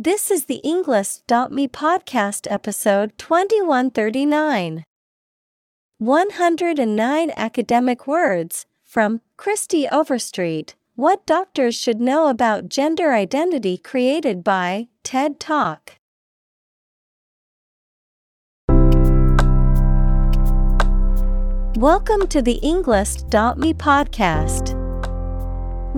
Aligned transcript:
This 0.00 0.30
is 0.30 0.44
the 0.44 0.60
Englist.me 0.64 1.66
podcast 1.66 2.46
episode 2.48 3.18
2139. 3.18 4.84
109 5.98 7.32
academic 7.36 8.06
words 8.06 8.66
from 8.84 9.22
Kristie 9.36 9.88
Overstreet. 9.90 10.76
What 10.94 11.26
doctors 11.26 11.74
should 11.74 12.00
know 12.00 12.28
about 12.28 12.68
gender 12.68 13.12
identity 13.12 13.76
created 13.76 14.44
by 14.44 14.86
TED 15.02 15.40
Talk. 15.40 15.94
Welcome 21.74 22.28
to 22.28 22.40
the 22.40 22.60
Englist.me 22.62 23.74
podcast. 23.74 24.77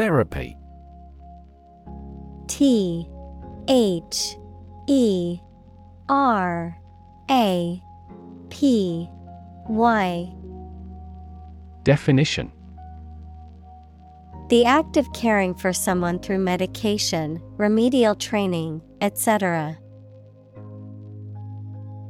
Therapy. 0.00 0.56
T 2.48 3.06
H 3.68 4.34
E 4.86 5.38
R 6.08 6.74
A 7.30 7.82
P 8.48 9.10
Y. 9.68 10.34
Definition. 11.82 12.50
The 14.48 14.64
act 14.64 14.96
of 14.96 15.12
caring 15.12 15.54
for 15.54 15.70
someone 15.74 16.18
through 16.18 16.38
medication, 16.38 17.38
remedial 17.58 18.14
training, 18.14 18.80
etc. 19.02 19.76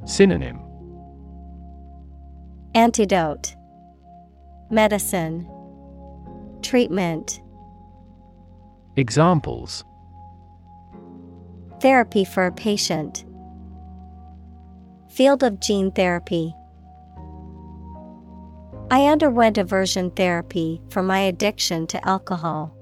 Synonym. 0.05 0.61
Antidote. 2.77 3.57
Medicine. 4.71 5.45
Treatment 6.63 7.41
Examples 8.97 9.85
Therapy 11.81 12.25
for 12.25 12.47
a 12.47 12.53
patient. 12.53 13.25
Field 15.09 15.45
of 15.45 15.61
gene 15.61 15.93
therapy. 15.93 16.53
I 18.91 19.07
underwent 19.07 19.59
aversion 19.59 20.11
therapy 20.11 20.83
for 20.91 21.03
my 21.05 21.21
addiction 21.21 21.87
to 21.87 22.09
alcohol. 22.09 22.75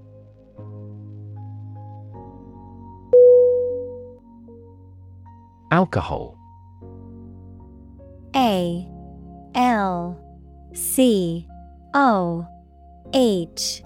Alcohol 5.71 6.39
A 8.35 8.89
L 9.55 10.19
C 10.73 11.47
O 11.93 12.47
H 13.13 13.83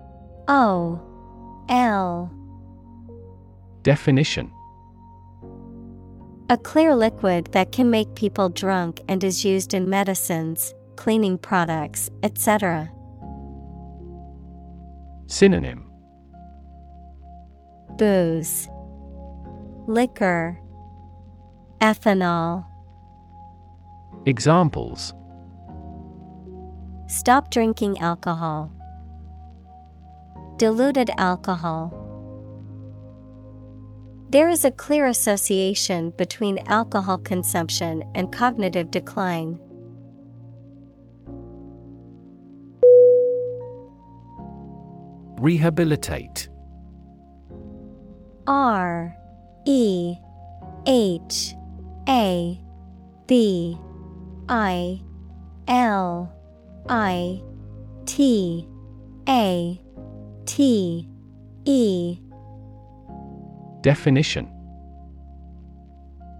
O 0.47 1.12
L 1.73 2.31
Definition 3.83 4.53
A 6.51 6.59
clear 6.59 6.95
liquid 6.95 7.49
that 7.53 7.73
can 7.73 7.91
make 7.91 8.15
people 8.15 8.51
drunk 8.51 9.01
and 9.09 9.25
is 9.25 9.43
used 9.43 9.73
in 9.73 9.89
medicines, 9.89 10.75
cleaning 10.97 11.39
products, 11.39 12.11
etc. 12.23 12.93
Synonym 15.29 15.91
Booze, 17.97 18.69
Liquor, 19.87 20.59
Ethanol. 21.81 22.67
Examples 24.27 25.15
Stop 27.07 27.51
drinking 27.51 27.99
alcohol. 27.99 28.71
Diluted 30.57 31.11
alcohol. 31.19 31.99
There 34.31 34.49
is 34.49 34.65
a 34.65 34.71
clear 34.71 35.07
association 35.07 36.11
between 36.17 36.59
alcohol 36.67 37.19
consumption 37.19 38.03
and 38.15 38.33
cognitive 38.33 38.91
decline. 38.91 39.59
Rehabilitate 45.39 46.49
R 48.47 49.15
E 49.67 50.15
H 50.87 51.55
A 52.09 52.61
B 53.27 53.77
I 54.49 55.03
L 55.69 56.33
I 56.89 57.43
T 58.07 58.67
A 59.29 59.81
T 60.47 61.09
E. 61.65 62.19
Definition. 63.81 64.51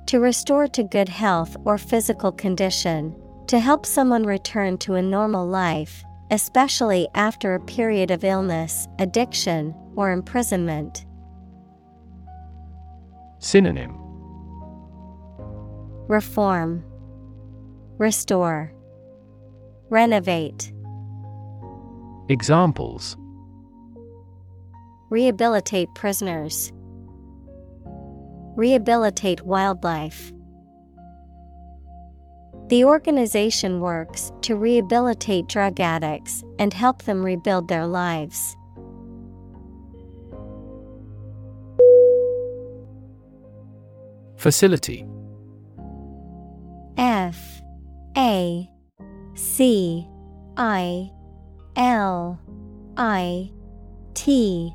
To 0.07 0.21
restore 0.21 0.67
to 0.69 0.83
good 0.83 1.09
health 1.09 1.57
or 1.65 1.79
physical 1.79 2.33
condition, 2.33 3.15
to 3.47 3.59
help 3.59 3.87
someone 3.87 4.25
return 4.25 4.79
to 4.79 4.95
a 4.95 5.03
normal 5.03 5.47
life, 5.47 6.05
especially 6.31 7.09
after 7.15 7.55
a 7.55 7.61
period 7.61 8.11
of 8.11 8.25
illness, 8.25 8.89
addiction, 8.99 9.75
or 9.97 10.13
imprisonment. 10.13 11.07
Synonym. 13.39 13.97
Reform, 16.09 16.85
Restore, 17.99 18.73
Renovate. 19.89 20.73
Examples 22.29 23.17
Rehabilitate 25.13 25.95
prisoners. 25.95 26.73
Rehabilitate 28.57 29.43
wildlife. 29.43 30.33
The 32.69 32.87
organization 32.87 33.81
works 33.81 34.33
to 34.41 34.57
rehabilitate 34.57 35.49
drug 35.49 35.81
addicts 35.81 36.43
and 36.59 36.73
help 36.73 37.03
them 37.03 37.23
rebuild 37.23 37.69
their 37.69 37.87
lives. 37.87 38.57
Facility 44.39 45.07
F 46.97 47.37
A 48.17 48.67
C 49.35 50.09
I 50.57 51.11
L 51.77 52.41
I 52.97 53.51
T 54.15 54.75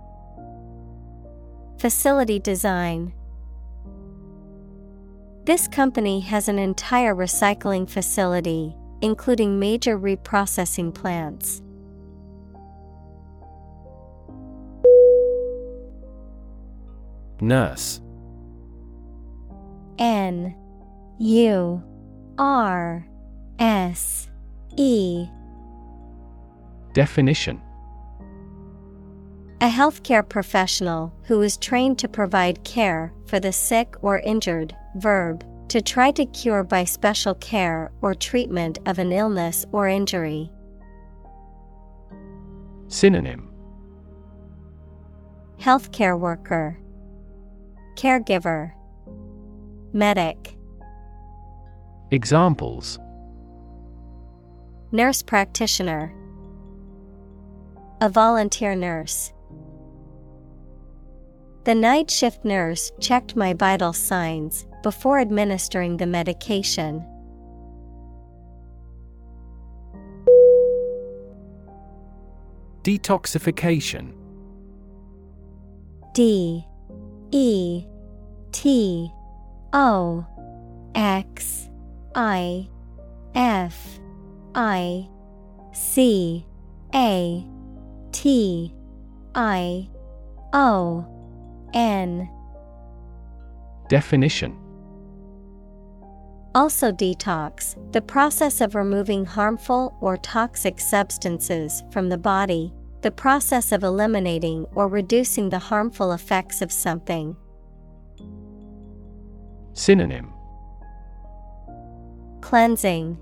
Facility 1.81 2.37
design. 2.37 3.11
This 5.45 5.67
company 5.67 6.19
has 6.19 6.47
an 6.47 6.59
entire 6.59 7.15
recycling 7.15 7.89
facility, 7.89 8.75
including 9.01 9.57
major 9.57 9.97
reprocessing 9.97 10.93
plants. 10.93 11.63
Nurse 17.41 17.99
N 19.97 20.55
U 21.17 21.83
R 22.37 23.07
S 23.57 24.29
E 24.77 25.25
Definition 26.93 27.59
A 29.61 29.69
healthcare 29.69 30.27
professional 30.27 31.13
who 31.25 31.43
is 31.43 31.55
trained 31.55 31.99
to 31.99 32.07
provide 32.07 32.63
care 32.63 33.13
for 33.27 33.39
the 33.39 33.51
sick 33.51 33.93
or 34.01 34.17
injured, 34.17 34.75
verb, 34.95 35.45
to 35.67 35.83
try 35.83 36.09
to 36.09 36.25
cure 36.25 36.63
by 36.63 36.83
special 36.83 37.35
care 37.35 37.91
or 38.01 38.15
treatment 38.15 38.79
of 38.87 38.97
an 38.97 39.11
illness 39.11 39.63
or 39.71 39.87
injury. 39.87 40.49
Synonym 42.87 43.51
Healthcare 45.59 46.19
worker, 46.19 46.79
Caregiver, 47.95 48.71
Medic. 49.93 50.55
Examples 52.09 52.97
Nurse 54.91 55.21
practitioner, 55.21 56.11
a 58.01 58.09
volunteer 58.09 58.73
nurse. 58.73 59.31
The 61.63 61.75
night 61.75 62.09
shift 62.09 62.43
nurse 62.43 62.91
checked 62.99 63.35
my 63.35 63.53
vital 63.53 63.93
signs 63.93 64.65
before 64.81 65.19
administering 65.19 65.97
the 65.97 66.07
medication. 66.07 67.05
Detoxification 72.81 74.13
D 76.15 76.65
E 77.29 77.85
T 78.51 79.11
O 79.71 80.25
X 80.95 81.69
I 82.15 82.67
F 83.35 83.99
I 84.55 85.07
C 85.73 86.43
A 86.95 87.45
T 88.11 88.73
I 89.35 89.89
O 90.53 91.05
N. 91.73 92.29
Definition. 93.87 94.57
Also, 96.53 96.91
detox, 96.91 97.75
the 97.93 98.01
process 98.01 98.59
of 98.59 98.75
removing 98.75 99.25
harmful 99.25 99.95
or 100.01 100.17
toxic 100.17 100.79
substances 100.79 101.83
from 101.91 102.09
the 102.09 102.17
body, 102.17 102.73
the 103.01 103.11
process 103.11 103.71
of 103.71 103.83
eliminating 103.83 104.65
or 104.75 104.87
reducing 104.87 105.49
the 105.49 105.59
harmful 105.59 106.11
effects 106.11 106.61
of 106.61 106.71
something. 106.71 107.35
Synonym. 109.73 110.33
Cleansing, 112.41 113.17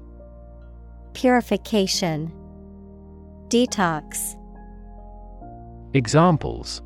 Purification, 1.13 2.31
Detox. 3.49 4.35
Examples 5.93 6.81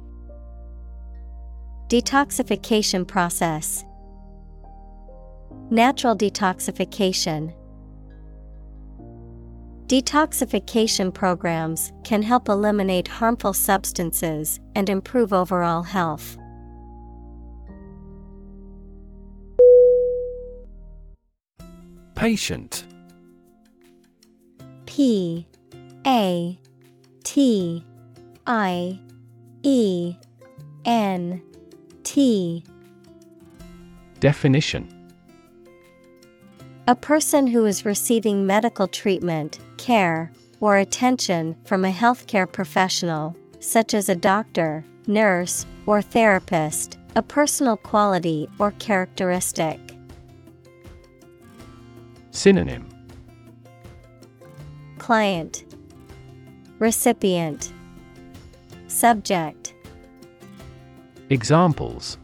Detoxification 1.94 3.08
process, 3.08 3.86
Natural 5.70 6.18
detoxification. 6.18 7.54
Detoxification 9.86 11.14
programs 11.14 11.92
can 12.04 12.24
help 12.24 12.50
eliminate 12.50 13.08
harmful 13.08 13.54
substances 13.54 14.60
and 14.74 14.90
improve 14.90 15.34
overall 15.34 15.84
health. 15.84 16.36
Patient 22.16 22.88
P 24.88 25.46
A 26.08 26.60
T 27.24 27.86
I 28.48 29.00
E 29.62 30.16
N 30.86 31.53
T 32.04 32.64
Definition. 34.20 34.88
A 36.88 36.96
person 36.96 37.48
who 37.48 37.66
is 37.66 37.86
receiving 37.86 38.46
medical 38.46 38.88
treatment, 38.88 39.60
care, 39.78 40.32
or 40.60 40.78
attention 40.78 41.56
from 41.66 41.84
a 41.84 41.92
healthcare 41.92 42.50
professional, 42.50 43.36
such 43.60 43.94
as 43.94 44.10
a 44.10 44.16
doctor, 44.16 44.86
nurse, 45.08 45.66
or 45.86 46.02
therapist, 46.02 46.98
a 47.16 47.22
personal 47.22 47.78
quality 47.78 48.48
or 48.60 48.72
characteristic. 48.80 49.80
Synonym. 52.32 52.88
Client. 55.00 55.66
Recipient. 56.80 57.72
Subject 58.88 59.73
Examples 61.34 62.20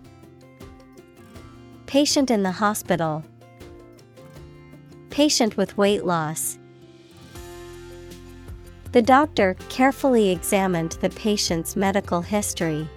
Patient 1.87 2.29
in 2.29 2.43
the 2.43 2.51
hospital. 2.51 3.23
Patient 5.09 5.57
with 5.57 5.75
weight 5.79 6.05
loss. 6.05 6.59
The 8.91 9.01
doctor 9.01 9.55
carefully 9.67 10.29
examined 10.29 10.91
the 11.01 11.09
patient's 11.09 11.75
medical 11.75 12.21
history. 12.21 12.87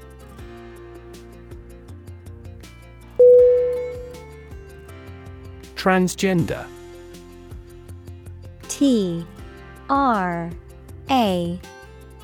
Transgender 5.76 6.66
T 8.68 9.26
R 9.88 10.50
A 11.08 11.58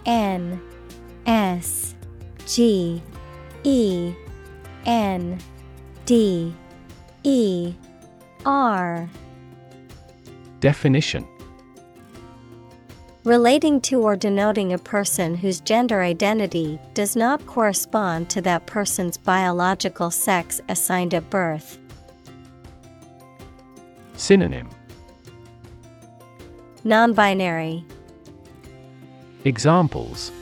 N 0.04 0.60
S 1.24 1.94
G 2.46 3.02
E 3.64 4.14
N 4.86 5.38
D 6.04 6.54
E 7.24 7.74
R 8.44 9.08
Definition 10.60 11.26
Relating 13.24 13.80
to 13.82 14.00
or 14.00 14.16
denoting 14.16 14.72
a 14.72 14.78
person 14.78 15.34
whose 15.34 15.60
gender 15.60 16.00
identity 16.00 16.78
does 16.94 17.14
not 17.14 17.44
correspond 17.46 18.30
to 18.30 18.40
that 18.40 18.64
person's 18.66 19.18
biological 19.18 20.10
sex 20.10 20.62
assigned 20.68 21.12
at 21.12 21.28
birth. 21.28 21.78
Synonym 24.14 24.70
Non 26.84 27.12
binary. 27.12 27.84
Examples 29.44 30.32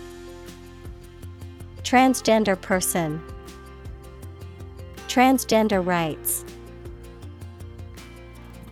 Transgender 1.87 2.61
person. 2.61 3.23
Transgender 5.07 5.87
rights. 5.87 6.45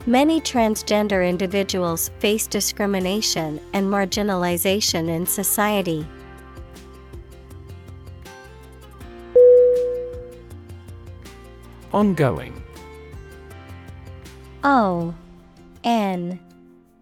Many 0.04 0.40
transgender 0.40 1.24
individuals 1.26 2.10
face 2.18 2.48
discrimination 2.48 3.60
and 3.72 3.86
marginalization 3.86 5.08
in 5.08 5.26
society. 5.26 6.04
Ongoing 11.92 12.60
O 14.64 15.14
N 15.84 16.40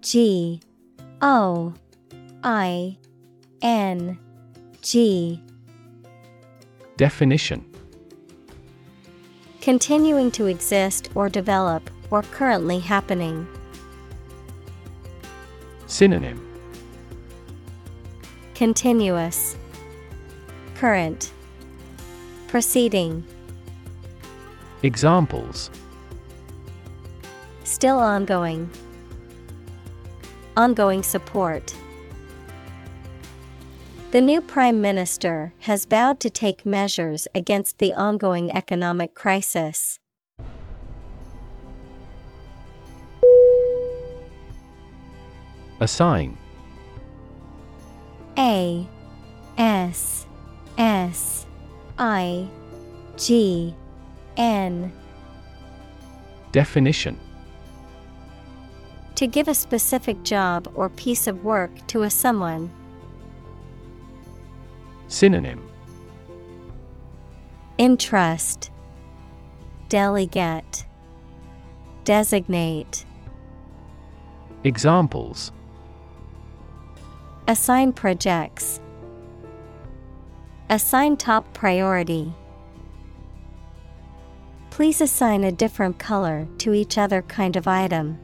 G 0.02 0.60
O 1.22 1.72
I 2.44 2.98
N 3.62 4.18
G 4.82 5.42
Definition 6.96 7.64
Continuing 9.60 10.30
to 10.32 10.46
exist 10.46 11.10
or 11.14 11.28
develop 11.28 11.88
or 12.10 12.22
currently 12.22 12.78
happening. 12.80 13.46
Synonym 15.86 16.46
Continuous 18.54 19.56
Current 20.74 21.32
Proceeding 22.48 23.24
Examples 24.82 25.70
Still 27.64 27.98
ongoing. 27.98 28.68
Ongoing 30.56 31.02
support. 31.02 31.74
The 34.12 34.20
new 34.20 34.42
Prime 34.42 34.82
Minister 34.82 35.54
has 35.60 35.86
vowed 35.86 36.20
to 36.20 36.28
take 36.28 36.66
measures 36.66 37.26
against 37.34 37.78
the 37.78 37.94
ongoing 37.94 38.50
economic 38.52 39.14
crisis. 39.14 39.98
Assign 45.80 46.36
A 48.36 48.86
S 49.56 50.26
S 50.76 51.46
I 51.98 52.46
G 53.16 53.74
N. 54.36 54.92
Definition. 56.52 57.18
To 59.14 59.26
give 59.26 59.48
a 59.48 59.54
specific 59.54 60.22
job 60.22 60.70
or 60.74 60.90
piece 60.90 61.26
of 61.26 61.42
work 61.44 61.70
to 61.86 62.02
a 62.02 62.10
someone. 62.10 62.70
Synonym 65.12 65.68
Entrust 67.78 68.70
Delegate 69.90 70.86
Designate 72.04 73.04
Examples 74.64 75.52
Assign 77.46 77.92
projects. 77.92 78.80
Assign 80.70 81.18
top 81.18 81.52
priority. 81.52 82.32
Please 84.70 85.02
assign 85.02 85.44
a 85.44 85.52
different 85.52 85.98
color 85.98 86.48
to 86.56 86.72
each 86.72 86.96
other 86.96 87.20
kind 87.20 87.56
of 87.56 87.68
item. 87.68 88.18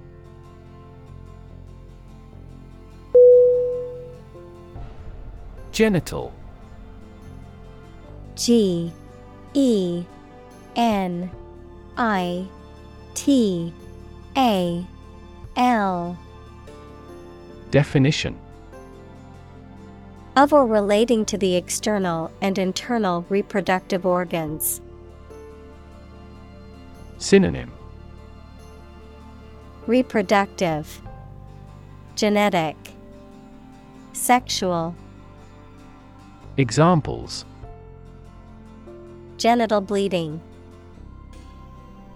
Genital 5.70 6.32
G 8.38 8.92
E 9.52 10.04
N 10.76 11.28
I 11.96 12.46
T 13.14 13.72
A 14.36 14.86
L. 15.56 16.16
Definition. 17.72 18.38
Of 20.36 20.52
or 20.52 20.68
relating 20.68 21.24
to 21.24 21.36
the 21.36 21.56
external 21.56 22.30
and 22.40 22.56
internal 22.58 23.26
reproductive 23.28 24.06
organs. 24.06 24.80
Synonym. 27.18 27.72
Reproductive. 29.88 31.02
Genetic. 32.14 32.76
Sexual. 34.12 34.94
Examples 36.56 37.44
Genital 39.38 39.80
bleeding 39.80 40.40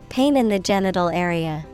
Pain 0.09 0.37
in 0.37 0.49
the 0.49 0.59
genital 0.59 1.09
area. 1.09 1.65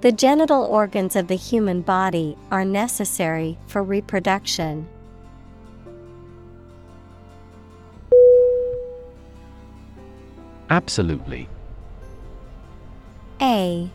The 0.00 0.10
genital 0.10 0.64
organs 0.64 1.14
of 1.14 1.28
the 1.28 1.36
human 1.36 1.82
body 1.82 2.36
are 2.50 2.64
necessary 2.64 3.56
for 3.68 3.84
reproduction. 3.84 4.88
Absolutely 10.68 11.48
A 13.40 13.88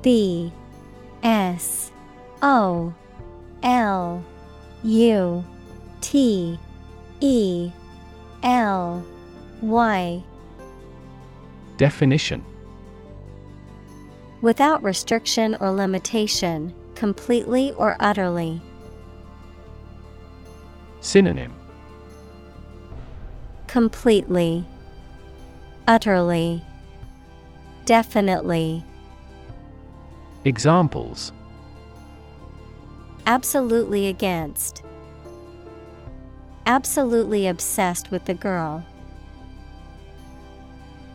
B 0.00 0.50
S 1.22 1.92
O 2.40 2.94
L 3.62 4.24
U 4.82 5.44
T 6.00 6.58
E 7.20 7.70
L 8.44 9.04
Y 9.62 10.22
Definition 11.78 12.44
Without 14.42 14.82
restriction 14.82 15.56
or 15.58 15.70
limitation, 15.70 16.74
completely 16.94 17.72
or 17.72 17.96
utterly. 17.98 18.60
Synonym 21.00 21.54
Completely, 23.66 24.64
utterly, 25.88 26.62
definitely. 27.86 28.84
Examples 30.44 31.32
Absolutely 33.26 34.08
against. 34.08 34.83
Absolutely 36.66 37.46
obsessed 37.46 38.10
with 38.10 38.24
the 38.24 38.34
girl. 38.34 38.84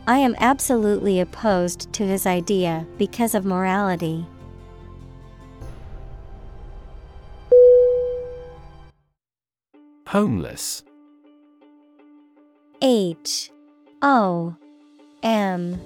I 0.06 0.18
am 0.18 0.34
absolutely 0.38 1.20
opposed 1.20 1.92
to 1.92 2.04
his 2.04 2.26
idea 2.26 2.86
because 2.98 3.34
of 3.34 3.44
morality. 3.44 4.26
Homeless 10.06 10.82
H 12.82 13.52
O 14.02 14.56
M 15.22 15.80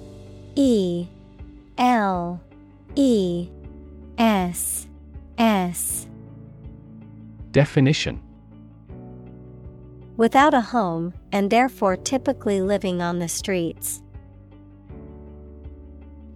E 0.55 1.07
L 1.77 2.41
E 2.95 3.49
S 4.17 4.87
S 5.37 6.07
Definition 7.51 8.24
Without 10.17 10.53
a 10.53 10.61
home 10.61 11.13
and 11.33 11.49
therefore 11.49 11.97
typically 11.97 12.61
living 12.61 13.01
on 13.01 13.19
the 13.19 13.27
streets. 13.27 14.01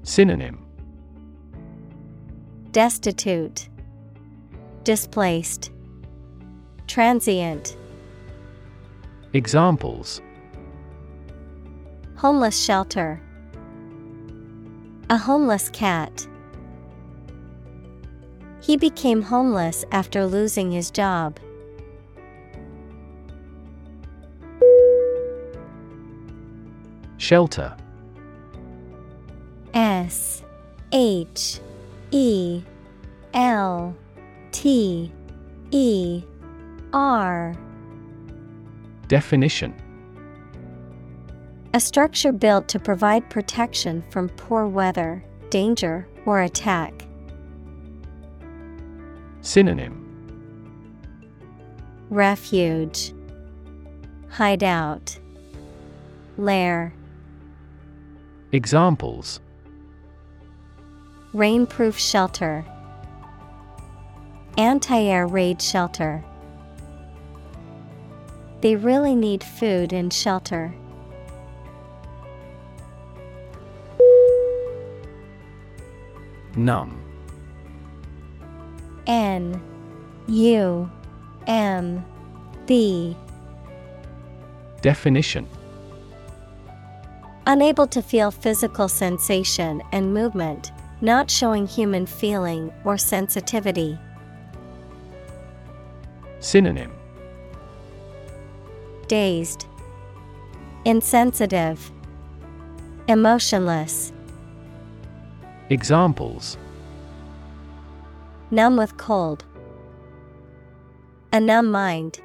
Synonym 0.03 0.65
Destitute, 2.71 3.69
Displaced, 4.83 5.71
Transient. 6.87 7.77
Examples 9.33 10.21
Homeless 12.17 12.61
shelter, 12.61 13.21
A 15.09 15.17
homeless 15.17 15.69
cat. 15.69 16.27
He 18.61 18.75
became 18.75 19.21
homeless 19.21 19.85
after 19.91 20.25
losing 20.25 20.69
his 20.69 20.91
job. 20.91 21.39
Shelter. 27.29 27.77
S 29.75 30.41
H 30.91 31.59
E 32.09 32.63
L 33.35 33.95
T 34.51 35.11
E 35.69 36.23
R. 36.91 37.53
Definition. 39.07 39.75
A 41.75 41.79
structure 41.79 42.31
built 42.31 42.67
to 42.69 42.79
provide 42.79 43.29
protection 43.29 44.03
from 44.09 44.29
poor 44.29 44.65
weather, 44.65 45.23
danger, 45.51 46.07
or 46.25 46.41
attack. 46.41 47.05
Synonym. 49.41 50.03
Refuge, 52.09 53.13
Hideout, 54.29 55.19
Lair. 56.35 56.91
Examples. 58.51 59.39
Rainproof 61.35 61.99
shelter, 61.99 62.65
Anti 64.57 65.03
air 65.03 65.27
raid 65.27 65.61
shelter. 65.61 66.23
They 68.61 68.75
really 68.75 69.15
need 69.15 69.43
food 69.43 69.93
and 69.93 70.11
shelter. 70.11 70.73
Numb 76.55 76.99
N 79.05 79.61
U 80.27 80.89
M 81.45 82.03
B. 82.65 83.15
Definition 84.81 85.47
Unable 87.49 87.87
to 87.87 88.03
feel 88.03 88.29
physical 88.29 88.87
sensation 88.87 89.81
and 89.91 90.13
movement, 90.13 90.71
not 91.01 91.31
showing 91.31 91.65
human 91.65 92.05
feeling 92.05 92.71
or 92.83 92.95
sensitivity. 92.95 93.97
Synonym 96.39 96.91
Dazed, 99.07 99.65
Insensitive, 100.85 101.91
Emotionless, 103.07 104.13
Examples 105.71 106.55
Numb 108.51 108.77
with 108.77 108.95
cold, 108.97 109.43
A 111.33 111.39
numb 111.39 111.71
mind. 111.71 112.19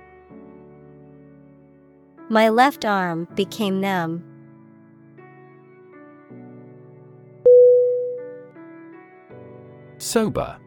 My 2.28 2.50
left 2.50 2.84
arm 2.84 3.26
became 3.34 3.80
numb. 3.80 4.33
Sober 9.98 10.58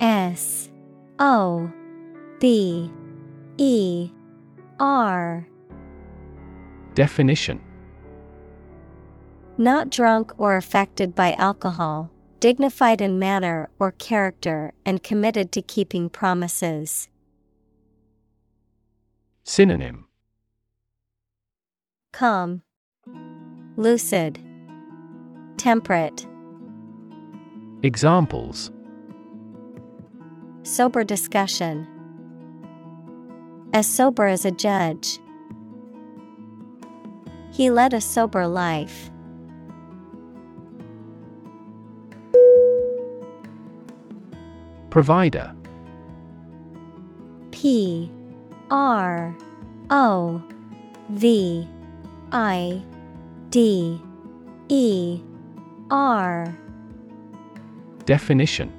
S 0.00 0.70
O 1.18 1.70
B 2.40 2.90
E 3.58 4.10
R. 4.80 5.46
Definition 6.94 7.60
Not 9.56 9.90
drunk 9.90 10.32
or 10.38 10.56
affected 10.56 11.14
by 11.14 11.32
alcohol, 11.34 12.10
dignified 12.40 13.00
in 13.00 13.18
manner 13.18 13.70
or 13.78 13.92
character, 13.92 14.72
and 14.84 15.02
committed 15.02 15.52
to 15.52 15.62
keeping 15.62 16.10
promises. 16.10 17.08
Synonym 19.44 20.06
Calm, 22.12 22.62
Lucid, 23.76 24.38
Temperate. 25.56 26.26
Examples 27.84 28.70
Sober 30.62 31.04
discussion. 31.04 31.86
As 33.74 33.86
sober 33.86 34.24
as 34.24 34.46
a 34.46 34.50
judge. 34.50 35.18
He 37.52 37.68
led 37.68 37.92
a 37.92 38.00
sober 38.00 38.46
life. 38.46 39.10
Provider 44.88 45.54
P 47.50 48.10
R 48.70 49.36
O 49.90 50.42
V 51.10 51.68
I 52.32 52.82
D 53.50 54.00
E 54.70 55.20
R 55.90 56.56
Definition 58.06 58.70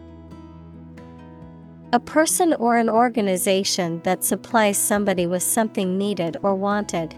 A 1.94 2.00
person 2.00 2.53
or 2.55 2.77
an 2.77 2.89
organization 2.89 4.01
that 4.03 4.24
supplies 4.24 4.77
somebody 4.77 5.25
with 5.25 5.41
something 5.41 5.98
needed 5.98 6.38
or 6.44 6.53
wanted. 6.53 7.15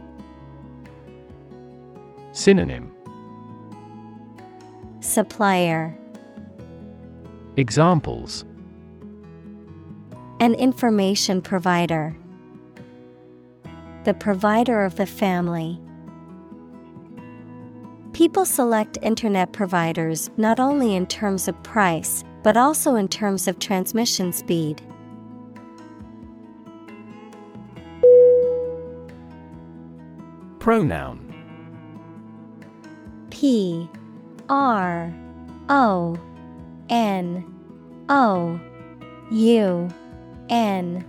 Synonym 2.31 2.91
Supplier 5.01 5.97
Examples 7.57 8.45
An 10.39 10.53
information 10.53 11.41
provider. 11.41 12.15
The 14.05 14.13
provider 14.13 14.85
of 14.85 14.95
the 14.95 15.05
family. 15.05 15.81
People 18.17 18.45
select 18.45 18.97
Internet 19.03 19.51
providers 19.51 20.31
not 20.37 20.59
only 20.59 20.95
in 20.95 21.05
terms 21.05 21.47
of 21.47 21.61
price, 21.61 22.23
but 22.41 22.57
also 22.57 22.95
in 22.95 23.07
terms 23.07 23.47
of 23.47 23.59
transmission 23.59 24.33
speed. 24.33 24.81
Pronoun. 30.57 31.31
P 33.29 33.87
R 34.49 35.13
O 35.69 36.17
N 36.89 37.45
O 38.09 38.59
U 39.29 39.89
N. 40.49 41.05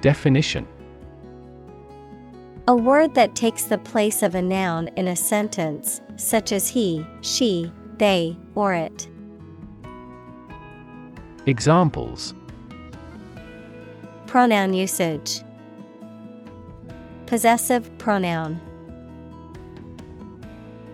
Definition 0.00 0.66
A 2.66 2.74
word 2.74 3.14
that 3.14 3.34
takes 3.34 3.64
the 3.64 3.76
place 3.76 4.22
of 4.22 4.34
a 4.34 4.40
noun 4.40 4.88
in 4.96 5.08
a 5.08 5.16
sentence, 5.16 6.00
such 6.16 6.50
as 6.50 6.66
he, 6.66 7.06
she, 7.20 7.70
they, 7.98 8.38
or 8.54 8.72
it. 8.72 9.06
Examples 11.44 12.32
Pronoun 14.26 14.72
usage 14.72 15.42
Possessive 17.26 17.90
pronoun. 17.98 18.58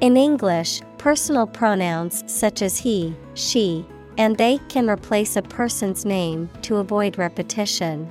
In 0.00 0.16
English, 0.16 0.82
personal 0.98 1.46
pronouns 1.46 2.24
such 2.26 2.62
as 2.62 2.78
he, 2.78 3.14
she, 3.34 3.86
and 4.18 4.36
they 4.36 4.58
can 4.68 4.90
replace 4.90 5.36
a 5.36 5.42
person's 5.42 6.04
name 6.04 6.50
to 6.62 6.78
avoid 6.78 7.16
repetition. 7.16 8.10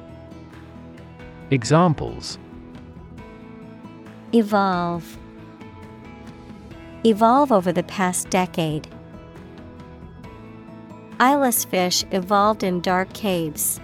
Examples 1.51 2.39
Evolve. 4.33 5.17
Evolve 7.03 7.51
over 7.51 7.73
the 7.73 7.83
past 7.83 8.29
decade. 8.29 8.87
Eyeless 11.19 11.65
fish 11.65 12.05
evolved 12.11 12.63
in 12.63 12.79
dark 12.79 13.11
caves. 13.11 13.81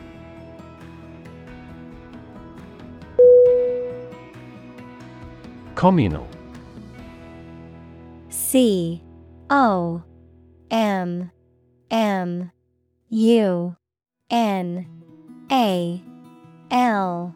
Communal 5.75 6.25
C 8.29 9.03
O 9.49 10.01
M 10.71 11.31
M 11.91 12.49
U 13.09 13.75
N 14.29 14.87
A 15.51 16.01
L 16.71 17.35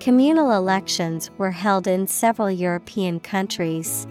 Communal 0.00 0.52
elections 0.52 1.30
were 1.38 1.50
held 1.50 1.86
in 1.86 2.06
several 2.06 2.50
European 2.50 3.18
countries. 3.18 4.06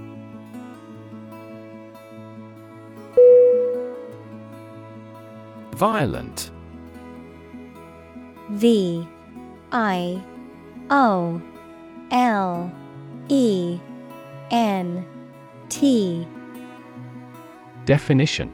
Violent. 5.71 6.51
V 8.49 9.07
I 9.71 10.23
O 10.89 11.41
L 12.11 12.71
E 13.29 13.79
N 14.51 15.05
T. 15.69 16.27
Definition 17.85 18.53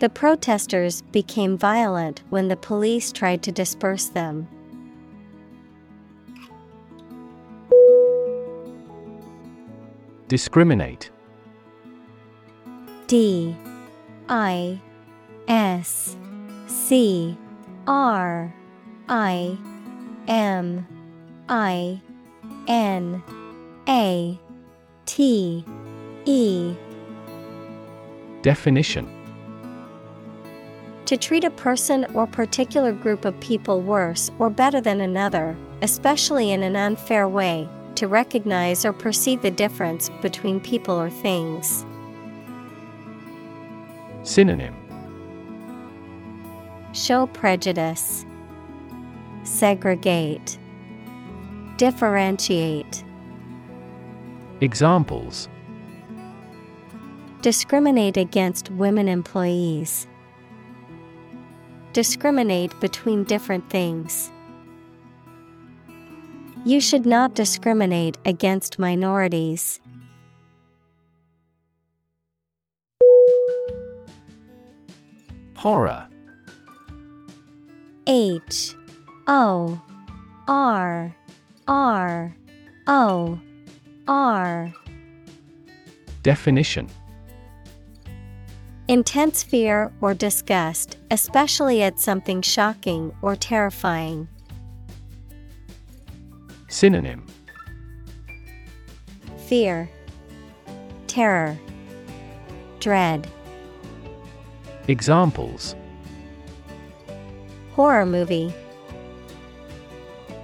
The 0.00 0.08
protesters 0.08 1.02
became 1.02 1.58
violent 1.58 2.22
when 2.30 2.48
the 2.48 2.56
police 2.56 3.12
tried 3.12 3.42
to 3.42 3.52
disperse 3.52 4.06
them. 4.06 4.48
Discriminate. 10.26 11.10
D. 13.08 13.54
I. 14.30 14.80
S. 15.48 16.16
C. 16.66 17.36
R. 17.86 18.54
I. 19.06 19.58
M. 20.28 20.86
I. 21.46 22.00
N. 22.66 23.22
A. 23.86 24.40
T. 25.04 25.64
E. 26.24 26.74
Definition 28.40 29.19
To 31.10 31.16
treat 31.16 31.42
a 31.42 31.50
person 31.50 32.06
or 32.14 32.24
particular 32.24 32.92
group 32.92 33.24
of 33.24 33.40
people 33.40 33.80
worse 33.80 34.30
or 34.38 34.48
better 34.48 34.80
than 34.80 35.00
another, 35.00 35.56
especially 35.82 36.52
in 36.52 36.62
an 36.62 36.76
unfair 36.76 37.28
way, 37.28 37.68
to 37.96 38.06
recognize 38.06 38.84
or 38.84 38.92
perceive 38.92 39.42
the 39.42 39.50
difference 39.50 40.08
between 40.22 40.60
people 40.60 40.94
or 40.94 41.10
things. 41.10 41.84
Synonym 44.22 44.76
Show 46.92 47.26
prejudice, 47.26 48.24
segregate, 49.42 50.58
differentiate. 51.76 53.02
Examples 54.60 55.48
Discriminate 57.42 58.16
against 58.16 58.70
women 58.70 59.08
employees. 59.08 60.06
Discriminate 61.92 62.78
between 62.80 63.24
different 63.24 63.68
things. 63.68 64.30
You 66.64 66.80
should 66.80 67.06
not 67.06 67.34
discriminate 67.34 68.16
against 68.24 68.78
minorities. 68.78 69.80
Horror. 75.56 76.06
H. 78.06 78.74
O. 79.26 79.80
R. 80.48 81.16
R. 81.66 82.36
O. 82.86 83.40
R. 84.06 84.72
Definition 86.22 86.88
Intense 88.90 89.44
fear 89.44 89.92
or 90.00 90.14
disgust, 90.14 90.96
especially 91.12 91.80
at 91.80 92.00
something 92.00 92.42
shocking 92.42 93.14
or 93.22 93.36
terrifying. 93.36 94.26
Synonym 96.66 97.24
Fear, 99.46 99.88
Terror, 101.06 101.56
Dread. 102.80 103.28
Examples 104.88 105.76
Horror 107.76 108.06
movie. 108.06 108.52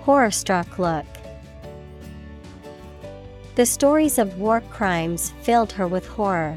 Horror 0.03 0.31
struck 0.31 0.79
look. 0.79 1.07
The 3.57 3.67
stories 3.67 4.21
of 4.21 4.39
war 4.39 4.61
crimes 4.61 5.33
filled 5.43 5.73
her 5.73 5.89
with 5.89 6.07
horror. 6.07 6.57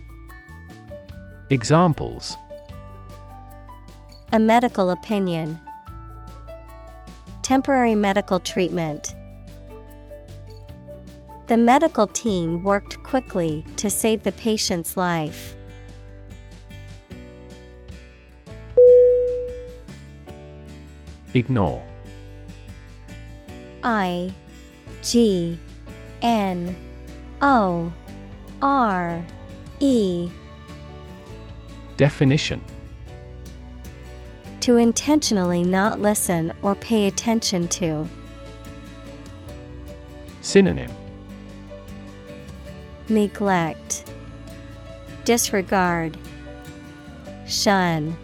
Examples 1.51 2.37
A 4.31 4.39
medical 4.39 4.91
opinion. 4.91 5.59
Temporary 7.41 7.93
medical 7.93 8.39
treatment. 8.39 9.13
The 11.47 11.57
medical 11.57 12.07
team 12.07 12.63
worked 12.63 13.03
quickly 13.03 13.65
to 13.75 13.89
save 13.89 14.23
the 14.23 14.31
patient's 14.31 14.95
life. 14.95 15.53
Ignore 21.33 21.83
I 23.83 24.33
G 25.01 25.59
N 26.21 26.77
O 27.41 27.91
R 28.61 29.25
E 29.81 30.31
Definition 32.01 32.59
To 34.61 34.77
intentionally 34.77 35.61
not 35.61 36.01
listen 36.01 36.51
or 36.63 36.73
pay 36.73 37.05
attention 37.05 37.67
to. 37.67 38.09
Synonym 40.41 40.89
Neglect, 43.07 44.11
Disregard, 45.25 46.17
Shun. 47.45 48.17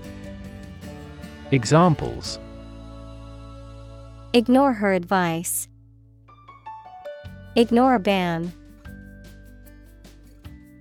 Examples 1.51 2.39
Ignore 4.33 4.73
her 4.73 4.93
advice. 4.93 5.67
Ignore 7.55 7.93
a 7.93 7.99
ban. 7.99 8.51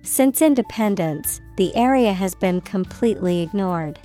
Since 0.01 0.41
independence, 0.41 1.41
the 1.57 1.75
area 1.75 2.13
has 2.13 2.35
been 2.35 2.61
completely 2.61 3.41
ignored. 3.41 3.99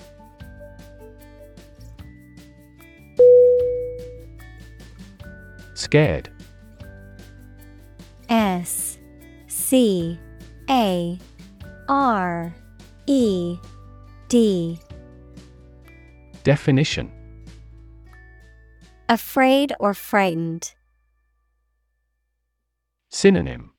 Scared 5.75 6.31
S 8.29 8.99
C 9.49 10.19
A 10.71 11.19
R 11.89 12.55
E 13.07 13.59
D 14.29 14.81
Definition 16.45 17.11
Afraid 19.09 19.75
or 19.79 19.93
frightened. 19.93 20.73
Synonym 23.11 23.73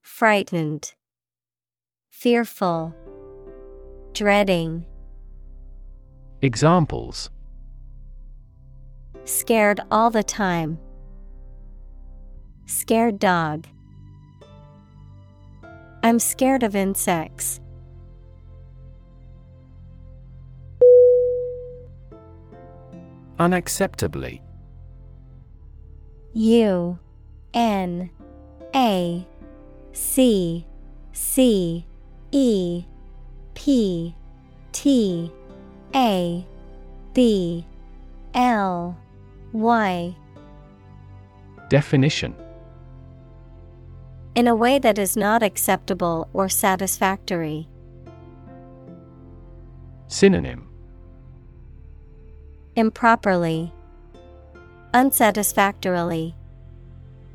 Frightened. 0.00 0.94
Fearful. 2.18 2.94
Dreading. 4.14 4.86
Examples 6.40 7.28
Scared 9.26 9.80
all 9.90 10.08
the 10.08 10.22
time. 10.22 10.78
Scared 12.64 13.18
dog. 13.18 13.66
I'm 16.02 16.18
scared 16.18 16.62
of 16.62 16.74
insects. 16.74 17.60
Unacceptably 23.38 24.40
U 26.32 26.98
N 27.52 28.08
A 28.74 29.28
C 29.92 30.66
C 31.12 31.86
E 32.32 32.84
P 33.54 34.14
T 34.72 35.32
A 35.94 36.46
B 37.14 37.66
L 38.34 38.96
Y 39.52 40.14
Definition 41.68 42.34
In 44.34 44.46
a 44.46 44.54
way 44.54 44.78
that 44.78 44.98
is 44.98 45.16
not 45.16 45.42
acceptable 45.42 46.28
or 46.32 46.48
satisfactory. 46.48 47.68
Synonym 50.08 50.68
Improperly. 52.76 53.72
Unsatisfactorily. 54.92 56.34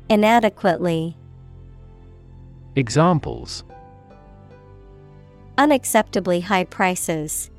Inadequately. 0.08 1.16
Examples 2.76 3.64
Unacceptably 5.58 6.42
high 6.42 6.64
prices. 6.64 7.50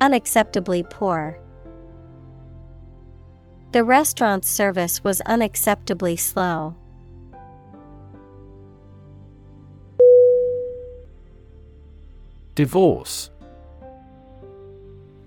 Unacceptably 0.00 0.88
poor. 0.88 1.38
The 3.72 3.84
restaurant's 3.84 4.48
service 4.48 5.04
was 5.04 5.20
unacceptably 5.26 6.18
slow. 6.18 6.74
Divorce 12.54 13.30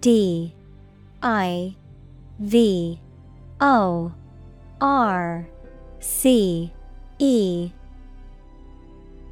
D 0.01 0.53
I 1.23 1.75
V 2.39 2.99
O 3.61 4.11
R 4.81 5.47
C 5.99 6.73
E 7.19 7.71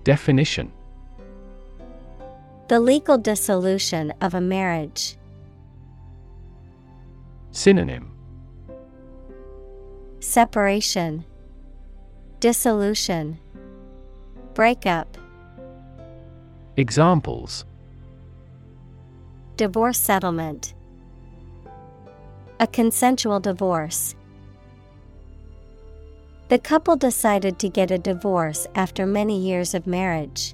Definition 0.05 0.71
The 2.69 2.79
legal 2.79 3.17
dissolution 3.17 4.13
of 4.21 4.35
a 4.35 4.41
marriage. 4.41 5.17
Synonym 7.49 8.11
Separation, 10.19 11.25
Dissolution, 12.39 13.39
Breakup. 14.53 15.17
Examples 16.77 17.65
Divorce 19.57 19.97
settlement, 19.97 20.75
A 22.59 22.67
consensual 22.67 23.39
divorce. 23.39 24.13
The 26.49 26.59
couple 26.59 26.97
decided 26.97 27.57
to 27.57 27.67
get 27.69 27.89
a 27.89 27.97
divorce 27.97 28.67
after 28.75 29.07
many 29.07 29.39
years 29.39 29.73
of 29.73 29.87
marriage. 29.87 30.53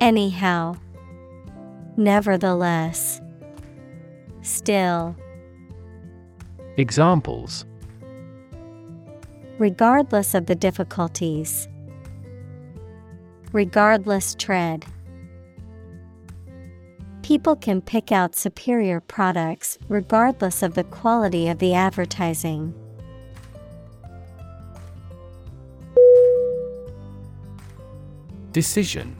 Anyhow. 0.00 0.76
Nevertheless. 1.98 3.20
Still. 4.40 5.14
Examples 6.78 7.66
Regardless 9.58 10.34
of 10.34 10.46
the 10.46 10.54
difficulties. 10.54 11.68
Regardless 13.52 14.34
tread. 14.34 14.86
People 17.20 17.54
can 17.54 17.82
pick 17.82 18.10
out 18.10 18.34
superior 18.34 19.00
products 19.00 19.76
regardless 19.88 20.62
of 20.62 20.72
the 20.72 20.84
quality 20.84 21.48
of 21.48 21.58
the 21.58 21.74
advertising. 21.74 22.74
Decision 28.52 29.19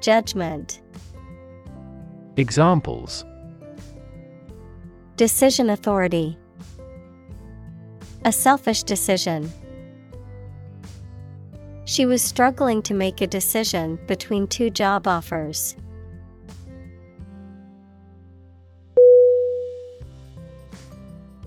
Judgment 0.00 0.80
Examples 2.36 3.24
Decision 5.16 5.70
authority 5.70 6.38
A 8.24 8.32
selfish 8.32 8.84
decision. 8.84 9.50
She 11.84 12.06
was 12.06 12.22
struggling 12.22 12.82
to 12.82 12.94
make 12.94 13.20
a 13.20 13.26
decision 13.26 13.98
between 14.06 14.46
two 14.46 14.70
job 14.70 15.08
offers. 15.08 15.74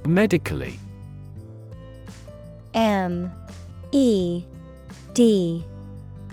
Medically 0.06 0.80
M 2.74 3.32
E 3.92 4.44
D 5.14 5.64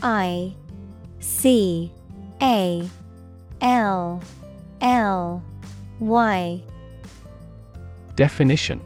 I 0.02 0.54
C 1.20 1.92
A 2.40 2.88
L 3.60 4.22
L 4.80 5.42
Y 5.98 6.62
Definition 8.14 8.80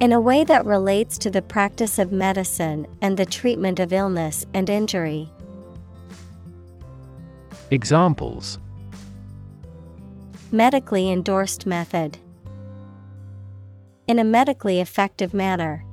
In 0.00 0.12
a 0.12 0.20
way 0.20 0.44
that 0.44 0.66
relates 0.66 1.16
to 1.18 1.30
the 1.30 1.40
practice 1.40 1.98
of 1.98 2.12
medicine 2.12 2.86
and 3.00 3.16
the 3.16 3.24
treatment 3.24 3.80
of 3.80 3.90
illness 3.90 4.44
and 4.52 4.68
injury. 4.68 5.30
Examples 7.70 8.58
Medically 10.52 11.10
endorsed 11.10 11.64
method. 11.64 12.18
In 14.06 14.18
a 14.18 14.24
medically 14.24 14.78
effective 14.78 15.32
manner. 15.32 15.85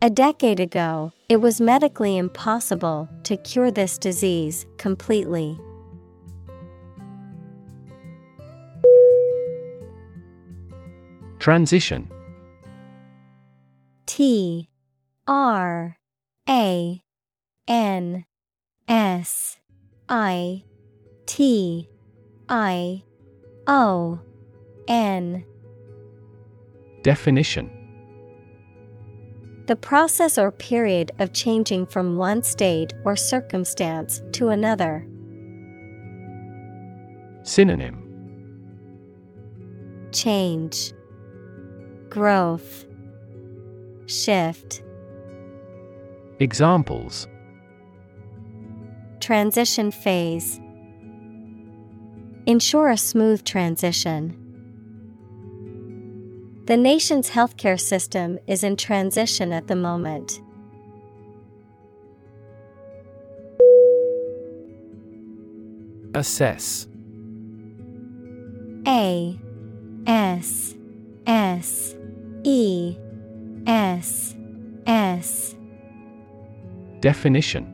A 0.00 0.08
decade 0.08 0.60
ago, 0.60 1.12
it 1.28 1.38
was 1.38 1.60
medically 1.60 2.18
impossible 2.18 3.08
to 3.24 3.36
cure 3.36 3.72
this 3.72 3.98
disease 3.98 4.64
completely. 4.76 5.58
Transition. 11.40 12.08
T 14.06 14.68
R 15.26 15.98
A 16.48 17.02
N 17.66 18.24
S 18.86 19.58
I 20.08 20.62
T 21.26 21.88
I 22.48 23.02
O 23.66 24.20
N. 24.86 25.44
Definition 27.02 27.77
The 29.68 29.76
process 29.76 30.38
or 30.38 30.50
period 30.50 31.12
of 31.18 31.34
changing 31.34 31.84
from 31.88 32.16
one 32.16 32.42
state 32.42 32.94
or 33.04 33.16
circumstance 33.16 34.22
to 34.32 34.48
another. 34.48 35.06
Synonym 37.42 38.02
Change, 40.10 40.94
Growth, 42.08 42.86
Shift, 44.06 44.82
Examples 46.40 47.28
Transition 49.20 49.90
phase. 49.90 50.58
Ensure 52.46 52.88
a 52.88 52.96
smooth 52.96 53.44
transition. 53.44 54.37
The 56.68 56.76
nation's 56.76 57.30
healthcare 57.30 57.80
system 57.80 58.38
is 58.46 58.62
in 58.62 58.76
transition 58.76 59.54
at 59.54 59.68
the 59.68 59.74
moment. 59.74 60.42
Assess 66.14 66.86
A 68.86 69.40
S 70.06 70.74
S 71.26 71.94
E 72.44 72.96
S 73.66 74.36
S 74.86 75.56
Definition 77.00 77.64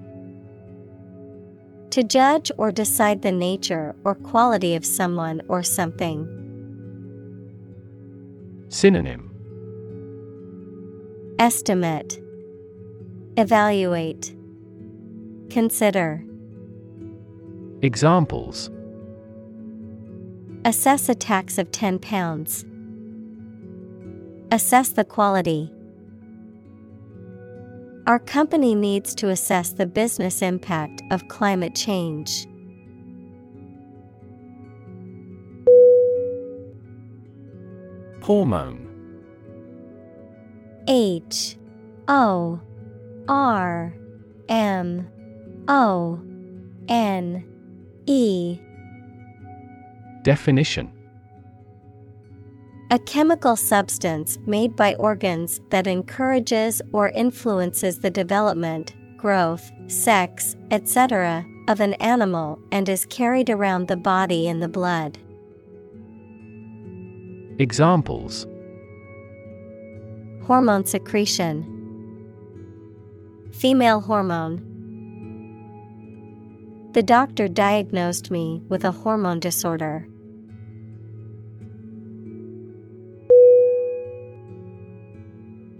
To 1.90 2.04
judge 2.04 2.52
or 2.56 2.70
decide 2.70 3.22
the 3.22 3.32
nature 3.32 3.96
or 4.04 4.14
quality 4.14 4.76
of 4.76 4.86
someone 4.86 5.42
or 5.48 5.64
something. 5.64 6.33
Synonym 8.74 9.30
Estimate, 11.38 12.20
Evaluate, 13.36 14.34
Consider. 15.48 16.24
Examples 17.82 18.72
Assess 20.64 21.08
a 21.08 21.14
tax 21.14 21.56
of 21.56 21.70
£10. 21.70 22.64
Assess 24.50 24.88
the 24.88 25.04
quality. 25.04 25.72
Our 28.08 28.18
company 28.18 28.74
needs 28.74 29.14
to 29.14 29.28
assess 29.28 29.70
the 29.72 29.86
business 29.86 30.42
impact 30.42 31.00
of 31.12 31.28
climate 31.28 31.76
change. 31.76 32.48
Hormone 38.24 38.88
H 40.88 41.58
O 42.08 42.58
R 43.28 43.94
M 44.48 45.06
O 45.68 46.18
N 46.88 47.44
E 48.06 48.58
Definition 50.22 50.90
A 52.90 52.98
chemical 53.00 53.56
substance 53.56 54.38
made 54.46 54.74
by 54.74 54.94
organs 54.94 55.60
that 55.68 55.86
encourages 55.86 56.80
or 56.94 57.10
influences 57.10 57.98
the 57.98 58.10
development, 58.10 58.94
growth, 59.18 59.70
sex, 59.88 60.56
etc., 60.70 61.44
of 61.68 61.80
an 61.80 61.92
animal 61.94 62.58
and 62.72 62.88
is 62.88 63.04
carried 63.04 63.50
around 63.50 63.88
the 63.88 63.98
body 63.98 64.48
in 64.48 64.60
the 64.60 64.68
blood. 64.68 65.18
Examples 67.58 68.46
Hormone 70.44 70.84
secretion, 70.84 71.70
Female 73.52 74.00
hormone. 74.00 74.60
The 76.92 77.02
doctor 77.02 77.46
diagnosed 77.46 78.32
me 78.32 78.60
with 78.68 78.84
a 78.84 78.90
hormone 78.90 79.38
disorder. 79.38 80.08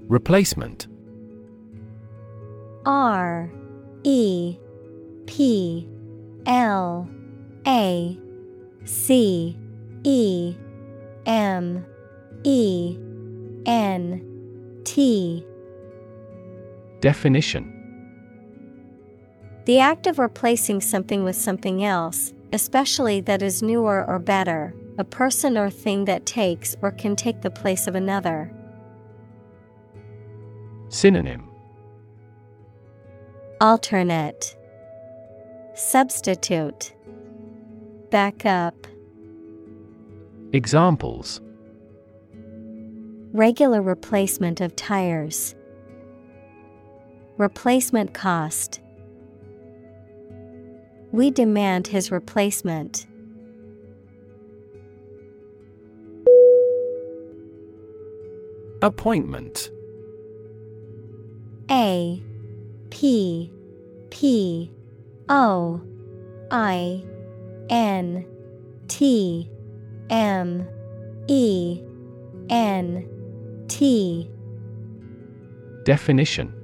Replacement 0.07 0.87
R 2.87 3.51
E 4.05 4.57
P 5.27 5.89
L 6.47 7.09
A 7.67 8.19
C 8.85 9.59
E 10.05 10.57
M 11.27 11.85
E 12.45 12.99
N 13.67 14.81
T. 14.85 15.47
Definition. 17.01 17.71
The 19.67 19.81
act 19.81 20.07
of 20.07 20.19
replacing 20.19 20.83
something 20.83 21.25
with 21.25 21.37
something 21.37 21.85
else, 21.85 22.35
especially 22.53 23.21
that 23.23 23.43
is 23.43 23.63
newer 23.63 24.05
or 24.07 24.19
better, 24.19 24.75
a 24.99 25.05
person 25.05 25.57
or 25.57 25.71
thing 25.71 26.05
that 26.05 26.27
takes 26.27 26.77
or 26.83 26.91
can 26.91 27.17
take 27.17 27.41
the 27.41 27.51
place 27.51 27.87
of 27.87 27.95
another. 27.95 28.53
Synonym. 30.91 31.49
Alternate. 33.61 34.57
Substitute. 35.75 36.95
Backup 38.11 38.87
Examples 40.55 41.41
Regular 43.33 43.83
replacement 43.83 44.61
of 44.61 44.77
tires. 44.77 45.57
Replacement 47.39 48.15
cost. 48.15 48.81
We 51.11 51.33
demand 51.33 51.89
his 51.89 52.13
replacement. 52.13 53.09
Appointment 58.81 59.71
A 61.69 62.23
P 62.91 63.51
P 64.11 64.71
O 65.29 65.81
I 66.53 67.03
N 67.69 68.25
T 68.87 69.51
M 70.15 70.69
E 71.27 71.83
N 72.49 73.05
T. 73.67 74.31
Definition. 75.83 76.55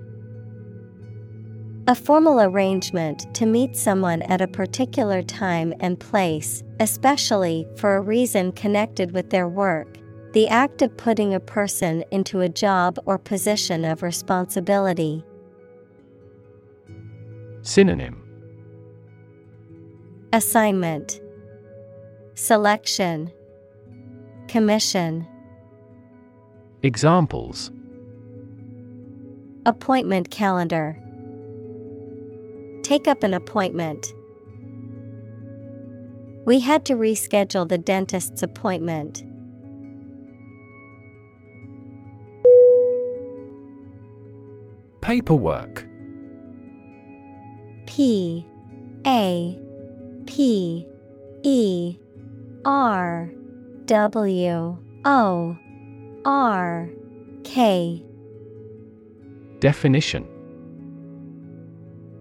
A 1.89 1.97
formal 1.97 2.41
arrangement 2.41 3.35
to 3.35 3.47
meet 3.47 3.77
someone 3.77 4.23
at 4.23 4.41
a 4.41 4.47
particular 4.47 5.21
time 5.21 5.75
and 5.81 5.99
place, 5.99 6.63
especially 6.79 7.67
for 7.77 7.97
a 7.97 8.01
reason 8.01 8.53
connected 8.53 9.11
with 9.11 9.31
their 9.31 9.49
work. 9.49 9.99
The 10.33 10.47
act 10.47 10.81
of 10.81 10.97
putting 10.97 11.35
a 11.35 11.41
person 11.41 12.05
into 12.13 12.43
a 12.43 12.49
job 12.49 13.01
or 13.05 13.19
position 13.19 13.85
of 13.85 14.05
responsibility. 14.05 15.25
Synonym. 17.63 18.23
Assignment. 20.33 21.21
Selection 22.37 23.33
Commission 24.51 25.29
Examples 26.83 27.71
Appointment 29.65 30.33
calendar 30.33 31.01
Take 32.83 33.07
up 33.07 33.23
an 33.23 33.33
appointment. 33.33 34.13
We 36.47 36.59
had 36.59 36.85
to 36.87 36.95
reschedule 36.95 37.69
the 37.69 37.79
dentist's 37.79 38.43
appointment. 38.43 39.23
Paperwork 45.01 45.87
P 47.87 48.45
A 49.07 49.57
P 50.27 50.89
E 51.45 51.97
R 52.65 53.31
W 53.91 54.79
O 55.05 55.59
R 56.25 56.89
K. 57.43 58.05
Definition. 59.59 60.29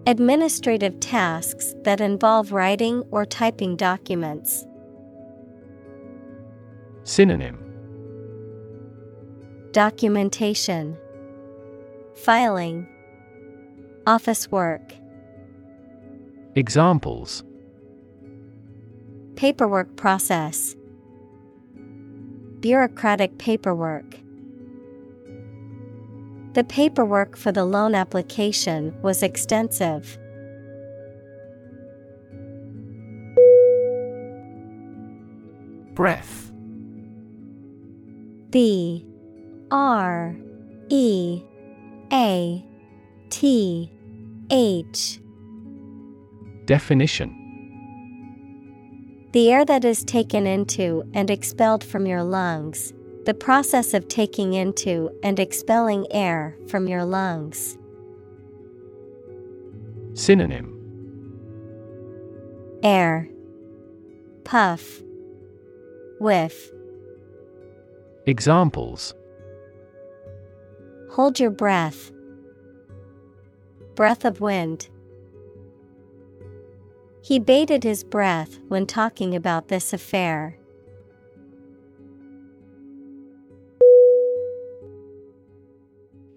Administrative 0.04 0.98
tasks 0.98 1.76
that 1.84 2.00
involve 2.00 2.50
writing 2.50 3.04
or 3.12 3.24
typing 3.24 3.76
documents. 3.76 4.66
Synonym. 7.04 7.56
Documentation. 9.70 10.98
Filing. 12.16 12.88
Office 14.08 14.50
work. 14.50 14.92
Examples. 16.56 17.44
Paperwork 19.36 19.94
process 19.94 20.74
Bureaucratic 22.60 23.38
paperwork. 23.38 24.18
The 26.52 26.64
paperwork 26.64 27.36
for 27.36 27.52
the 27.52 27.64
loan 27.64 27.94
application 27.94 28.94
was 29.00 29.22
extensive. 29.22 30.18
Breath. 35.94 36.52
B. 38.50 39.06
R. 39.70 40.36
E. 40.90 41.42
A. 42.12 42.66
T. 43.30 43.90
H. 44.50 45.20
Definition 46.66 47.39
The 49.32 49.52
air 49.52 49.64
that 49.64 49.84
is 49.84 50.02
taken 50.02 50.44
into 50.44 51.04
and 51.14 51.30
expelled 51.30 51.84
from 51.84 52.04
your 52.04 52.24
lungs. 52.24 52.92
The 53.26 53.34
process 53.34 53.94
of 53.94 54.08
taking 54.08 54.54
into 54.54 55.10
and 55.22 55.38
expelling 55.38 56.06
air 56.10 56.56
from 56.66 56.88
your 56.88 57.04
lungs. 57.04 57.78
Synonym 60.14 60.76
Air 62.82 63.28
Puff 64.42 65.00
Whiff 66.18 66.70
Examples 68.26 69.14
Hold 71.12 71.38
your 71.38 71.50
breath. 71.50 72.10
Breath 73.94 74.24
of 74.24 74.40
wind. 74.40 74.88
He 77.22 77.38
bated 77.38 77.84
his 77.84 78.02
breath 78.02 78.58
when 78.68 78.86
talking 78.86 79.36
about 79.36 79.68
this 79.68 79.92
affair. 79.92 80.56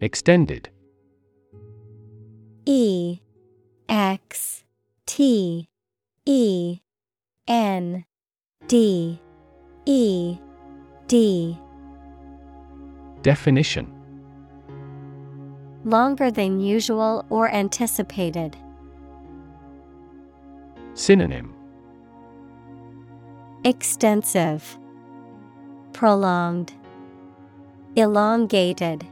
Extended 0.02 0.70
E 2.66 3.20
X 3.88 4.66
T 5.06 5.70
E 6.26 6.80
N 7.48 8.06
D 8.68 9.20
E 9.86 10.38
D 11.08 11.58
Definition 13.22 13.88
Longer 15.86 16.32
than 16.32 16.60
usual 16.60 17.26
or 17.30 17.50
anticipated. 17.50 18.58
Synonym 20.96 21.56
Extensive, 23.66 24.78
Prolonged, 25.92 26.74
Elongated. 27.96 29.08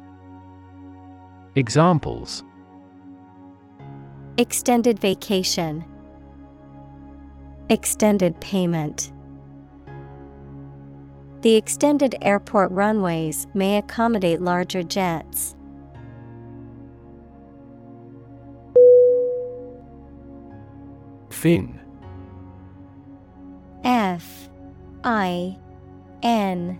Examples 1.56 2.44
Extended 4.38 5.00
vacation, 5.00 5.84
Extended 7.70 8.40
payment. 8.42 9.12
The 11.42 11.56
extended 11.56 12.16
airport 12.22 12.70
runways 12.72 13.48
may 13.56 13.78
accommodate 13.78 14.42
larger 14.42 14.84
jets. 14.84 15.56
Fin. 21.32 21.80
F 23.84 24.50
I 25.04 25.58
N. 26.22 26.80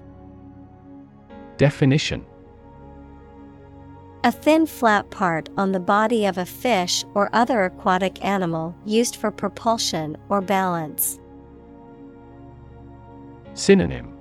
Definition. 1.58 2.26
A 4.24 4.32
thin 4.32 4.68
flat 4.68 5.10
part 5.10 5.50
on 5.58 5.72
the 5.72 5.80
body 5.80 6.26
of 6.26 6.38
a 6.38 6.46
fish 6.46 7.04
or 7.16 7.30
other 7.34 7.64
aquatic 7.64 8.24
animal 8.24 8.76
used 8.86 9.16
for 9.16 9.32
propulsion 9.32 10.16
or 10.30 10.42
balance. 10.42 11.20
Synonym. 13.56 14.16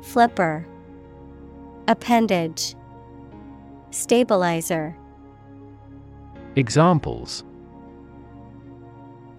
Flipper. 0.00 0.66
Appendage. 1.88 2.74
Stabilizer. 3.90 4.96
Examples 6.56 7.44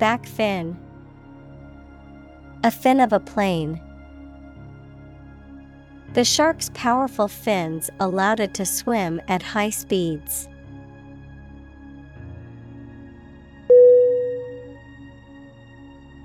Back 0.02 0.26
fin 0.26 0.76
A 2.64 2.72
fin 2.72 3.00
of 3.00 3.14
a 3.14 3.20
plane. 3.20 3.80
The 6.14 6.26
shark's 6.26 6.72
powerful 6.74 7.28
fins 7.28 7.92
allowed 8.00 8.40
it 8.40 8.56
to 8.56 8.66
swim 8.66 9.22
at 9.28 9.44
high 9.44 9.70
speeds. 9.70 10.50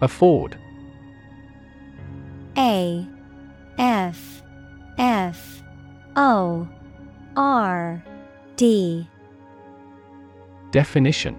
Afford 0.01 0.57
A 2.57 3.07
F 3.77 4.43
F 4.97 5.63
O 6.17 6.67
R 7.37 8.03
D 8.57 9.07
Definition 10.71 11.39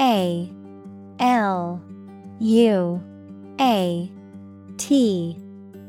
A 0.00 0.50
L 1.18 1.82
U 2.40 3.02
A 3.60 4.12
T 4.76 5.36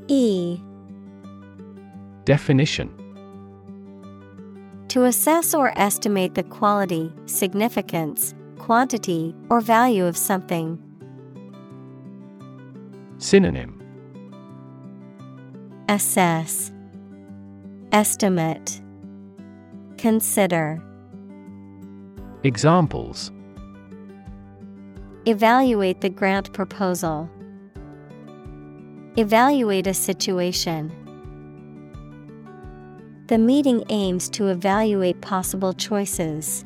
E. 0.07 0.59
Definition. 2.25 2.89
To 4.89 5.05
assess 5.05 5.53
or 5.53 5.71
estimate 5.77 6.33
the 6.33 6.43
quality, 6.43 7.13
significance, 7.27 8.33
quantity, 8.57 9.35
or 9.49 9.61
value 9.61 10.05
of 10.05 10.17
something. 10.17 10.81
Synonym. 13.19 13.75
Assess, 15.87 16.71
Estimate, 17.91 18.81
Consider. 19.97 20.81
Examples 22.43 23.31
Evaluate 25.29 26.01
the 26.01 26.09
grant 26.09 26.51
proposal. 26.53 27.29
Evaluate 29.15 29.85
a 29.85 29.93
situation. 29.93 30.91
The 33.27 33.37
meeting 33.37 33.83
aims 33.89 34.27
to 34.29 34.47
evaluate 34.47 35.21
possible 35.21 35.71
choices. 35.73 36.65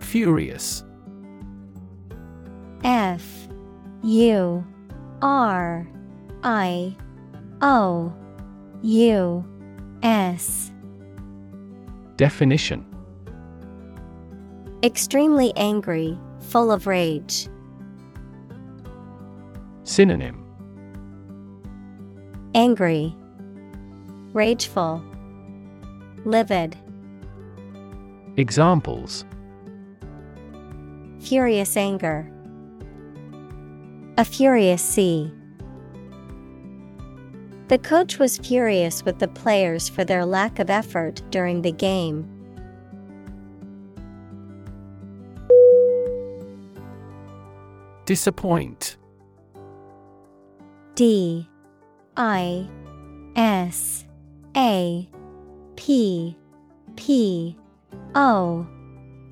Furious 0.00 0.82
F 2.82 3.46
U 4.02 4.66
R 5.22 5.88
I 6.42 6.96
O 7.62 8.12
U 8.82 9.44
S 10.02 10.72
Definition 12.20 12.84
Extremely 14.82 15.54
angry, 15.56 16.18
full 16.50 16.70
of 16.70 16.86
rage. 16.86 17.48
Synonym 19.84 20.44
Angry, 22.54 23.16
Rageful, 24.34 25.02
Livid, 26.26 26.76
Examples 28.36 29.24
Furious 31.20 31.74
anger. 31.74 32.30
A 34.18 34.26
furious 34.26 34.82
sea. 34.82 35.32
The 37.70 37.78
coach 37.78 38.18
was 38.18 38.36
furious 38.36 39.04
with 39.04 39.20
the 39.20 39.28
players 39.28 39.88
for 39.88 40.02
their 40.02 40.26
lack 40.26 40.58
of 40.58 40.70
effort 40.70 41.22
during 41.30 41.62
the 41.62 41.70
game. 41.70 42.28
Disappoint. 48.06 48.96
D 50.96 51.48
I 52.16 52.68
S 53.36 54.04
A 54.56 55.08
P 55.76 56.36
P 56.96 57.56
O 58.16 58.66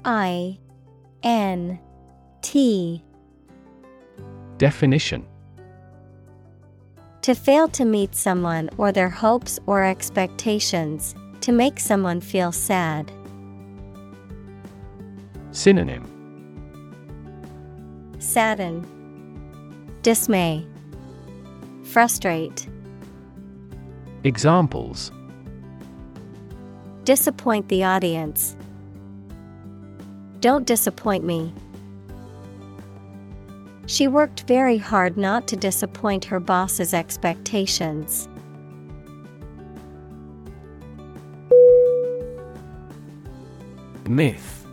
I 0.05 0.61
N 1.25 1.81
T. 2.43 3.03
Definition 4.59 5.27
To 7.29 7.35
fail 7.35 7.69
to 7.69 7.85
meet 7.85 8.15
someone 8.15 8.71
or 8.79 8.91
their 8.91 9.11
hopes 9.11 9.61
or 9.67 9.85
expectations, 9.85 11.15
to 11.43 11.53
make 11.53 11.79
someone 11.79 12.23
feel 12.23 12.53
sad. 12.53 13.13
Synonym 15.51 16.07
Sadden, 18.19 18.83
Dismay, 20.01 20.67
Frustrate, 21.85 22.67
Examples 24.25 25.13
Disappoint 27.05 27.69
the 27.69 27.85
audience. 27.85 28.57
Don't 30.41 30.67
disappoint 30.67 31.25
me. 31.25 31.53
She 33.89 34.07
worked 34.07 34.43
very 34.43 34.77
hard 34.77 35.17
not 35.17 35.49
to 35.49 35.57
disappoint 35.57 36.27
her 36.27 36.39
boss's 36.39 36.93
expectations. 36.93 38.29
Myth. 44.07 44.67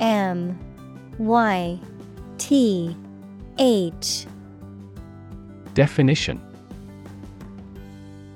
M. 0.00 0.58
Y. 1.18 1.78
T. 2.38 2.96
H. 3.56 4.26
Definition. 5.74 6.40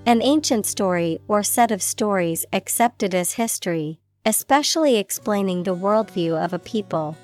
An 0.07 0.23
ancient 0.23 0.65
story 0.65 1.19
or 1.27 1.43
set 1.43 1.73
of 1.73 1.83
stories 1.83 2.47
accepted 2.53 3.17
as 3.17 3.33
history, 3.33 3.99
especially 4.25 4.97
explaining 4.97 5.65
the 5.65 5.75
worldview 5.75 6.41
of 6.41 6.53
a 6.53 6.61
people. 6.61 7.17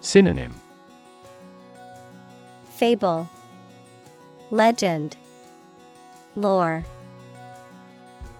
Synonym 0.00 0.54
Fable, 2.70 3.28
Legend, 4.50 5.14
Lore. 6.34 6.86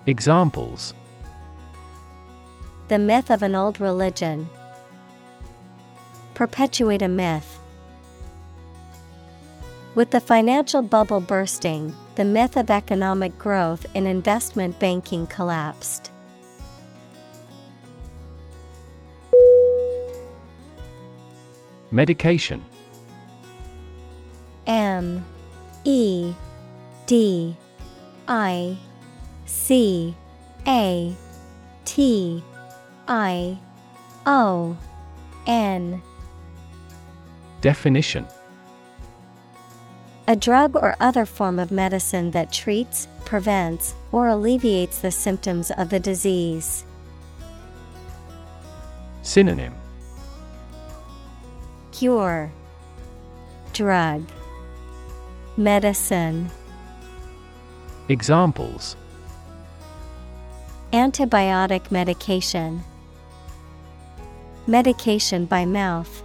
Examples 0.07 0.95
The 2.89 2.99
myth 2.99 3.31
of 3.31 3.43
an 3.43 3.55
old 3.55 3.79
religion. 3.79 4.49
Perpetuate 6.33 7.03
a 7.03 7.09
myth. 7.09 7.59
With 9.95 10.13
the 10.13 10.21
financial 10.21 10.81
bubble 10.81 11.21
bursting, 11.21 11.95
the 12.15 12.25
myth 12.25 12.57
of 12.57 12.71
economic 12.71 13.37
growth 13.37 13.85
in 13.95 14.07
investment 14.07 14.79
banking 14.79 15.27
collapsed. 15.27 16.11
Medication. 21.91 22.65
M 24.67 25.25
E 25.85 26.33
D 27.07 27.57
I 28.29 28.77
C 29.47 30.15
A 30.67 31.15
T 31.85 32.45
I 33.09 33.59
O 34.27 34.77
N. 35.47 36.01
Definition. 37.61 38.27
A 40.29 40.37
drug 40.37 40.77
or 40.77 40.95
other 41.01 41.27
form 41.27 41.59
of 41.59 41.73
medicine 41.73 42.31
that 42.31 42.53
treats, 42.53 43.09
prevents, 43.25 43.95
or 44.13 44.29
alleviates 44.29 45.01
the 45.01 45.11
symptoms 45.11 45.73
of 45.73 45.91
the 45.91 45.99
disease. 45.99 46.85
Synonym 49.23 49.80
Cure 51.93 52.51
Drug 53.73 54.25
Medicine 55.57 56.51
Examples. 58.09 58.97
Antibiotic 60.93 61.91
medication 61.91 62.83
Medication 64.67 65.47
by 65.47 65.65
mouth. 65.65 66.23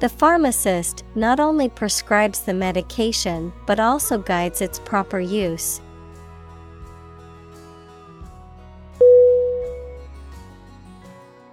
The 0.00 0.08
pharmacist 0.08 1.04
not 1.14 1.40
only 1.40 1.68
prescribes 1.68 2.40
the 2.40 2.54
medication 2.54 3.52
but 3.66 3.80
also 3.80 4.18
guides 4.18 4.60
its 4.60 4.78
proper 4.78 5.18
use. 5.18 5.80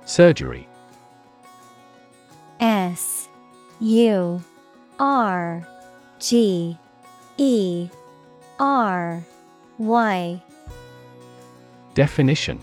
Surgery 0.05 0.67
S 2.62 3.28
U 3.80 4.39
R 4.99 5.68
G 6.20 6.78
E 7.38 7.89
R 8.59 9.24
Y. 9.80 10.43
Definition. 11.95 12.59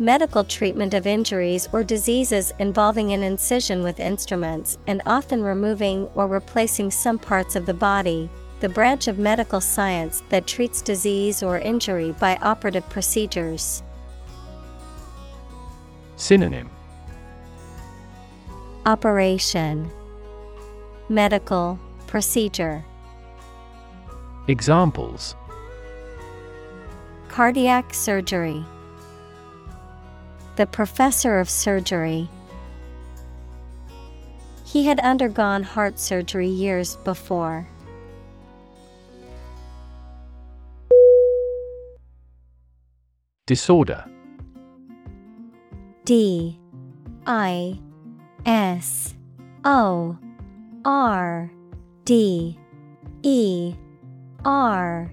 Medical 0.00 0.42
treatment 0.42 0.94
of 0.94 1.06
injuries 1.06 1.68
or 1.72 1.84
diseases 1.84 2.52
involving 2.58 3.12
an 3.12 3.22
incision 3.22 3.84
with 3.84 4.00
instruments 4.00 4.78
and 4.88 5.00
often 5.06 5.40
removing 5.40 6.08
or 6.16 6.26
replacing 6.26 6.90
some 6.90 7.20
parts 7.20 7.54
of 7.54 7.66
the 7.66 7.74
body, 7.74 8.28
the 8.58 8.68
branch 8.68 9.06
of 9.06 9.20
medical 9.20 9.60
science 9.60 10.24
that 10.28 10.48
treats 10.48 10.82
disease 10.82 11.40
or 11.40 11.60
injury 11.60 12.10
by 12.18 12.34
operative 12.42 12.88
procedures. 12.88 13.84
Synonym 16.16 16.68
Operation. 18.84 19.88
Medical 21.08 21.78
Procedure. 22.08 22.84
Examples. 24.48 25.36
Cardiac 27.28 27.94
surgery. 27.94 28.64
The 30.56 30.66
professor 30.66 31.38
of 31.38 31.48
surgery. 31.48 32.28
He 34.64 34.84
had 34.84 34.98
undergone 34.98 35.62
heart 35.62 36.00
surgery 36.00 36.48
years 36.48 36.96
before. 37.04 37.68
Disorder. 43.46 44.04
D 46.04 46.58
I 47.28 47.78
S 48.46 49.14
O 49.64 50.18
R 50.84 51.52
D 52.04 52.58
E 53.22 53.74
R. 54.44 55.12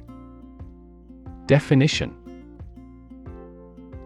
Definition. 1.46 2.16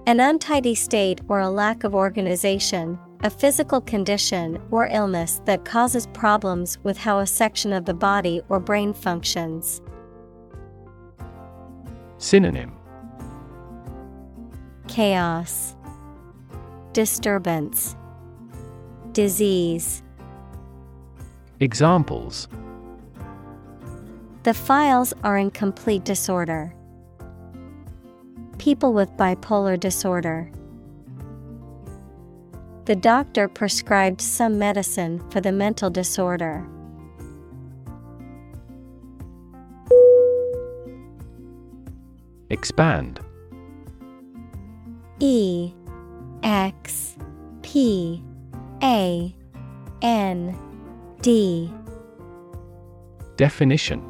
An 0.05 0.19
untidy 0.19 0.75
state 0.75 1.21
or 1.29 1.39
a 1.39 1.49
lack 1.49 1.85
of 1.85 1.95
organization, 1.95 2.99
a 3.21 3.29
physical 3.29 3.79
condition 3.79 4.61
or 4.69 4.87
illness 4.87 5.41
that 5.45 5.63
causes 5.63 6.07
problems 6.07 6.77
with 6.83 6.97
how 6.97 7.19
a 7.19 7.25
section 7.25 7.71
of 7.71 7.85
the 7.85 7.93
body 7.93 8.41
or 8.49 8.59
brain 8.59 8.93
functions. 8.93 9.81
Synonym. 12.17 12.73
Chaos, 14.89 15.77
Disturbance, 16.91 17.95
Disease. 19.13 20.01
Examples 21.59 22.47
The 24.41 24.55
files 24.55 25.13
are 25.23 25.37
in 25.37 25.51
complete 25.51 26.03
disorder. 26.03 26.73
People 28.57 28.91
with 28.91 29.11
bipolar 29.11 29.79
disorder. 29.79 30.51
The 32.85 32.95
doctor 32.95 33.47
prescribed 33.47 34.19
some 34.19 34.57
medicine 34.57 35.23
for 35.29 35.41
the 35.41 35.51
mental 35.51 35.91
disorder. 35.91 36.67
Expand 42.49 43.19
E 45.19 45.71
X 46.41 47.15
P 47.61 48.23
A 48.83 49.33
N 50.01 50.57
D 51.21 51.71
Definition 53.37 54.03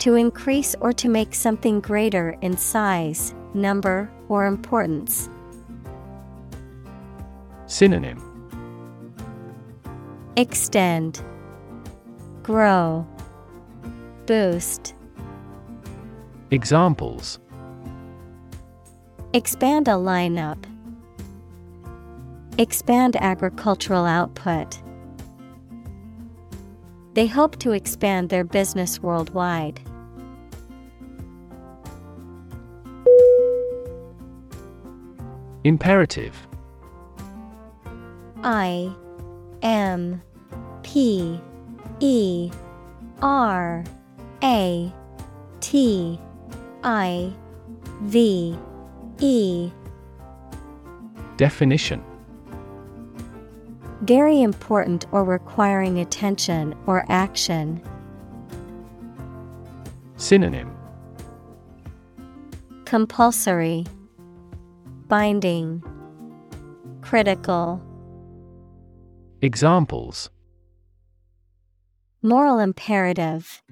To 0.00 0.16
increase 0.16 0.74
or 0.80 0.92
to 0.94 1.08
make 1.08 1.32
something 1.32 1.78
greater 1.78 2.36
in 2.40 2.56
size, 2.56 3.34
number, 3.54 4.10
or 4.28 4.46
importance. 4.46 5.28
Synonym 7.66 8.20
Extend, 10.36 11.22
Grow, 12.42 13.06
Boost. 14.26 14.94
Examples 16.50 17.38
Expand 19.34 19.86
a 19.86 19.92
lineup. 19.92 20.71
Expand 22.58 23.16
agricultural 23.16 24.04
output. 24.04 24.82
They 27.14 27.26
hope 27.26 27.58
to 27.60 27.72
expand 27.72 28.28
their 28.28 28.44
business 28.44 29.00
worldwide. 29.00 29.80
Imperative 35.64 36.34
I 38.42 38.92
M 39.62 40.20
P 40.82 41.40
E 42.00 42.50
R 43.22 43.84
A 44.42 44.92
T 45.60 46.20
I 46.82 47.32
V 48.02 48.58
E 49.20 49.70
Definition 51.36 52.11
Very 54.02 54.42
important 54.42 55.06
or 55.12 55.22
requiring 55.22 56.00
attention 56.00 56.74
or 56.86 57.04
action. 57.08 57.80
Synonym 60.16 60.76
Compulsory, 62.84 63.86
Binding, 65.06 65.84
Critical. 67.00 67.80
Examples 69.40 70.30
Moral 72.22 72.58
imperative. 72.58 73.62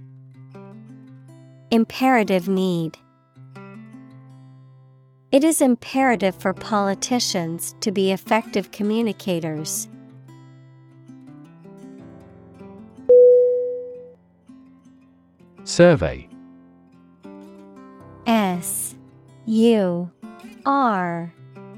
Imperative 1.73 2.49
need. 2.49 2.99
It 5.33 5.43
is 5.43 5.61
imperative 5.61 6.37
for 6.37 6.53
politicians 6.55 7.75
to 7.81 7.91
be 7.91 8.13
effective 8.13 8.71
communicators. 8.71 9.89
Survey 15.71 16.29
S 18.27 18.97
U 19.47 20.11
R 20.67 21.33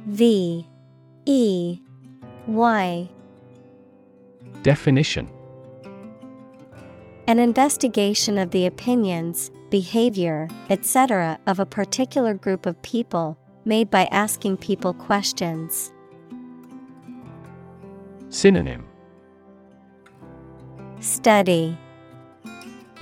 V 0.07 0.67
E 1.27 1.79
Y 2.47 3.11
Definition 4.63 5.29
An 7.27 7.39
investigation 7.39 8.39
of 8.39 8.51
the 8.51 8.65
opinions, 8.65 9.51
behavior, 9.69 10.49
etc. 10.71 11.39
of 11.47 11.61
a 11.61 11.67
particular 11.67 12.33
group 12.33 12.65
of 12.65 12.81
people, 12.81 13.37
made 13.67 13.91
by 13.91 14.07
asking 14.07 14.57
people 14.57 14.95
questions. 14.95 15.93
Synonym 18.31 18.87
Study 21.01 21.77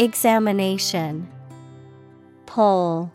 Examination 0.00 1.28
Poll 2.46 3.12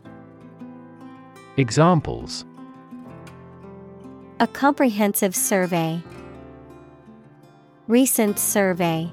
Examples 1.57 2.45
A 4.39 4.45
comprehensive 4.45 5.35
survey. 5.35 5.99
Recent 7.87 8.37
survey. 8.37 9.11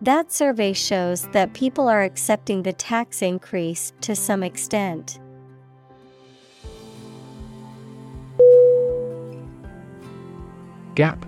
That 0.00 0.32
survey 0.32 0.72
shows 0.72 1.28
that 1.32 1.52
people 1.52 1.88
are 1.88 2.02
accepting 2.02 2.62
the 2.62 2.72
tax 2.72 3.20
increase 3.20 3.92
to 4.00 4.16
some 4.16 4.42
extent. 4.42 5.20
Gap 10.94 11.26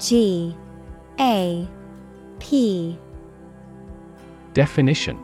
G 0.00 0.56
A 1.20 1.68
P. 2.38 2.98
Definition. 4.54 5.18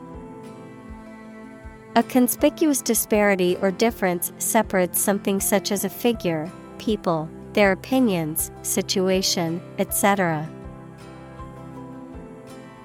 A 1.96 2.02
conspicuous 2.02 2.82
disparity 2.82 3.56
or 3.62 3.70
difference 3.70 4.32
separates 4.38 5.00
something 5.00 5.40
such 5.40 5.70
as 5.70 5.84
a 5.84 5.88
figure, 5.88 6.50
people, 6.78 7.28
their 7.52 7.72
opinions, 7.72 8.50
situation, 8.62 9.62
etc. 9.78 10.48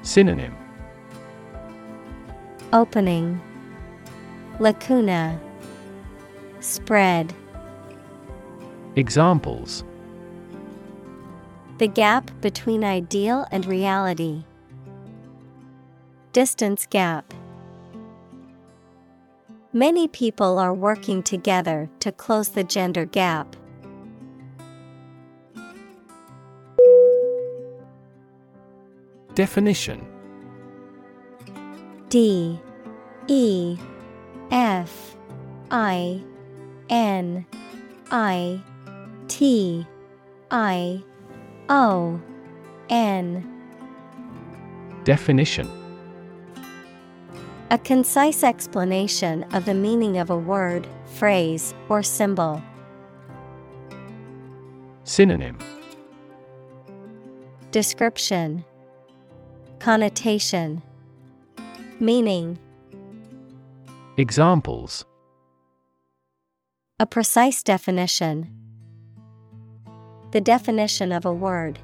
Synonym. 0.04 0.56
Opening. 2.72 3.42
Lacuna. 4.60 5.40
Spread. 6.60 7.34
Examples 8.96 9.84
The 11.80 11.88
gap 11.88 12.30
between 12.42 12.84
ideal 12.84 13.48
and 13.52 13.66
reality. 13.66 14.44
Distance 16.34 16.86
gap. 16.86 17.34
Many 19.72 20.10
people 20.10 20.60
are 20.60 20.74
working 20.74 21.24
together 21.24 21.90
to 22.02 22.12
close 22.12 22.50
the 22.50 22.66
gender 22.66 23.06
gap. 23.06 23.56
Definition. 29.34 30.06
D. 32.10 32.60
E. 33.28 33.78
F. 34.52 35.16
I. 35.72 36.22
N. 36.90 37.46
I. 38.12 38.62
T. 39.30 39.88
I 40.52 41.04
O 41.70 42.20
N. 42.90 43.46
Definition. 45.04 45.70
A 47.72 47.78
concise 47.78 48.44
explanation 48.44 49.44
of 49.54 49.66
the 49.66 49.76
meaning 49.76 50.18
of 50.18 50.32
a 50.32 50.38
word, 50.38 50.88
phrase, 51.06 51.76
or 51.88 52.02
symbol. 52.02 52.62
Synonym. 55.04 55.60
Description. 57.70 58.66
Connotation. 59.78 60.82
Meaning. 62.00 62.58
Examples. 64.18 65.06
A 67.00 67.06
precise 67.06 67.62
definition. 67.62 68.59
The 70.32 70.42
definition 70.42 71.12
of 71.12 71.26
a 71.26 71.34
word. 71.34 71.80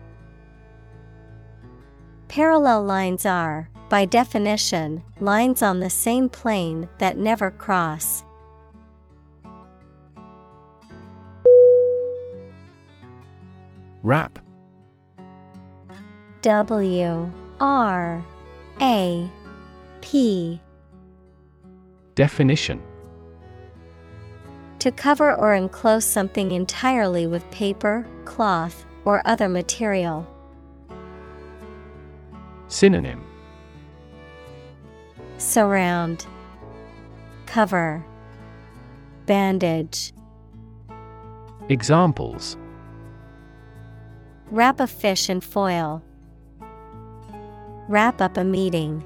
Parallel 2.27 2.83
lines 2.83 3.25
are, 3.25 3.69
by 3.89 4.05
definition, 4.05 5.03
lines 5.19 5.61
on 5.61 5.79
the 5.79 5.89
same 5.89 6.29
plane 6.29 6.89
that 6.99 7.17
never 7.17 7.49
cross. 7.49 8.23
Wrap 14.03 14.37
W 16.43 17.31
R 17.59 18.23
A 18.79 19.29
P 20.01 20.61
Definition 22.13 22.81
To 24.85 24.91
cover 24.91 25.33
or 25.33 25.55
enclose 25.55 26.05
something 26.05 26.51
entirely 26.51 27.25
with 27.25 27.49
paper, 27.49 28.05
cloth, 28.23 28.85
or 29.03 29.23
other 29.25 29.49
material. 29.49 30.27
Synonym 32.67 33.25
Surround, 35.39 36.27
Cover, 37.47 38.05
Bandage. 39.25 40.13
Examples 41.69 42.55
Wrap 44.51 44.79
a 44.79 44.85
fish 44.85 45.31
in 45.31 45.41
foil. 45.41 46.03
Wrap 47.89 48.21
up 48.21 48.37
a 48.37 48.43
meeting. 48.43 49.03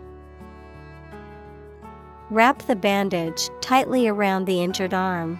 Wrap 2.29 2.63
the 2.63 2.75
bandage 2.75 3.47
tightly 3.61 4.09
around 4.09 4.43
the 4.43 4.61
injured 4.61 4.93
arm. 4.93 5.39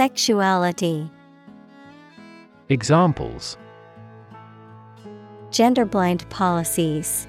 Sexuality, 0.00 1.10
Examples. 2.70 3.58
Gender 5.50 5.84
blind 5.84 6.26
policies, 6.30 7.28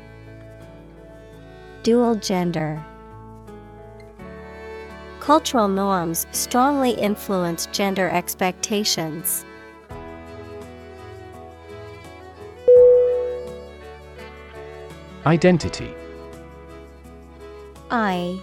Dual 1.84 2.15
gender. 2.15 2.82
Cultural 5.19 5.67
norms 5.67 6.26
strongly 6.32 6.91
influence 6.91 7.65
gender 7.74 8.09
expectations. 8.09 9.43
Identity. 15.26 15.93
I 17.89 18.39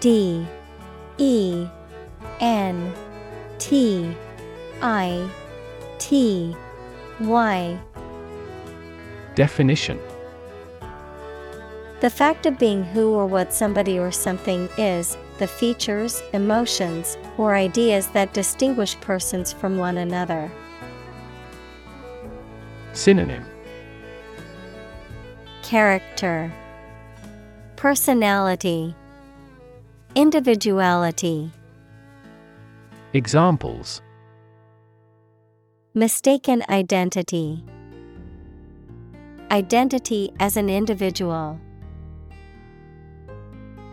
D 0.00 0.44
E 1.18 1.68
N 2.40 2.92
T 3.62 4.12
I 4.82 5.30
T 5.98 6.56
Y. 7.20 7.78
Definition. 9.36 10.00
The 12.00 12.10
fact 12.10 12.44
of 12.46 12.58
being 12.58 12.82
who 12.82 13.14
or 13.14 13.24
what 13.24 13.54
somebody 13.54 14.00
or 14.00 14.10
something 14.10 14.68
is, 14.76 15.16
the 15.38 15.46
features, 15.46 16.24
emotions, 16.32 17.16
or 17.38 17.54
ideas 17.54 18.08
that 18.08 18.34
distinguish 18.34 19.00
persons 19.00 19.52
from 19.52 19.78
one 19.78 19.98
another. 19.98 20.50
Synonym. 22.94 23.44
Character. 25.62 26.52
Personality. 27.76 28.96
Individuality 30.16 31.52
Examples 33.14 34.00
Mistaken 35.92 36.62
identity 36.70 37.62
Identity 39.50 40.32
as 40.40 40.56
an 40.56 40.70
individual. 40.70 41.60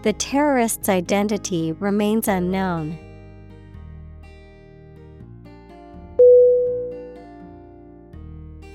The 0.04 0.14
terrorist's 0.14 0.88
identity 0.88 1.74
remains 1.74 2.30
unknown. 2.30 2.98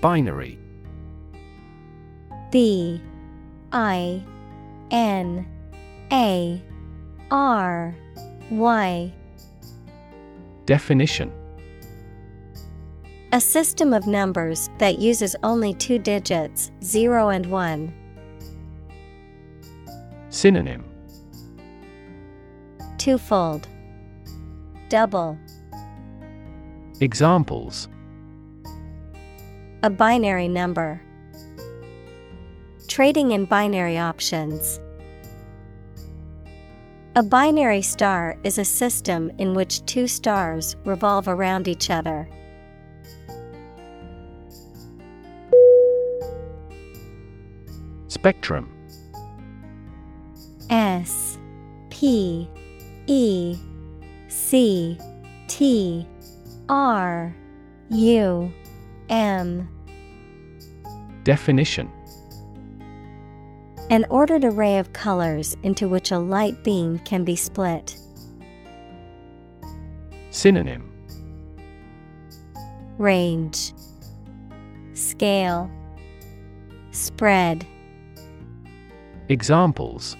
Binary 0.03 0.59
B 2.51 3.01
I 3.73 4.23
N 4.91 5.47
A 6.13 6.63
R 7.31 7.97
Y 8.51 9.15
Definition 10.67 11.31
A 13.33 13.41
system 13.41 13.93
of 13.93 14.07
numbers 14.07 14.71
that 14.79 14.99
uses 14.99 15.37
only 15.43 15.75
two 15.75 15.99
digits, 15.99 16.71
0 16.83 17.29
and 17.29 17.45
1. 17.47 17.93
Synonym 20.31 20.85
Twofold. 22.97 23.69
Double. 24.89 25.39
Examples 27.01 27.89
A 29.83 29.91
binary 29.91 30.49
number. 30.49 31.03
Trading 32.89 33.33
in 33.33 33.45
binary 33.45 33.99
options. 33.99 34.81
A 37.17 37.23
binary 37.23 37.81
star 37.81 38.37
is 38.43 38.59
a 38.59 38.65
system 38.65 39.31
in 39.39 39.55
which 39.55 39.87
two 39.87 40.09
stars 40.09 40.75
revolve 40.85 41.29
around 41.29 41.69
each 41.69 41.89
other. 41.89 42.29
Spectrum. 48.09 48.69
S 50.71 51.39
P 51.91 52.51
E 53.07 53.57
C 54.27 54.99
T 55.47 56.05
R 56.69 57.33
U 57.91 58.53
M. 59.09 59.69
Definition 61.23 61.89
An 63.91 64.07
ordered 64.09 64.45
array 64.45 64.79
of 64.79 64.93
colors 64.95 65.57
into 65.63 65.89
which 65.89 66.11
a 66.11 66.19
light 66.19 66.65
beam 66.65 66.99
can 67.01 67.23
be 67.23 67.37
split. 67.37 67.97
Synonym 70.31 70.91
Range 72.97 73.75
Scale 74.95 75.71
Spread 76.93 77.67
Examples 79.29 80.17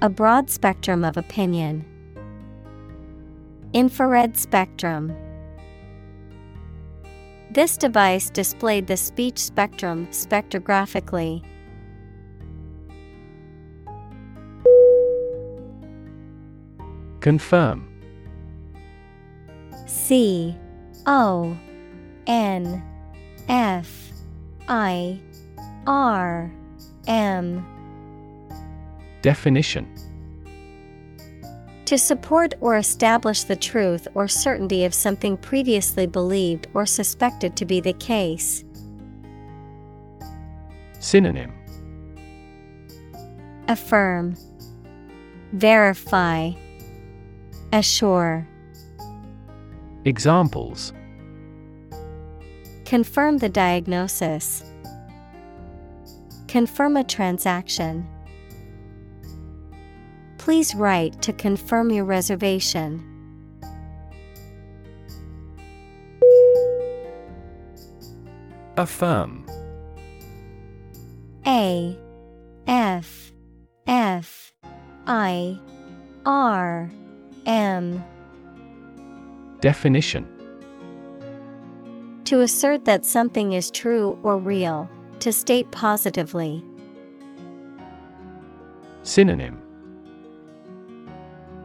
A 0.00 0.08
broad 0.08 0.50
spectrum 0.50 1.04
of 1.04 1.16
opinion. 1.16 1.84
Infrared 3.72 4.36
spectrum. 4.36 5.12
This 7.50 7.76
device 7.76 8.30
displayed 8.30 8.86
the 8.86 8.96
speech 8.96 9.38
spectrum 9.38 10.06
spectrographically. 10.08 11.44
Confirm. 17.24 17.88
C 19.86 20.54
O 21.06 21.56
N 22.26 22.84
F 23.48 24.12
I 24.68 25.18
R 25.86 26.52
M. 27.06 27.66
Definition. 29.22 29.88
To 31.86 31.96
support 31.96 32.52
or 32.60 32.76
establish 32.76 33.44
the 33.44 33.56
truth 33.56 34.06
or 34.14 34.28
certainty 34.28 34.84
of 34.84 34.92
something 34.92 35.38
previously 35.38 36.06
believed 36.06 36.66
or 36.74 36.84
suspected 36.84 37.56
to 37.56 37.64
be 37.64 37.80
the 37.80 37.94
case. 37.94 38.64
Synonym. 41.00 41.54
Affirm, 43.68 44.36
Verify, 45.54 46.52
Assure. 47.74 48.46
Examples 50.04 50.92
Confirm 52.84 53.38
the 53.38 53.48
diagnosis. 53.48 54.62
Confirm 56.46 56.96
a 56.96 57.02
transaction. 57.02 58.08
Please 60.38 60.72
write 60.76 61.20
to 61.22 61.32
confirm 61.32 61.90
your 61.90 62.04
reservation. 62.04 63.02
Affirm 68.76 69.46
A 71.44 71.98
F 72.68 73.32
F 73.88 74.52
I 75.08 75.58
R 76.24 76.88
M 77.46 78.04
Definition 79.60 80.26
To 82.24 82.40
assert 82.40 82.84
that 82.84 83.04
something 83.04 83.52
is 83.52 83.70
true 83.70 84.18
or 84.22 84.38
real, 84.38 84.88
to 85.20 85.32
state 85.32 85.70
positively. 85.70 86.64
Synonym 89.02 89.60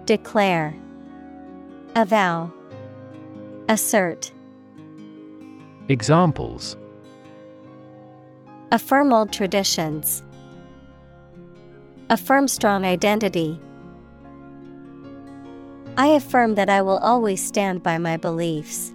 Declare, 0.05 0.75
Avow, 1.95 2.51
Assert. 3.69 4.31
Examples 5.87 6.75
Affirm 8.71 9.13
old 9.13 9.31
traditions. 9.31 10.23
Affirm 12.09 12.47
strong 12.47 12.85
identity. 12.85 13.59
I 15.99 16.07
affirm 16.15 16.55
that 16.55 16.69
I 16.69 16.81
will 16.81 16.99
always 16.99 17.45
stand 17.45 17.83
by 17.83 17.97
my 17.97 18.15
beliefs. 18.15 18.93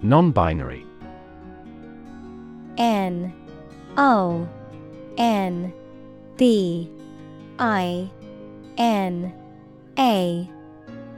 Non 0.00 0.30
binary 0.30 0.86
N 2.78 3.30
O 3.98 4.48
N 5.18 5.70
B 6.38 6.90
I 7.58 8.10
N 8.78 9.30
A 9.98 10.50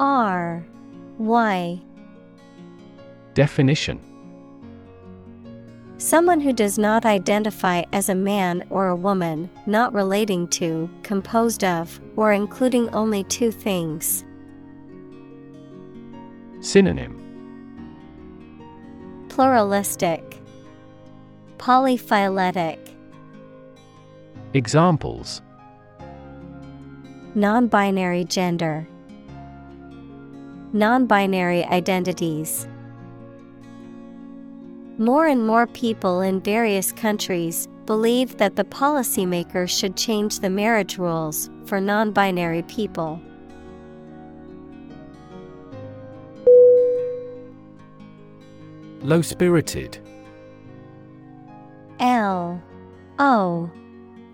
R 0.00 0.66
Y. 1.18 1.80
Definition 3.34 4.09
Someone 6.00 6.40
who 6.40 6.54
does 6.54 6.78
not 6.78 7.04
identify 7.04 7.82
as 7.92 8.08
a 8.08 8.14
man 8.14 8.64
or 8.70 8.88
a 8.88 8.96
woman, 8.96 9.50
not 9.66 9.92
relating 9.92 10.48
to, 10.48 10.88
composed 11.02 11.62
of, 11.62 12.00
or 12.16 12.32
including 12.32 12.88
only 12.94 13.22
two 13.24 13.50
things. 13.50 14.24
Synonym. 16.60 17.18
Pluralistic, 19.28 20.38
Polyphyletic, 21.58 22.78
Examples. 24.54 25.42
Non 27.34 27.66
binary 27.66 28.24
gender, 28.24 28.88
Non 30.72 31.04
binary 31.04 31.62
identities. 31.66 32.66
More 35.00 35.26
and 35.26 35.46
more 35.46 35.66
people 35.66 36.20
in 36.20 36.42
various 36.42 36.92
countries 36.92 37.66
believe 37.86 38.36
that 38.36 38.56
the 38.56 38.64
policymakers 38.64 39.70
should 39.70 39.96
change 39.96 40.40
the 40.40 40.50
marriage 40.50 40.98
rules 40.98 41.48
for 41.64 41.80
non 41.80 42.12
binary 42.12 42.60
people. 42.64 43.18
Low 49.00 49.22
spirited 49.22 49.98
L 51.98 52.62
O 53.18 53.70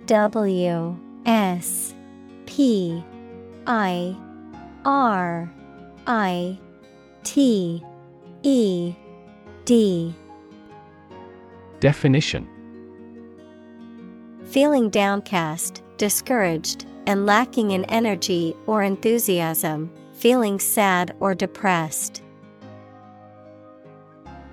W 0.07 0.97
S 1.27 1.95
P 2.47 3.05
I 3.69 4.17
R 4.85 5.49
I 6.09 6.59
T 7.23 7.85
E 8.43 8.95
D 9.65 10.13
Definition 11.81 12.49
Feeling 14.45 14.91
downcast, 14.91 15.83
discouraged, 15.99 16.87
and 17.07 17.27
lacking 17.27 17.73
in 17.73 17.85
energy 17.85 18.55
or 18.67 18.83
enthusiasm, 18.83 19.91
feeling 20.13 20.59
sad 20.59 21.15
or 21.21 21.35
depressed. 21.35 22.23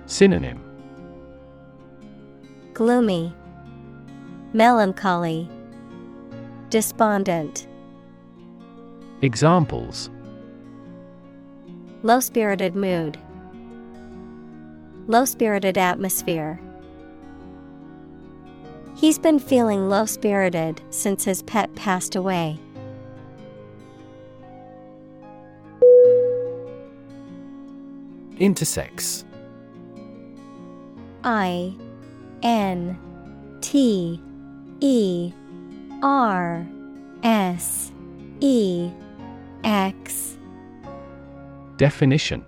Synonym 0.06 0.60
Gloomy, 2.74 3.34
Melancholy, 4.52 5.48
Despondent. 6.70 7.66
Examples 9.22 10.10
Low 12.02 12.20
spirited 12.20 12.76
mood, 12.76 13.16
Low 15.06 15.24
spirited 15.24 15.78
atmosphere. 15.78 16.60
He's 19.04 19.18
been 19.18 19.38
feeling 19.38 19.90
low 19.90 20.06
spirited 20.06 20.80
since 20.88 21.24
his 21.24 21.42
pet 21.42 21.74
passed 21.74 22.16
away. 22.16 22.58
Intersex. 28.38 29.24
I 31.22 31.74
N 32.42 32.98
T 33.60 34.22
E 34.80 35.32
R 36.02 36.66
S 37.22 37.92
E 38.40 38.90
X. 39.64 40.38
Definition 41.76 42.42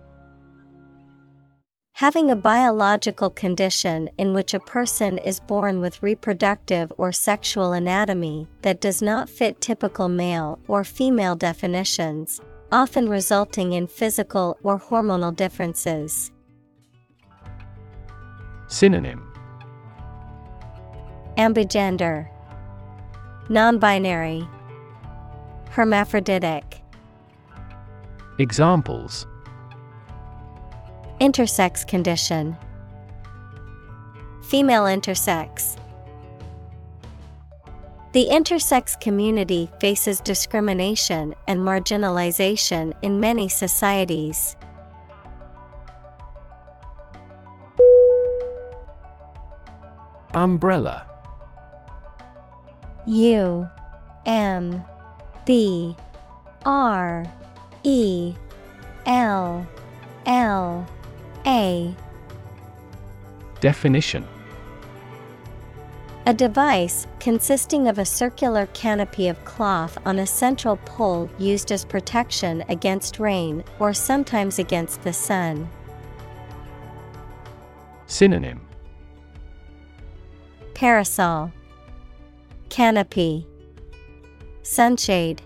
Having 1.97 2.31
a 2.31 2.37
biological 2.37 3.31
condition 3.31 4.11
in 4.19 4.35
which 4.35 4.53
a 4.53 4.61
person 4.61 5.17
is 5.17 5.41
born 5.41 5.81
with 5.81 6.03
reproductive 6.03 6.93
or 6.99 7.11
sexual 7.11 7.73
anatomy 7.73 8.47
that 8.61 8.83
does 8.83 9.01
not 9.01 9.31
fit 9.31 9.63
typical 9.63 10.07
male 10.07 10.59
or 10.69 10.85
female 10.85 11.35
definitions, 11.35 12.39
often 12.71 13.09
resulting 13.09 13.73
in 13.73 13.87
physical 13.87 14.59
or 14.63 14.79
hormonal 14.79 15.35
differences. 15.35 16.31
Synonym 18.67 19.33
Ambigender, 21.39 22.29
Non 23.49 23.79
binary, 23.79 24.47
Hermaphroditic. 25.71 26.83
Examples 28.39 29.27
Intersex 31.21 31.87
condition. 31.87 32.55
Female 34.43 34.83
intersex. 34.83 35.79
The 38.13 38.29
intersex 38.31 39.01
community 39.01 39.71
faces 39.81 40.21
discrimination 40.21 41.35
and 41.49 41.61
marginalization 41.61 42.93
in 43.01 43.19
many 43.19 43.49
societies. 43.49 44.57
Umbrella 50.35 51.07
U 53.07 53.67
M 54.27 54.85
B 55.47 55.97
R 56.67 57.25
E 57.85 58.35
L 59.07 59.67
L 60.27 60.87
A. 61.47 61.95
Definition. 63.61 64.27
A 66.27 66.35
device 66.35 67.07
consisting 67.21 67.87
of 67.87 68.01
a 68.01 68.05
circular 68.05 68.67
canopy 68.75 69.29
of 69.29 69.45
cloth 69.45 69.97
on 70.05 70.19
a 70.19 70.27
central 70.27 70.77
pole 70.79 71.31
used 71.39 71.71
as 71.71 71.85
protection 71.85 72.65
against 72.69 73.21
rain 73.21 73.63
or 73.79 73.95
sometimes 73.95 74.59
against 74.59 75.03
the 75.03 75.13
sun. 75.13 75.69
Synonym. 78.07 78.61
Parasol. 80.75 81.53
Canopy. 82.71 83.47
Sunshade. 84.63 85.43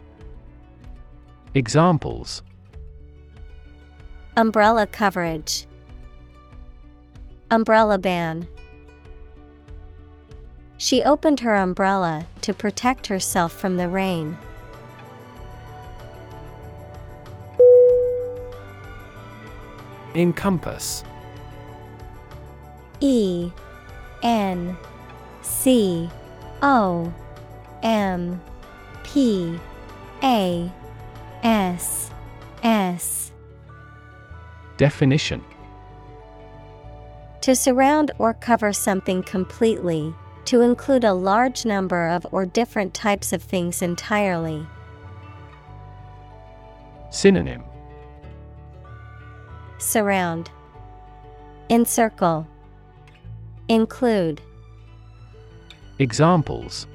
Examples. 1.53 2.43
Umbrella 4.39 4.87
coverage 4.87 5.67
Umbrella 7.53 7.99
ban. 7.99 8.47
She 10.79 11.03
opened 11.03 11.41
her 11.41 11.57
umbrella 11.57 12.27
to 12.43 12.55
protect 12.55 13.09
herself 13.09 13.53
from 13.53 13.77
the 13.77 13.89
rain. 13.89 14.39
Encompass. 20.15 21.05
E 23.01 23.51
N 24.23 24.77
C 25.43 26.09
O 26.63 27.13
M 27.83 28.41
P 29.03 29.59
A 30.23 30.73
S 31.43 32.11
S. 32.63 33.33
Definition 34.77 35.45
To 37.51 37.57
surround 37.57 38.13
or 38.19 38.33
cover 38.33 38.73
something 38.73 39.25
completely, 39.25 40.15
to 40.45 40.61
include 40.61 41.03
a 41.03 41.13
large 41.13 41.67
number 41.67 42.07
of 42.07 42.25
or 42.31 42.47
different 42.47 42.95
types 42.95 43.33
of 43.33 43.43
things 43.43 43.83
entirely. 43.83 44.65
Synonym. 47.11 47.65
Surround, 49.79 50.49
Encircle, 51.69 52.47
Include, 53.67 54.41
Examples. 55.99 56.87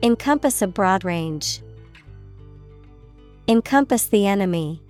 Encompass 0.00 0.62
a 0.62 0.68
broad 0.68 1.04
range, 1.04 1.60
Encompass 3.48 4.06
the 4.06 4.28
enemy. 4.28 4.80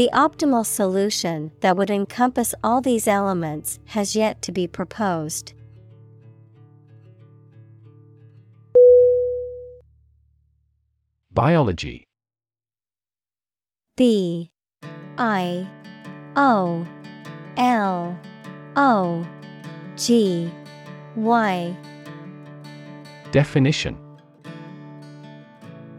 The 0.00 0.08
optimal 0.14 0.64
solution 0.64 1.52
that 1.60 1.76
would 1.76 1.90
encompass 1.90 2.54
all 2.64 2.80
these 2.80 3.06
elements 3.06 3.78
has 3.88 4.16
yet 4.16 4.40
to 4.40 4.50
be 4.50 4.66
proposed. 4.66 5.52
Biology. 11.30 12.04
B 13.98 14.50
I 15.18 15.68
O 16.34 16.86
L 17.58 18.18
O 18.76 19.26
G 19.98 20.50
Y. 21.14 21.76
Definition 23.32 23.98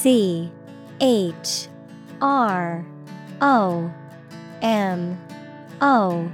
C 0.00 0.52
H 1.00 1.68
R 2.20 2.84
O 3.40 3.92
M 4.60 5.18
O 5.80 6.30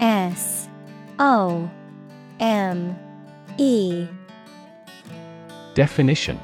S 0.00 0.68
O 1.18 1.68
M 2.38 2.96
E. 3.58 4.06
Definition. 5.74 6.38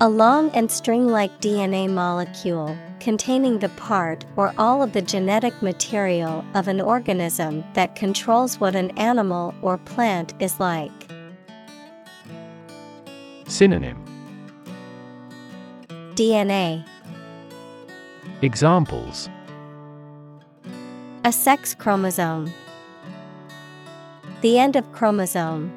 A 0.00 0.08
long 0.08 0.50
and 0.50 0.70
string 0.70 1.08
like 1.08 1.40
DNA 1.40 1.90
molecule 1.90 2.76
containing 3.00 3.58
the 3.58 3.68
part 3.70 4.24
or 4.36 4.54
all 4.56 4.82
of 4.82 4.92
the 4.92 5.02
genetic 5.02 5.60
material 5.62 6.44
of 6.54 6.68
an 6.68 6.80
organism 6.80 7.64
that 7.74 7.96
controls 7.96 8.60
what 8.60 8.76
an 8.76 8.96
animal 8.98 9.52
or 9.62 9.78
plant 9.78 10.32
is 10.38 10.60
like. 10.60 10.92
Synonym 13.46 14.03
DNA 16.14 16.84
Examples 18.42 19.28
A 21.24 21.32
sex 21.32 21.74
chromosome. 21.74 22.52
The 24.42 24.58
end 24.58 24.76
of 24.76 24.92
chromosome. 24.92 25.72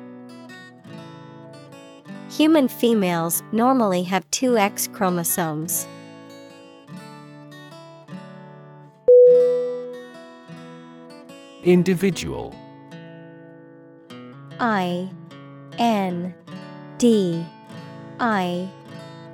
Human 2.30 2.68
females 2.68 3.42
normally 3.52 4.04
have 4.04 4.30
two 4.30 4.58
X 4.58 4.88
chromosomes. 4.88 5.88
Individual 11.64 12.54
I 14.60 15.10
N 15.80 16.36
D 16.98 17.46
I 18.20 18.70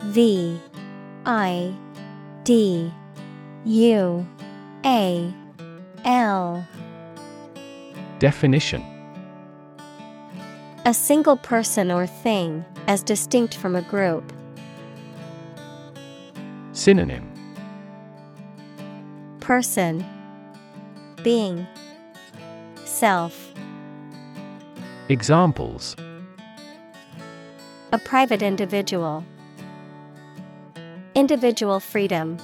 V 0.04 0.60
I 1.26 1.74
D 2.44 2.92
U 3.66 4.28
A 4.86 5.34
L. 6.04 6.68
Definition. 8.20 8.84
A 10.86 10.94
single 10.94 11.38
person 11.38 11.92
or 11.92 12.06
thing, 12.06 12.66
as 12.88 13.02
distinct 13.02 13.56
from 13.56 13.76
a 13.76 13.82
group. 13.84 14.34
Synonym. 16.74 17.30
Person. 19.40 20.06
Being. 21.24 21.66
Self. 22.84 23.54
Examples. 25.08 25.96
A 27.94 27.98
private 27.98 28.42
individual. 28.42 29.24
Individual 31.24 31.80
freedom. 31.80 32.38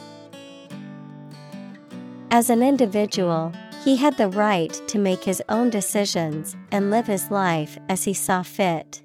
As 2.31 2.49
an 2.49 2.63
individual, 2.63 3.51
he 3.83 3.97
had 3.97 4.15
the 4.15 4.29
right 4.29 4.71
to 4.87 4.97
make 4.97 5.21
his 5.21 5.43
own 5.49 5.69
decisions 5.69 6.55
and 6.71 6.89
live 6.89 7.05
his 7.05 7.29
life 7.29 7.77
as 7.89 8.05
he 8.05 8.13
saw 8.13 8.41
fit. 8.41 9.03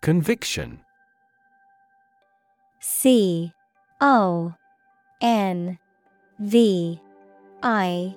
Conviction 0.00 0.80
C 2.80 3.52
O 4.00 4.52
N 5.20 5.78
V 6.40 7.00
I 7.62 8.16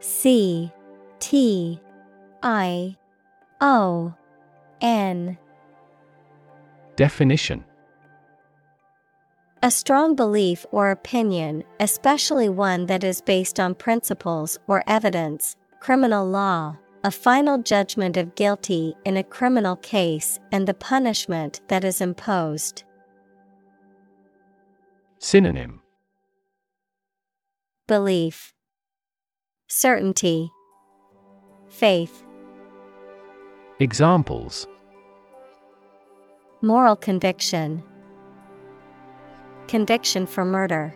C 0.00 0.72
T 1.20 1.80
I 2.42 2.96
O 3.60 4.14
N. 4.82 5.38
Definition. 6.96 7.64
A 9.62 9.70
strong 9.70 10.16
belief 10.16 10.66
or 10.72 10.90
opinion, 10.90 11.62
especially 11.78 12.48
one 12.48 12.86
that 12.86 13.04
is 13.04 13.20
based 13.20 13.60
on 13.60 13.76
principles 13.76 14.58
or 14.66 14.82
evidence, 14.88 15.56
criminal 15.78 16.28
law, 16.28 16.76
a 17.04 17.12
final 17.12 17.58
judgment 17.58 18.16
of 18.16 18.34
guilty 18.34 18.96
in 19.04 19.16
a 19.16 19.22
criminal 19.22 19.76
case, 19.76 20.40
and 20.50 20.66
the 20.66 20.74
punishment 20.74 21.60
that 21.68 21.84
is 21.84 22.00
imposed. 22.00 22.82
Synonym. 25.20 25.80
Belief, 27.86 28.52
Certainty, 29.68 30.50
Faith, 31.68 32.24
Examples 33.82 34.68
Moral 36.62 36.94
conviction, 36.94 37.82
Conviction 39.66 40.26
for 40.26 40.44
murder. 40.44 40.94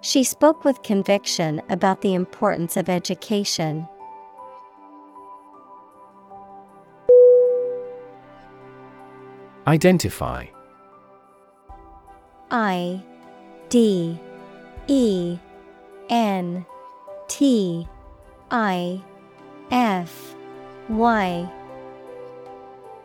She 0.00 0.22
spoke 0.24 0.64
with 0.64 0.82
conviction 0.82 1.60
about 1.68 2.00
the 2.00 2.14
importance 2.14 2.76
of 2.76 2.88
education. 2.88 3.88
Identify 9.66 10.46
I 12.50 13.02
D 13.68 14.20
E 14.86 15.38
N 16.08 16.64
T 17.26 17.88
I 18.52 19.02
F 19.72 20.36
Y 20.88 21.50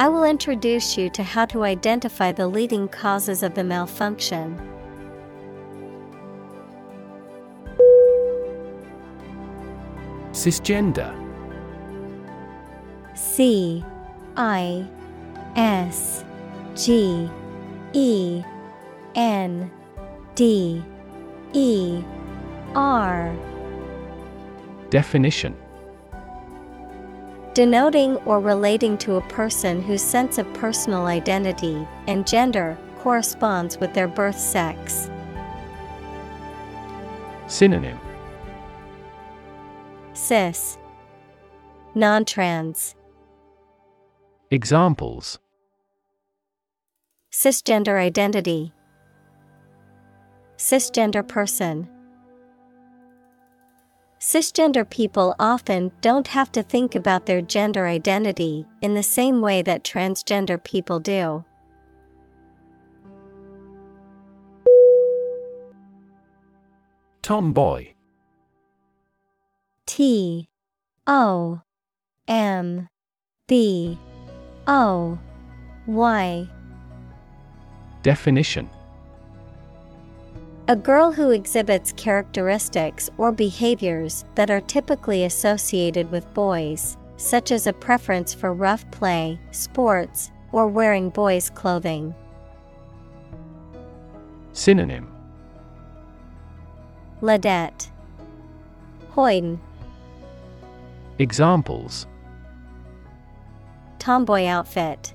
I 0.00 0.08
will 0.08 0.24
introduce 0.24 0.96
you 0.96 1.10
to 1.10 1.22
how 1.22 1.44
to 1.44 1.62
identify 1.62 2.32
the 2.32 2.48
leading 2.48 2.88
causes 2.88 3.42
of 3.42 3.52
the 3.52 3.62
malfunction. 3.62 4.58
Cisgender. 10.32 11.12
C 13.14 13.84
I 14.38 14.88
S 15.54 16.24
G 16.74 17.28
E 17.92 18.42
N 19.14 19.70
D 20.34 20.82
E 21.52 22.02
R. 22.74 23.36
Definition 24.88 25.54
Denoting 27.60 28.16
or 28.24 28.40
relating 28.40 28.96
to 28.96 29.16
a 29.16 29.28
person 29.28 29.82
whose 29.82 30.00
sense 30.00 30.38
of 30.38 30.50
personal 30.54 31.04
identity 31.04 31.86
and 32.06 32.26
gender 32.26 32.78
corresponds 33.00 33.76
with 33.76 33.92
their 33.92 34.08
birth 34.08 34.38
sex. 34.38 35.10
Synonym. 37.48 38.00
Cis. 40.14 40.78
Non-trans. 41.94 42.94
Examples. 44.50 45.38
Cisgender 47.30 48.00
identity. 48.00 48.72
Cisgender 50.56 51.28
person 51.28 51.90
Cisgender 54.32 54.88
people 54.88 55.34
often 55.40 55.90
don't 56.02 56.28
have 56.28 56.52
to 56.52 56.62
think 56.62 56.94
about 56.94 57.26
their 57.26 57.42
gender 57.42 57.88
identity 57.88 58.64
in 58.80 58.94
the 58.94 59.02
same 59.02 59.40
way 59.40 59.60
that 59.60 59.82
transgender 59.82 60.62
people 60.62 61.00
do. 61.00 61.44
Tomboy. 67.22 67.94
T 69.86 70.48
O 71.08 71.62
M 72.28 72.88
B 73.48 73.98
O 74.68 75.18
Y. 75.88 76.48
Definition 78.04 78.70
A 80.70 80.76
girl 80.76 81.10
who 81.10 81.32
exhibits 81.32 81.92
characteristics 81.96 83.10
or 83.18 83.32
behaviors 83.32 84.24
that 84.36 84.52
are 84.52 84.60
typically 84.60 85.24
associated 85.24 86.08
with 86.12 86.32
boys, 86.32 86.96
such 87.16 87.50
as 87.50 87.66
a 87.66 87.72
preference 87.72 88.32
for 88.32 88.54
rough 88.54 88.88
play, 88.92 89.40
sports, 89.50 90.30
or 90.52 90.68
wearing 90.68 91.10
boys' 91.10 91.50
clothing. 91.50 92.14
Synonym. 94.52 95.12
Ladette. 97.20 97.88
Hoyden. 99.16 99.58
Examples. 101.18 102.06
Tomboy 103.98 104.46
outfit. 104.46 105.14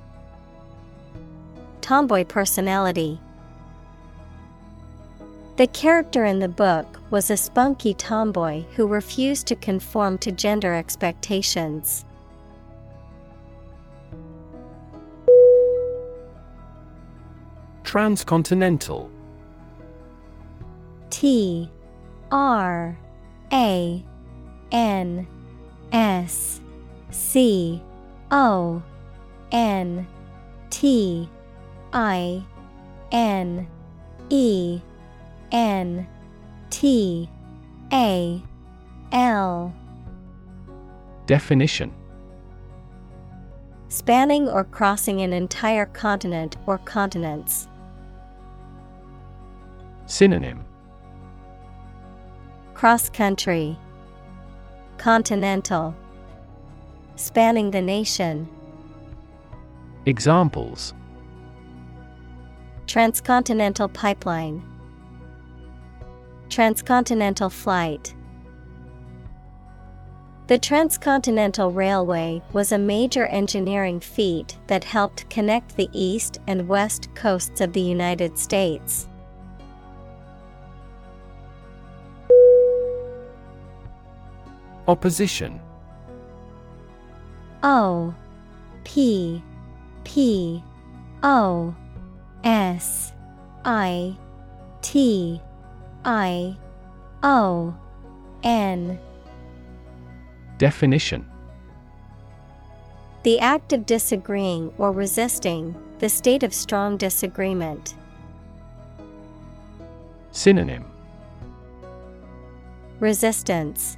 Tomboy 1.79 2.25
personality. 2.25 3.21
The 5.57 5.67
character 5.67 6.25
in 6.25 6.39
the 6.39 6.49
book 6.49 6.99
was 7.11 7.29
a 7.29 7.37
spunky 7.37 7.93
tomboy 7.93 8.65
who 8.75 8.87
refused 8.87 9.47
to 9.47 9.55
conform 9.55 10.17
to 10.17 10.33
gender 10.33 10.73
expectations. 10.73 12.03
Transcontinental 17.85 19.09
T 21.09 21.71
R 22.31 22.97
A 23.53 24.03
N 24.73 25.27
S 25.93 26.59
C 27.11 27.81
O 28.29 28.83
N 29.53 30.05
T 30.69 31.29
I 31.93 32.43
N 33.13 33.67
E 34.29 34.81
N 35.51 36.07
T 36.69 37.29
A 37.91 38.41
L. 39.11 39.73
Definition. 41.25 41.93
Spanning 43.87 44.49
or 44.49 44.63
crossing 44.63 45.21
an 45.21 45.31
entire 45.31 45.85
continent 45.85 46.57
or 46.65 46.77
continents. 46.79 47.67
Synonym. 50.05 50.63
Cross 52.73 53.09
country, 53.09 53.77
Continental, 54.97 55.95
Spanning 57.15 57.71
the 57.71 57.81
nation. 57.81 58.47
Examples. 60.05 60.93
Transcontinental 62.85 63.87
pipeline, 63.87 64.61
Transcontinental 66.49 67.49
flight. 67.49 68.13
The 70.47 70.59
Transcontinental 70.59 71.71
Railway 71.71 72.41
was 72.53 72.71
a 72.71 72.77
major 72.77 73.25
engineering 73.25 73.99
feat 73.99 74.57
that 74.67 74.83
helped 74.83 75.27
connect 75.29 75.75
the 75.75 75.89
east 75.91 76.39
and 76.45 76.67
west 76.67 77.09
coasts 77.15 77.61
of 77.61 77.73
the 77.73 77.81
United 77.81 78.37
States. 78.37 79.07
Opposition 84.87 85.59
O 87.63 88.13
P 88.83 89.43
P 90.03 90.63
O 91.23 91.75
S 92.43 93.13
I 93.65 94.15
T 94.83 95.41
I 96.05 96.55
O 97.23 97.75
N. 98.43 98.99
Definition. 100.59 101.25
The 103.23 103.39
act 103.39 103.73
of 103.73 103.87
disagreeing 103.87 104.71
or 104.77 104.91
resisting, 104.91 105.75
the 105.97 106.07
state 106.09 106.43
of 106.43 106.53
strong 106.53 106.95
disagreement. 106.95 107.95
Synonym. 110.29 110.85
Resistance, 112.99 113.97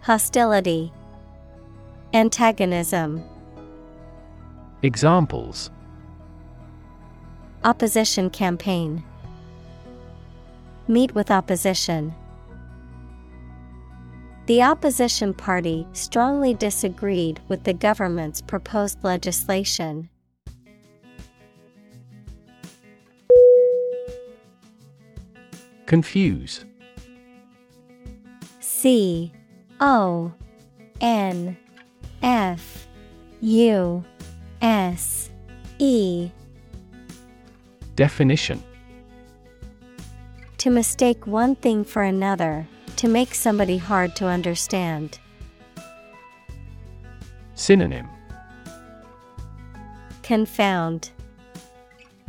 Hostility, 0.00 0.92
Antagonism, 2.12 3.22
Examples. 4.82 5.70
Opposition 7.62 8.30
campaign. 8.30 9.04
Meet 10.90 11.14
with 11.14 11.30
opposition. 11.30 12.12
The 14.46 14.60
opposition 14.62 15.32
party 15.32 15.86
strongly 15.92 16.52
disagreed 16.52 17.40
with 17.46 17.62
the 17.62 17.72
government's 17.72 18.40
proposed 18.40 18.98
legislation. 19.04 20.10
Confuse 25.86 26.64
C 28.58 29.32
O 29.78 30.32
N 31.00 31.56
F 32.20 32.88
U 33.40 34.04
S 34.60 35.30
E 35.78 36.32
Definition 37.94 38.60
To 40.60 40.68
mistake 40.68 41.26
one 41.26 41.54
thing 41.54 41.84
for 41.84 42.02
another, 42.02 42.68
to 42.96 43.08
make 43.08 43.34
somebody 43.34 43.78
hard 43.78 44.14
to 44.16 44.26
understand. 44.26 45.18
Synonym 47.54 48.06
Confound, 50.22 51.12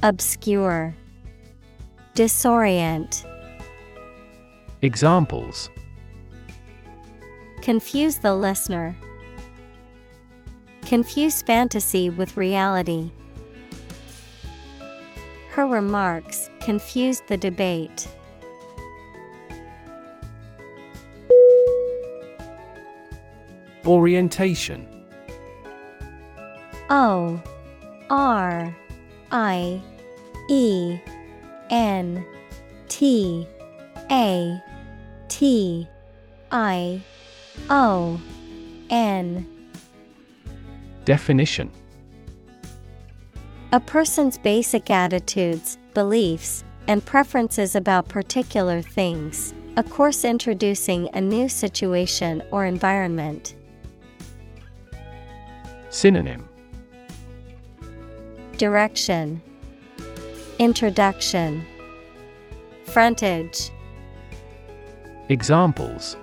Obscure, 0.02 0.96
Disorient. 2.16 3.26
Examples 4.82 5.70
Confuse 7.62 8.20
the 8.20 8.34
listener. 8.34 8.96
Confuse 10.84 11.42
fantasy 11.42 12.10
with 12.10 12.38
reality. 12.38 13.12
Her 15.50 15.68
remarks 15.68 16.50
confused 16.62 17.24
the 17.28 17.36
debate. 17.36 18.08
Orientation. 23.92 24.88
O 26.90 27.42
R 28.10 28.74
I 29.34 29.82
E 30.50 30.98
N 31.70 32.26
T 32.88 33.46
A 34.10 34.62
T 35.28 35.86
I 36.54 37.02
O 37.70 38.22
N. 38.90 39.46
Definition. 41.04 41.70
A 43.74 43.80
person's 43.82 44.38
basic 44.38 44.90
attitudes, 44.90 45.78
beliefs, 45.94 46.64
and 46.88 47.04
preferences 47.04 47.76
about 47.76 48.08
particular 48.08 48.82
things, 48.82 49.54
a 49.76 49.84
course 49.84 50.24
introducing 50.24 51.10
a 51.14 51.20
new 51.20 51.50
situation 51.50 52.42
or 52.52 52.64
environment. 52.64 53.56
Synonym. 55.92 56.48
Direction. 58.58 59.42
Introduction. 60.58 61.66
Frontage. 62.86 63.72
Examples. 65.28 66.16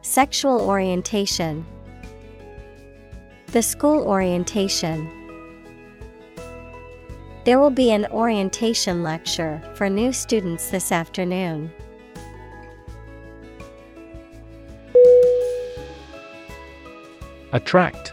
Sexual 0.00 0.62
orientation. 0.62 1.66
The 3.48 3.60
school 3.60 4.02
orientation. 4.04 5.06
There 7.44 7.58
will 7.58 7.70
be 7.70 7.92
an 7.92 8.06
orientation 8.06 9.02
lecture 9.02 9.60
for 9.74 9.90
new 9.90 10.10
students 10.10 10.70
this 10.70 10.90
afternoon. 10.90 11.70
Attract. 17.54 18.12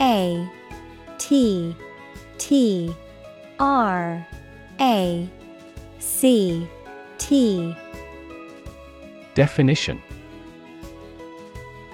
A 0.00 0.48
T 1.18 1.74
T 2.38 2.94
R 3.58 4.24
A 4.80 5.28
C 5.98 6.68
T. 7.18 7.76
Definition. 9.34 10.00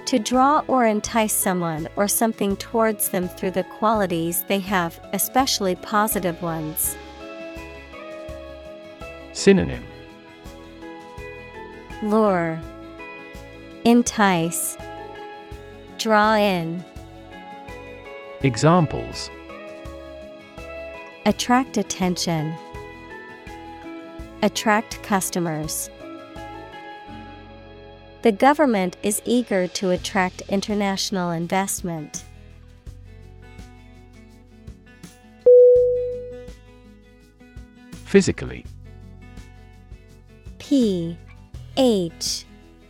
To 0.05 0.19
draw 0.19 0.63
or 0.69 0.85
entice 0.85 1.33
someone 1.33 1.89
or 1.97 2.09
something 2.09 2.55
towards 2.57 3.09
them 3.09 3.27
through 3.27 3.53
the 3.53 3.65
qualities 3.65 4.45
they 4.49 4.59
have, 4.59 5.01
especially 5.15 5.77
positive 5.77 6.43
ones. 6.43 6.95
Synonym. 9.33 9.85
Lure, 12.03 12.61
Entice, 13.85 14.77
Draw 15.99 16.35
in. 16.37 16.85
Examples 18.43 19.31
Attract 21.27 21.77
attention. 21.77 22.55
Attract 24.43 25.03
customers. 25.03 25.91
The 28.23 28.31
government 28.31 28.97
is 29.03 29.21
eager 29.25 29.67
to 29.67 29.91
attract 29.91 30.43
international 30.43 31.33
investment. 31.33 32.23
Physically. 38.05 38.65
P 40.61 41.19
H 41.77 42.45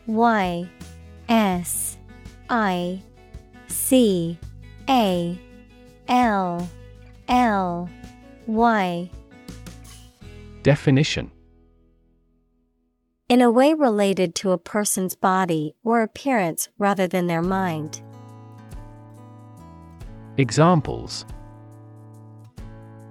Y 0.07 0.69
S 1.31 1.88
I 2.51 3.03
C 3.67 4.39
A 4.89 5.39
L 6.09 6.69
L 7.29 7.91
Y 8.47 9.11
Definition 10.63 11.31
In 13.29 13.43
a 13.43 13.51
way 13.51 13.75
related 13.75 14.35
to 14.37 14.53
a 14.53 14.59
person's 14.59 15.15
body 15.15 15.75
or 15.85 16.03
appearance 16.03 16.69
rather 16.79 17.07
than 17.07 17.27
their 17.27 17.43
mind. 17.43 18.01
Examples 20.39 21.27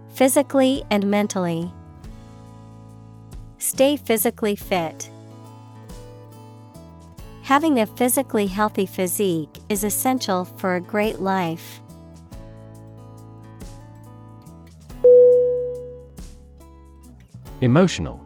Physically 0.10 0.84
and 0.90 1.06
mentally. 1.12 1.72
Stay 3.60 3.98
physically 3.98 4.56
fit. 4.56 5.12
Having 7.48 7.80
a 7.80 7.86
physically 7.86 8.46
healthy 8.48 8.86
physique 8.86 9.60
is 9.70 9.86
essential 9.86 10.44
for 10.44 10.76
a 10.76 10.82
great 10.82 11.22
life. 11.22 11.80
Emotional 17.62 18.20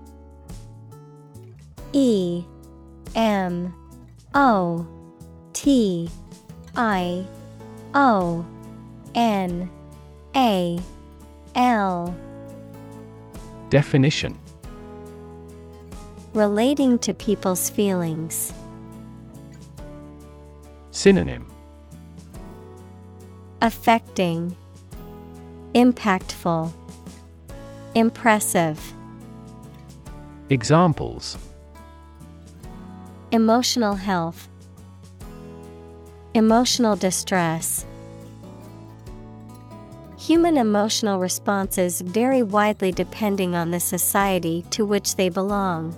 E 1.93 2.43
M 3.13 3.71
O 4.33 4.87
T 5.53 6.09
I 6.75 7.23
O 7.93 8.43
N 9.13 9.69
A 10.35 10.79
L 11.53 12.15
Definition 13.69 14.35
Relating 16.33 16.97
to 16.97 17.13
people's 17.13 17.69
feelings. 17.69 18.51
Synonym. 21.01 21.47
Affecting. 23.63 24.55
Impactful. 25.73 26.71
Impressive. 27.95 28.93
Examples. 30.51 31.39
Emotional 33.31 33.95
health. 33.95 34.47
Emotional 36.35 36.95
distress. 36.95 37.83
Human 40.19 40.55
emotional 40.55 41.17
responses 41.17 42.01
vary 42.01 42.43
widely 42.43 42.91
depending 42.91 43.55
on 43.55 43.71
the 43.71 43.79
society 43.79 44.63
to 44.69 44.85
which 44.85 45.15
they 45.15 45.29
belong. 45.29 45.97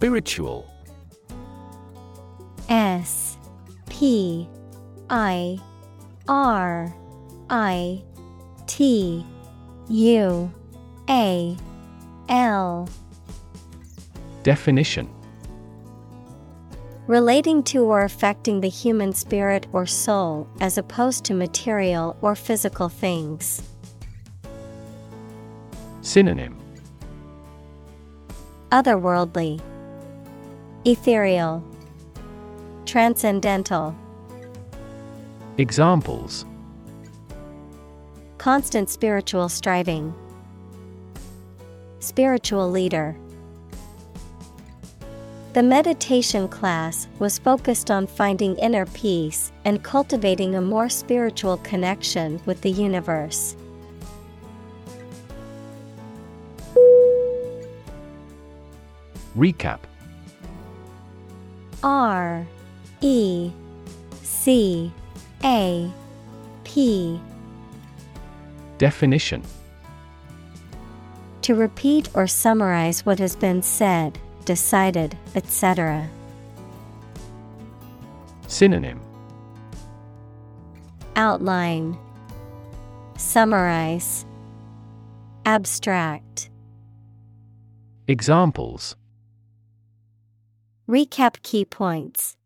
Spiritual. 0.00 0.66
S 2.70 3.36
P 3.90 4.48
I 5.10 5.60
R 6.26 6.90
I 7.50 8.02
T 8.66 9.26
U 9.90 10.50
A 11.10 11.56
L. 12.30 12.88
Definition. 14.42 15.06
Relating 17.06 17.62
to 17.64 17.84
or 17.84 18.02
affecting 18.02 18.62
the 18.62 18.70
human 18.70 19.12
spirit 19.12 19.66
or 19.74 19.84
soul 19.84 20.48
as 20.62 20.78
opposed 20.78 21.24
to 21.26 21.34
material 21.34 22.16
or 22.22 22.34
physical 22.34 22.88
things. 22.88 23.60
Synonym. 26.00 26.56
Otherworldly, 28.72 29.60
Ethereal, 30.86 31.62
Transcendental. 32.86 33.94
Examples 35.58 36.46
Constant 38.38 38.88
spiritual 38.88 39.50
striving. 39.50 40.14
Spiritual 41.98 42.70
leader. 42.70 43.14
The 45.52 45.62
meditation 45.62 46.48
class 46.48 47.08
was 47.18 47.38
focused 47.38 47.90
on 47.90 48.06
finding 48.06 48.56
inner 48.56 48.86
peace 48.86 49.52
and 49.66 49.84
cultivating 49.84 50.54
a 50.54 50.62
more 50.62 50.88
spiritual 50.88 51.58
connection 51.58 52.40
with 52.46 52.62
the 52.62 52.70
universe. 52.70 53.54
Recap 59.36 59.80
R 61.82 62.46
E 63.00 63.50
C 64.22 64.92
A 65.44 65.90
P. 66.64 67.20
Definition. 68.78 69.42
To 71.42 71.54
repeat 71.54 72.08
or 72.14 72.26
summarize 72.26 73.04
what 73.04 73.18
has 73.18 73.34
been 73.34 73.62
said, 73.62 74.18
decided, 74.44 75.16
etc. 75.34 76.08
Synonym. 78.46 79.00
Outline. 81.16 81.98
Summarize. 83.16 84.24
Abstract. 85.44 86.50
Examples 88.06 88.96
Recap 90.90 91.40
key 91.44 91.64
points. 91.64 92.36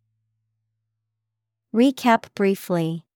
Recap 1.75 2.27
briefly. 2.35 3.07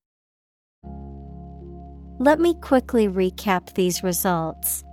Let 2.18 2.40
me 2.40 2.55
quickly 2.62 3.09
recap 3.09 3.74
these 3.74 4.02
results. 4.02 4.84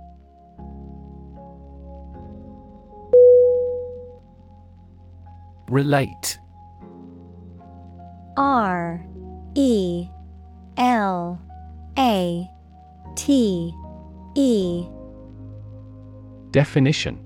Relate 5.70 6.38
R 8.36 9.02
E 9.54 10.06
L 10.76 11.40
A 11.98 12.46
T 13.14 13.72
E 14.34 14.86
Definition 16.50 17.25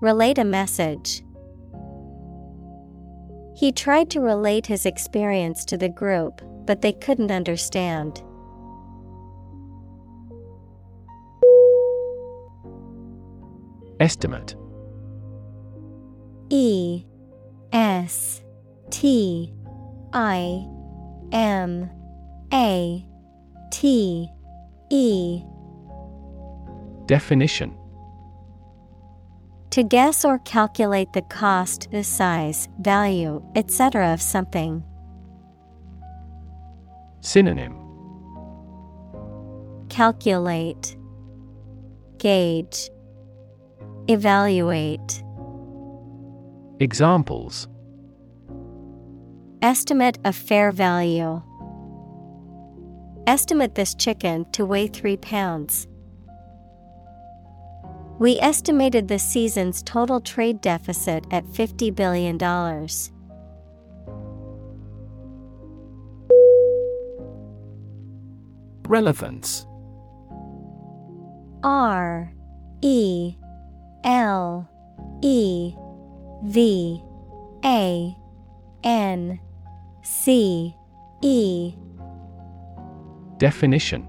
Relate 0.00 0.38
a 0.38 0.44
message. 0.44 1.22
He 3.56 3.72
tried 3.72 4.10
to 4.10 4.20
relate 4.20 4.66
his 4.66 4.86
experience 4.86 5.64
to 5.64 5.76
the 5.76 5.88
group, 5.88 6.40
but 6.64 6.82
they 6.82 6.92
couldn't 6.92 7.32
understand. 7.32 8.22
Estimate 13.98 14.54
E 16.50 17.04
S 17.72 18.42
T 18.90 19.52
I 20.12 20.64
M 21.32 21.90
A 22.52 23.04
T 23.72 24.30
E 24.90 25.42
Definition 27.06 27.77
To 29.70 29.82
guess 29.82 30.24
or 30.24 30.38
calculate 30.38 31.12
the 31.12 31.22
cost, 31.22 31.90
the 31.90 32.02
size, 32.02 32.68
value, 32.80 33.42
etc. 33.54 34.12
of 34.12 34.22
something. 34.22 34.82
Synonym 37.20 37.74
Calculate, 39.88 40.96
Gauge, 42.18 42.90
Evaluate. 44.06 45.22
Examples 46.80 47.66
Estimate 49.60 50.18
of 50.24 50.36
fair 50.36 50.70
value. 50.70 51.42
Estimate 53.26 53.74
this 53.74 53.96
chicken 53.96 54.46
to 54.52 54.64
weigh 54.64 54.86
3 54.86 55.16
pounds. 55.16 55.87
We 58.18 58.38
estimated 58.40 59.06
the 59.06 59.18
season's 59.18 59.80
total 59.80 60.20
trade 60.20 60.60
deficit 60.60 61.24
at 61.30 61.44
$50 61.46 61.94
billion. 61.94 62.36
Relevance. 68.88 69.66
R 71.62 72.32
E 72.82 73.36
L 74.04 74.68
E 75.22 75.74
V 76.44 77.02
A 77.64 78.16
N 78.82 79.40
C 80.02 80.74
E. 81.22 81.74
Definition 83.36 84.08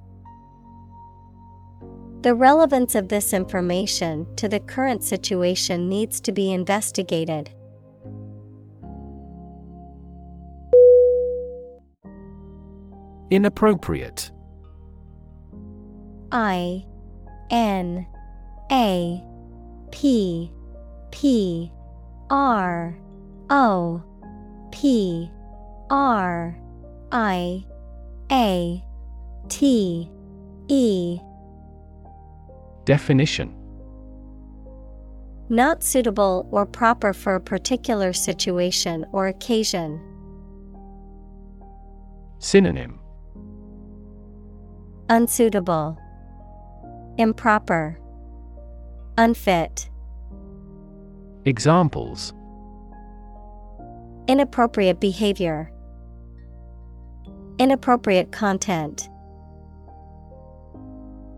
The 2.21 2.35
relevance 2.35 2.93
of 2.93 3.07
this 3.07 3.33
information 3.33 4.27
to 4.35 4.47
the 4.47 4.59
current 4.59 5.03
situation 5.03 5.89
needs 5.89 6.21
to 6.21 6.31
be 6.31 6.51
investigated. 6.51 7.49
Inappropriate 13.31 14.31
I 16.31 16.85
N 17.49 18.05
A 18.71 19.23
P 19.91 20.51
P 21.09 21.71
R 22.29 22.99
O 23.49 24.03
P 24.71 25.31
R 25.89 26.55
I 27.11 27.65
A 28.31 28.83
T 29.49 30.11
E 30.67 31.19
Definition 32.85 33.53
Not 35.49 35.83
suitable 35.83 36.47
or 36.51 36.65
proper 36.65 37.13
for 37.13 37.35
a 37.35 37.41
particular 37.41 38.13
situation 38.13 39.05
or 39.11 39.27
occasion. 39.27 39.99
Synonym 42.39 42.99
Unsuitable, 45.09 45.97
Improper, 47.17 47.99
Unfit, 49.17 49.89
Examples 51.45 52.33
Inappropriate 54.27 54.99
behavior, 54.99 55.71
Inappropriate 57.59 58.31
content. 58.31 59.10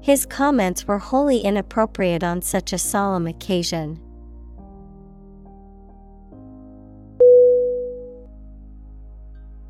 His 0.03 0.25
comments 0.25 0.85
were 0.85 0.99
wholly 0.99 1.37
inappropriate 1.37 2.25
on 2.25 2.41
such 2.41 2.73
a 2.73 2.77
solemn 2.77 3.25
occasion. 3.25 4.01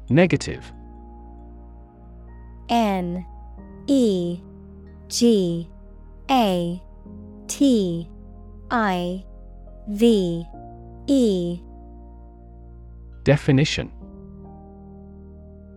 Negative. 0.09 0.73
N 2.67 3.23
E 3.85 4.41
G 5.07 5.69
A 6.31 6.81
T 7.47 8.09
I 8.71 9.23
V 9.87 10.45
E. 11.05 11.61
Definition. 13.23 13.91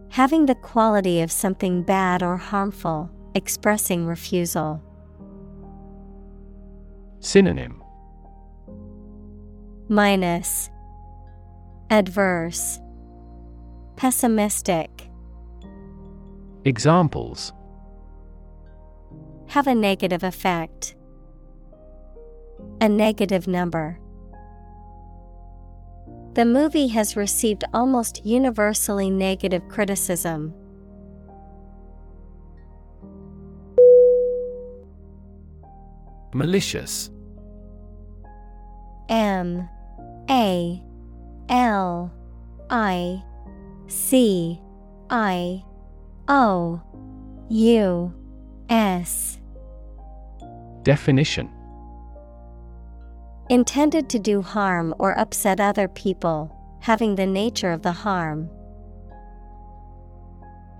Having 0.09 0.47
the 0.47 0.55
quality 0.55 1.21
of 1.21 1.31
something 1.31 1.83
bad 1.83 2.23
or 2.23 2.39
harmful, 2.39 3.11
expressing 3.37 4.07
refusal. 4.07 4.83
Synonym 7.21 7.83
Minus 9.89 10.71
Adverse 11.91 12.81
Pessimistic 13.97 15.11
Examples 16.65 17.53
Have 19.49 19.67
a 19.67 19.75
negative 19.75 20.25
effect. 20.25 20.97
A 22.81 22.89
negative 22.89 23.47
number. 23.47 24.01
The 26.33 26.47
movie 26.47 26.89
has 26.89 27.17
received 27.17 27.65
almost 27.75 28.25
universally 28.25 29.11
negative 29.11 29.69
criticism. 29.69 30.55
Malicious. 36.33 37.11
M 39.09 39.69
A 40.29 40.83
L 41.49 42.13
I 42.71 43.23
C 43.87 44.61
I 45.11 45.63
O 46.29 46.81
U 47.49 48.15
S. 48.69 49.39
Definition. 50.83 51.51
Intended 53.49 54.09
to 54.09 54.19
do 54.19 54.43
harm 54.43 54.93
or 54.99 55.17
upset 55.19 55.61
other 55.61 55.87
people, 55.87 56.53
having 56.81 57.15
the 57.15 57.27
nature 57.27 57.71
of 57.71 57.83
the 57.83 57.93
harm. 57.93 58.51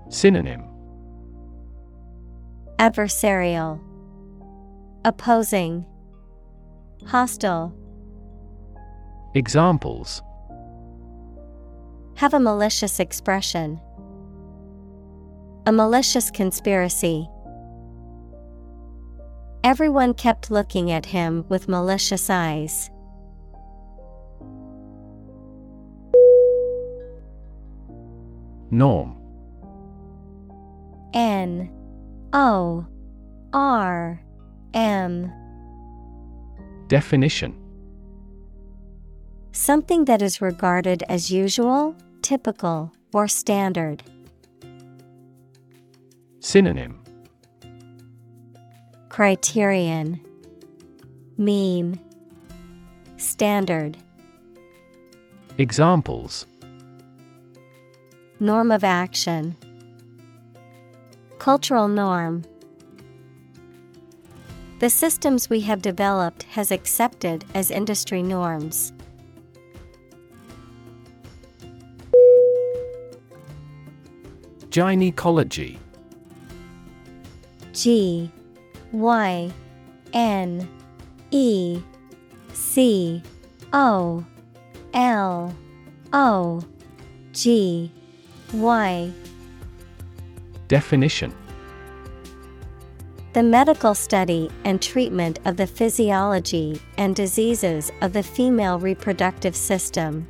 Synonym. 0.09 0.65
Adversarial, 2.79 3.79
Opposing, 5.05 5.85
Hostile. 7.05 7.73
Examples 9.35 10.21
Have 12.15 12.33
a 12.33 12.39
malicious 12.39 12.99
expression. 12.99 13.79
A 15.65 15.71
malicious 15.71 16.31
conspiracy. 16.31 17.29
Everyone 19.63 20.13
kept 20.13 20.49
looking 20.49 20.91
at 20.91 21.05
him 21.05 21.45
with 21.49 21.67
malicious 21.67 22.29
eyes. 22.29 22.89
Norm 28.71 29.15
N 31.13 31.71
O 32.33 32.85
R 33.53 34.21
M. 34.73 35.31
Definition. 36.87 37.55
Something 39.51 40.05
that 40.05 40.21
is 40.21 40.41
regarded 40.41 41.03
as 41.09 41.31
usual, 41.31 41.95
typical, 42.21 42.91
or 43.13 43.27
standard. 43.27 44.03
Synonym. 46.39 47.03
Criterion. 49.09 50.21
Mean. 51.37 51.99
Standard. 53.17 53.97
Examples. 55.57 56.45
Norm 58.39 58.71
of 58.71 58.83
action. 58.83 59.55
Cultural 61.39 61.87
norm 61.87 62.43
The 64.79 64.91
systems 64.91 65.49
we 65.49 65.61
have 65.61 65.81
developed 65.81 66.43
has 66.43 66.69
accepted 66.69 67.45
as 67.55 67.71
industry 67.71 68.21
norms. 68.21 68.93
Gynecology. 74.69 75.79
G 77.73 78.31
Y 78.91 79.51
N 80.13 80.69
E 81.31 81.81
C 82.53 83.23
O 83.73 84.23
L 84.93 85.55
O 86.13 86.63
G 87.31 87.91
Y. 88.53 89.11
Definition 90.67 91.33
The 93.37 93.43
medical 93.43 93.93
study 93.93 94.49
and 94.65 94.81
treatment 94.81 95.37
of 95.45 95.57
the 95.57 95.67
physiology 95.67 96.81
and 96.97 97.15
diseases 97.15 97.91
of 98.01 98.11
the 98.11 98.23
female 98.23 98.79
reproductive 98.79 99.55
system. 99.55 100.25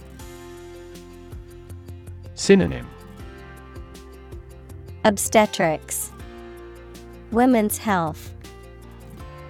Synonym 2.35 2.85
Obstetrics, 5.05 6.11
Women's 7.31 7.77
Health, 7.77 8.33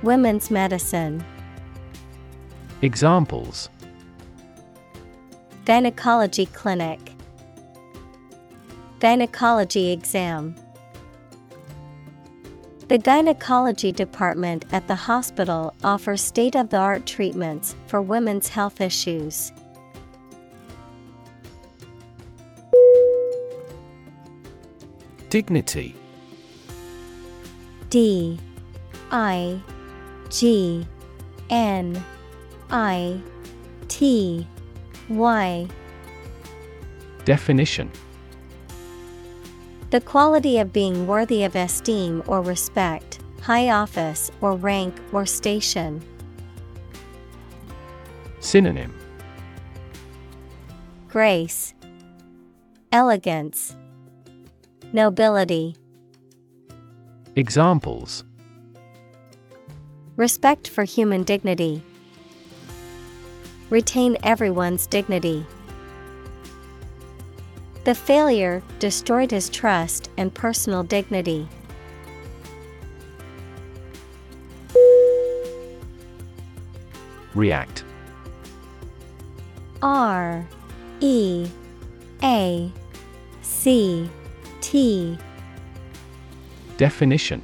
Women's 0.03 0.51
Medicine. 0.51 1.25
Examples 2.83 3.69
Gynecology 5.65 6.45
Clinic, 6.45 6.99
Gynecology 8.99 9.91
Exam. 9.91 10.55
The 12.87 12.97
gynecology 12.97 13.91
department 13.91 14.63
at 14.71 14.87
the 14.87 14.95
hospital 14.95 15.73
offers 15.83 16.21
state 16.21 16.55
of 16.55 16.69
the 16.69 16.77
art 16.77 17.05
treatments 17.05 17.75
for 17.87 18.01
women's 18.01 18.47
health 18.47 18.79
issues. 18.79 19.51
Dignity. 25.29 25.95
D. 27.89 28.39
I. 29.11 29.61
G. 30.29 30.87
N. 31.49 32.01
I. 32.71 33.21
T. 33.89 34.47
Y. 35.09 35.67
Definition 37.25 37.91
The 39.89 40.01
quality 40.01 40.59
of 40.59 40.73
being 40.73 41.07
worthy 41.07 41.45
of 41.45 41.55
esteem 41.55 42.21
or 42.27 42.41
respect, 42.41 43.19
high 43.41 43.69
office 43.69 44.29
or 44.41 44.53
rank 44.57 44.93
or 45.13 45.25
station. 45.25 46.01
Synonym 48.41 48.93
Grace, 51.07 51.73
Elegance, 52.91 53.77
Nobility. 54.91 55.77
Examples 57.37 58.25
Respect 60.17 60.67
for 60.67 60.83
human 60.83 61.23
dignity. 61.23 61.81
Retain 63.69 64.17
everyone's 64.21 64.85
dignity. 64.85 65.45
The 67.87 67.95
failure 67.95 68.61
destroyed 68.79 69.31
his 69.31 69.47
trust 69.47 70.09
and 70.17 70.33
personal 70.33 70.83
dignity. 70.83 71.47
React 77.33 77.85
R 79.81 80.45
E 80.99 81.49
A 82.21 82.73
C 83.41 84.09
T 84.59 85.17
Definition 86.75 87.41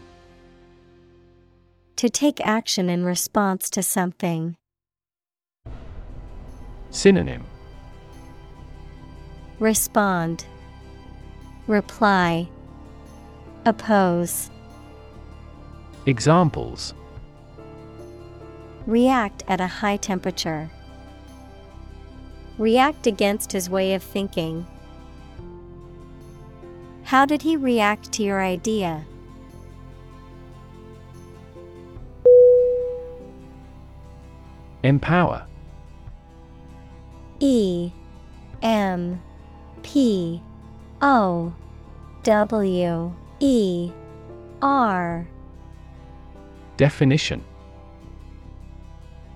To 1.96 2.10
take 2.10 2.46
action 2.46 2.90
in 2.90 3.06
response 3.06 3.70
to 3.70 3.82
something. 3.82 4.58
Synonym 6.90 7.46
Respond, 9.64 10.44
Reply, 11.68 12.50
Oppose, 13.64 14.52
Examples 16.06 16.94
React 18.86 19.46
at 19.48 19.62
a 19.62 19.68
high 19.68 19.96
temperature. 19.96 20.70
React 22.58 23.08
against 23.08 23.54
his 23.54 23.70
way 23.70 23.94
of 23.94 24.04
thinking. 24.04 24.66
How 27.04 27.26
did 27.26 27.44
he 27.44 27.56
react 27.56 28.12
to 28.12 28.24
your 28.24 28.42
idea? 28.42 29.06
Empower 34.84 35.48
E 37.40 37.94
M 38.62 39.22
P 39.84 40.42
O 41.02 41.54
W 42.24 43.14
E 43.40 43.92
R. 44.62 45.28
Definition. 46.78 47.44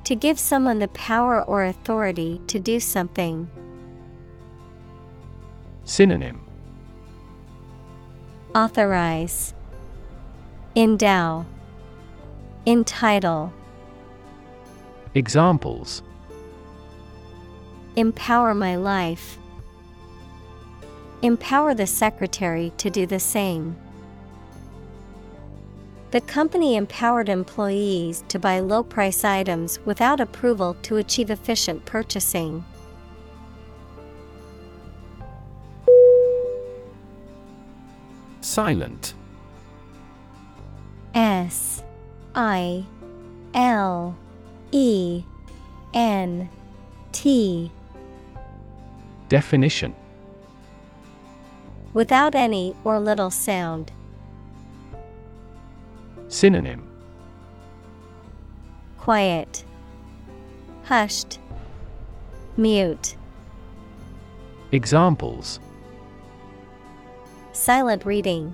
To 0.05 0.15
give 0.15 0.39
someone 0.39 0.79
the 0.79 0.87
power 0.87 1.43
or 1.43 1.65
authority 1.65 2.41
to 2.47 2.59
do 2.59 2.79
something. 2.79 3.49
Synonym. 5.83 6.41
Authorize, 8.55 9.53
Endow, 10.75 11.45
Entitle, 12.65 13.53
Examples. 15.13 16.03
Empower 17.95 18.53
my 18.53 18.75
life. 18.75 19.39
Empower 21.23 21.73
the 21.73 21.87
secretary 21.87 22.71
to 22.77 22.89
do 22.89 23.05
the 23.05 23.19
same. 23.19 23.75
The 26.11 26.21
company 26.21 26.75
empowered 26.75 27.27
employees 27.27 28.23
to 28.29 28.39
buy 28.39 28.59
low 28.59 28.83
price 28.83 29.23
items 29.23 29.79
without 29.83 30.19
approval 30.19 30.75
to 30.83 30.97
achieve 30.97 31.29
efficient 31.29 31.85
purchasing. 31.85 32.63
Silent 38.41 39.13
S 41.13 41.83
I 42.35 42.85
L 43.53 44.15
E 44.71 45.23
N 45.93 46.47
T 47.11 47.71
Definition 49.27 49.93
Without 51.97 52.35
any 52.35 52.75
or 52.83 52.99
little 52.99 53.31
sound. 53.31 53.91
Synonym 56.27 56.87
Quiet. 58.99 59.65
Hushed. 60.83 61.39
Mute. 62.55 63.15
Examples 64.71 65.59
Silent 67.51 68.05
reading. 68.05 68.53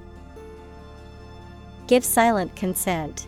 Give 1.87 2.05
silent 2.05 2.55
consent. 2.55 3.27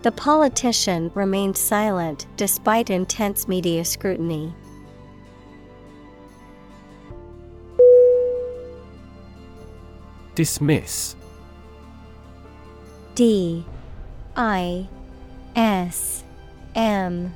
The 0.00 0.12
politician 0.12 1.10
remained 1.14 1.58
silent 1.58 2.28
despite 2.38 2.88
intense 2.88 3.46
media 3.46 3.84
scrutiny. 3.84 4.54
Dismiss 10.34 11.14
D 13.14 13.64
I 14.36 14.88
S 15.54 16.24
M 16.74 17.32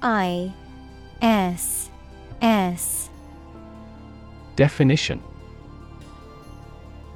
I 0.00 0.52
S 1.20 1.90
S 2.40 3.10
Definition 4.56 5.22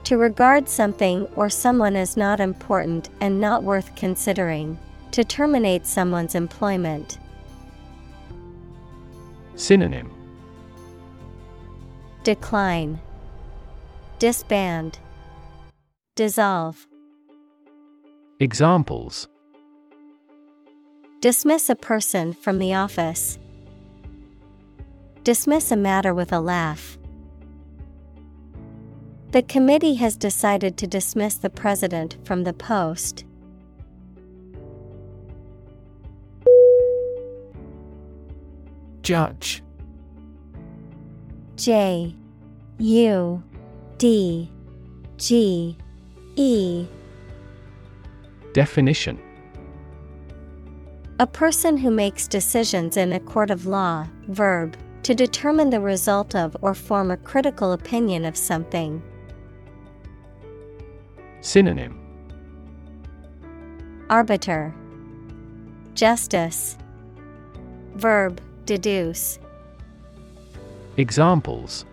To 0.05 0.19
regard 0.19 0.69
something 0.69 1.27
or 1.37 1.49
someone 1.49 1.97
as 1.97 2.17
not 2.17 2.41
important 2.41 3.09
and 3.21 3.41
not 3.41 3.63
worth 3.63 3.95
considering. 3.97 4.79
To 5.13 5.25
terminate 5.25 5.87
someone's 5.87 6.35
employment. 6.35 7.19
Synonym 9.55 10.11
Decline. 12.25 12.99
Disband. 14.19 14.99
Dissolve. 16.16 16.86
Examples 18.39 19.27
Dismiss 21.20 21.69
a 21.69 21.74
person 21.74 22.32
from 22.32 22.61
the 22.61 22.73
office. 22.73 23.36
Dismiss 25.24 25.73
a 25.73 25.77
matter 25.77 26.15
with 26.15 26.32
a 26.32 26.39
laugh. 26.39 26.99
The 29.32 29.43
committee 29.43 29.95
has 29.95 30.16
decided 30.16 30.77
to 30.77 30.86
dismiss 30.86 31.35
the 31.35 31.51
president 31.51 32.16
from 32.23 32.45
the 32.45 32.53
post. 32.53 33.24
Judge 39.03 39.65
J 41.57 42.15
U 42.78 43.43
D 43.99 44.49
G 45.16 45.77
E. 46.36 46.86
Definition. 48.52 49.19
A 51.20 51.27
person 51.27 51.77
who 51.77 51.90
makes 51.90 52.27
decisions 52.27 52.97
in 52.97 53.12
a 53.12 53.20
court 53.20 53.51
of 53.51 53.66
law, 53.66 54.09
verb, 54.28 54.77
to 55.05 55.15
determine 55.15 55.70
the 55.70 55.81
result 55.81 56.35
of 56.35 56.56
or 56.61 56.74
form 56.74 57.11
a 57.11 57.16
critical 57.16 57.73
opinion 57.73 58.24
of 58.24 58.36
something. 58.36 59.02
Synonym. 61.40 62.01
Arbiter. 64.11 64.74
Justice. 65.94 66.77
Verb 67.94 68.40
deduce. 68.65 69.39
Examples. 70.97 71.85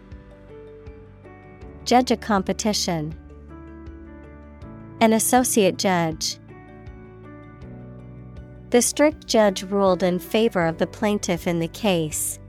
Judge 1.86 2.12
a 2.12 2.18
competition. 2.18 3.14
An 5.02 5.14
associate 5.14 5.80
judge. 5.80 6.38
The 8.70 8.84
strict 8.84 9.26
judge 9.26 9.64
ruled 9.64 10.04
in 10.04 10.20
favor 10.20 10.64
of 10.64 10.78
the 10.78 10.86
plaintiff 10.86 11.48
in 11.48 11.60
the 11.60 11.68
case. 11.68 12.40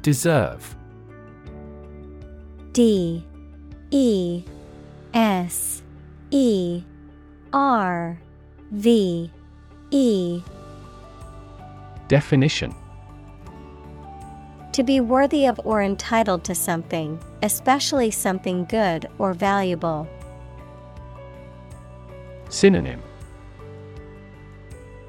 Deserve. 0.00 0.76
D. 2.70 3.26
E. 3.90 4.44
S. 5.12 5.82
E. 6.30 6.84
R. 7.52 8.16
V. 8.70 9.32
E. 9.90 10.42
Definition 12.06 12.72
To 14.76 14.82
be 14.82 15.00
worthy 15.00 15.46
of 15.46 15.58
or 15.64 15.80
entitled 15.80 16.44
to 16.44 16.54
something, 16.54 17.18
especially 17.42 18.10
something 18.10 18.66
good 18.66 19.08
or 19.16 19.32
valuable. 19.32 20.06
Synonym 22.50 23.02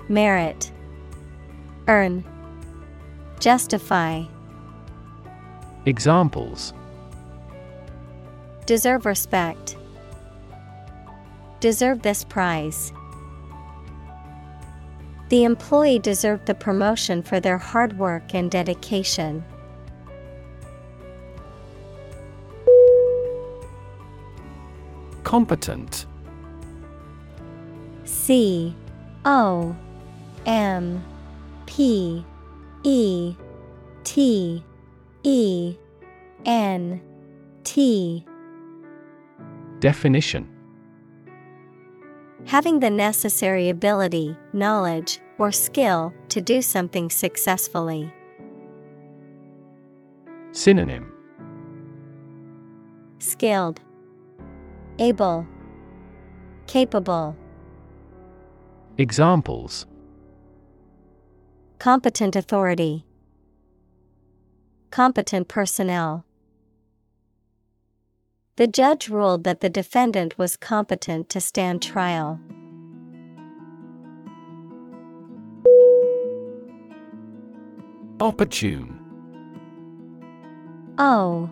Merit 0.07 0.71
Earn 1.89 2.23
Justify 3.41 4.23
Examples 5.85 6.71
Deserve 8.65 9.05
respect. 9.05 9.75
Deserve 11.59 12.03
this 12.03 12.23
prize. 12.23 12.93
The 15.27 15.43
employee 15.43 15.99
deserved 15.99 16.45
the 16.45 16.55
promotion 16.55 17.21
for 17.21 17.41
their 17.41 17.57
hard 17.57 17.99
work 17.99 18.33
and 18.33 18.49
dedication. 18.49 19.43
Competent. 25.27 26.05
C 28.05 28.73
O 29.25 29.75
M 30.45 31.03
P 31.65 32.23
E 32.83 33.35
T 34.05 34.63
E 35.23 35.75
N 36.45 37.01
T. 37.65 38.25
Definition. 39.81 40.47
Having 42.45 42.79
the 42.79 42.89
necessary 42.89 43.67
ability, 43.67 44.37
knowledge, 44.53 45.19
or 45.37 45.51
skill 45.51 46.13
to 46.29 46.39
do 46.39 46.61
something 46.61 47.09
successfully. 47.09 48.13
Synonym. 50.53 51.11
Skilled, 53.19 53.81
Able, 54.99 55.45
Capable. 56.65 57.35
Examples 58.97 59.85
Competent 61.77 62.35
authority. 62.35 63.05
Competent 64.89 65.47
personnel. 65.47 66.25
The 68.55 68.65
judge 68.65 69.07
ruled 69.07 69.43
that 69.43 69.61
the 69.61 69.69
defendant 69.69 70.37
was 70.39 70.57
competent 70.57 71.29
to 71.29 71.39
stand 71.39 71.83
trial. 71.83 72.39
Opportune 78.19 78.99
O 80.97 81.51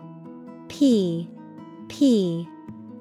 P 0.68 1.30
P 1.88 2.48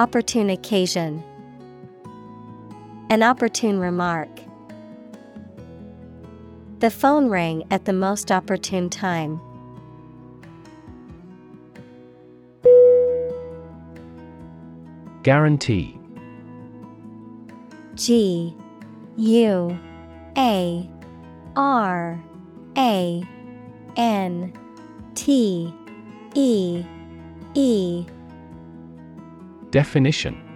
Opportune 0.00 0.48
occasion. 0.48 1.22
An 3.10 3.22
opportune 3.22 3.78
remark. 3.78 4.30
The 6.78 6.90
phone 6.90 7.28
rang 7.28 7.64
at 7.70 7.84
the 7.84 7.92
most 7.92 8.32
opportune 8.32 8.88
time. 8.88 9.38
Guarantee 15.22 16.00
G 17.94 18.56
U 19.18 19.78
A 20.38 20.90
R 21.56 22.24
A 22.78 23.22
N 23.98 24.52
T 25.14 25.74
E 26.34 26.84
E 27.52 28.06
Definition. 29.70 30.46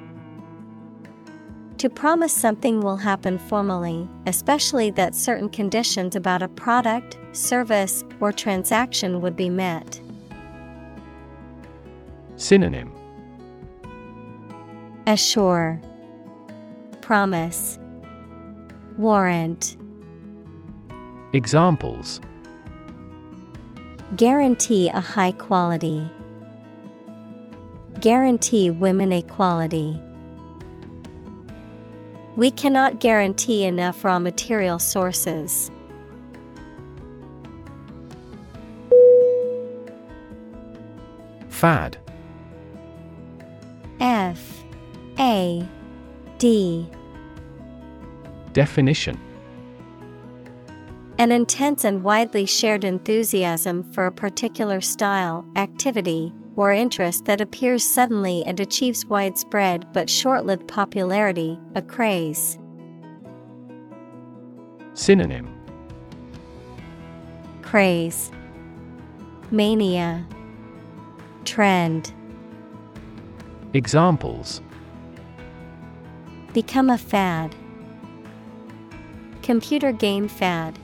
To 1.79 1.91
promise 1.91 2.33
something 2.33 2.81
will 2.81 2.97
happen 2.97 3.39
formally, 3.39 4.09
especially 4.27 4.91
that 4.93 5.15
certain 5.15 5.49
conditions 5.49 6.17
about 6.17 6.43
a 6.43 6.49
product, 6.49 7.19
service, 7.33 8.03
or 8.21 8.33
transaction 8.33 9.21
would 9.21 9.37
be 9.37 9.51
met. 9.51 10.01
Synonym. 12.37 12.93
Assure, 15.07 15.81
Promise, 17.03 17.79
Warrant, 18.97 19.77
Examples. 21.35 22.21
Guarantee 24.17 24.89
a 24.89 25.01
high 25.01 25.33
quality. 25.33 26.09
Guarantee 28.05 28.69
women 28.69 29.13
equality. 29.13 29.99
We 32.37 32.51
cannot 32.51 33.01
guarantee 33.01 33.65
enough 33.65 34.05
raw 34.05 34.19
material 34.19 34.79
sources. 34.79 35.71
Fad. 41.49 41.97
F. 44.01 44.63
A. 45.19 45.67
D. 46.37 46.87
Definition. 48.53 49.19
An 51.17 51.33
intense 51.33 51.85
and 51.85 52.05
widely 52.05 52.45
shared 52.45 52.85
enthusiasm 52.85 53.83
for 53.95 54.05
a 54.05 54.13
particular 54.13 54.83
style, 54.83 55.47
activity, 55.57 56.35
or 56.57 56.73
interest 56.73 57.25
that 57.25 57.41
appears 57.41 57.83
suddenly 57.83 58.45
and 58.47 58.61
achieves 58.61 59.07
widespread 59.07 59.93
but 59.93 60.09
short 60.09 60.47
lived 60.47 60.69
popularity, 60.69 61.59
a 61.75 61.83
craze. 61.83 62.59
Synonym 64.95 65.51
Craze, 67.63 68.31
Mania, 69.51 70.25
Trend. 71.45 72.13
Examples 73.73 74.61
Become 76.53 76.91
a 76.91 76.99
fad. 76.99 77.57
Computer 79.43 79.91
game 79.91 80.29
fad. 80.29 80.79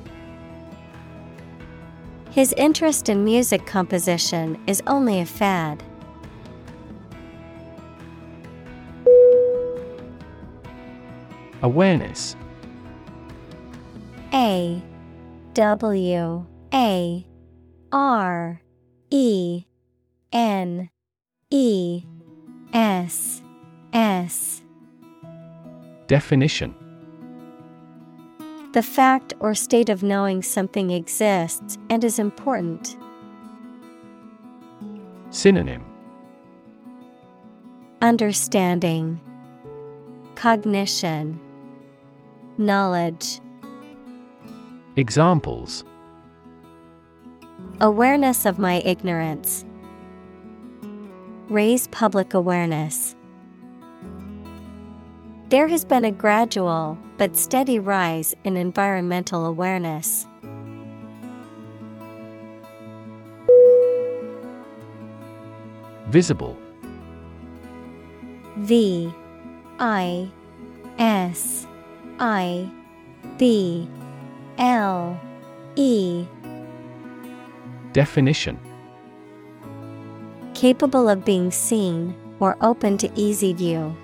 His 2.31 2.53
interest 2.57 3.09
in 3.09 3.25
music 3.25 3.67
composition 3.67 4.57
is 4.69 4.81
only 4.87 5.19
a 5.21 5.27
fad. 5.27 5.83
Awareness. 11.61 12.37
A 14.33 14.81
W 15.55 16.47
A 16.73 17.27
R 17.91 18.63
E 19.11 19.65
N 20.33 20.89
E 21.51 22.05
S 22.73 23.43
S. 23.93 24.63
Definition 26.07 26.75
The 28.73 28.83
fact 28.83 29.35
or 29.41 29.53
state 29.57 29.89
of 29.89 30.05
knowing 30.05 30.43
something 30.43 30.91
exists 30.93 31.77
and 31.89 32.05
is 32.05 32.21
important. 32.21 32.97
Synonym 35.31 35.85
Understanding 38.01 39.21
Cognition 40.37 41.41
Knowledge 42.59 43.41
Examples 44.95 45.85
Awareness 47.81 48.47
of 48.47 48.61
my 48.61 48.83
ignorance. 48.85 49.65
Raise 51.49 51.89
public 51.89 52.35
awareness. 52.35 53.17
There 55.51 55.67
has 55.67 55.85
been 55.85 56.05
a 56.05 56.13
gradual 56.13 56.97
but 57.19 57.37
steady 57.37 57.81
rise 57.81 58.37
in 58.45 58.57
environmental 58.57 59.47
awareness. 59.47 60.25
Visible 66.07 66.57
V 68.59 69.13
I 69.81 70.31
S 71.01 71.67
I 72.21 72.71
B 73.37 73.89
L 74.57 75.21
E 75.75 76.27
Definition 77.93 78.57
Capable 80.55 81.09
of 81.09 81.25
being 81.25 81.51
seen 81.51 82.15
or 82.39 82.57
open 82.61 82.97
to 82.99 83.11
easy 83.17 83.53
view. 83.53 83.97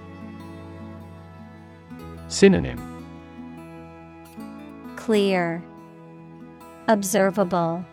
Synonym 2.28 2.82
Clear, 4.96 5.62
Observable, 6.88 7.84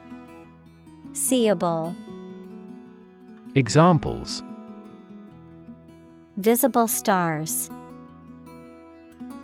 Seeable. 1.13 1.95
Examples 3.53 4.41
Visible 6.37 6.87
stars. 6.87 7.69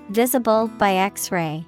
Visible 0.10 0.68
by 0.80 0.96
X 0.96 1.32
ray. 1.32 1.64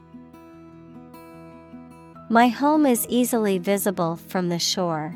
My 2.29 2.47
home 2.47 2.87
is 2.87 3.05
easily 3.07 3.59
visible 3.59 4.15
from 4.15 4.49
the 4.49 4.57
shore. 4.57 5.15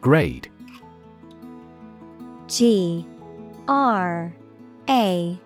Grade 0.00 0.50
G 2.56 3.06
R 3.68 4.32
A 4.88 5.38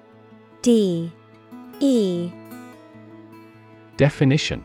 D 0.63 1.13
E. 1.81 2.31
Definition. 3.97 4.65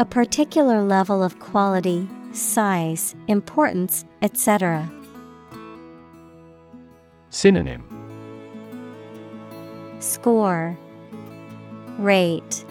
A 0.00 0.06
particular 0.06 0.80
level 0.80 1.22
of 1.22 1.38
quality, 1.38 2.08
size, 2.32 3.14
importance, 3.26 4.06
etc. 4.22 4.90
Synonym. 7.28 7.84
Score. 9.98 10.78
Rate. 11.98 12.64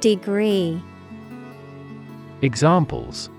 Degree. 0.00 0.82
Examples 2.42 3.30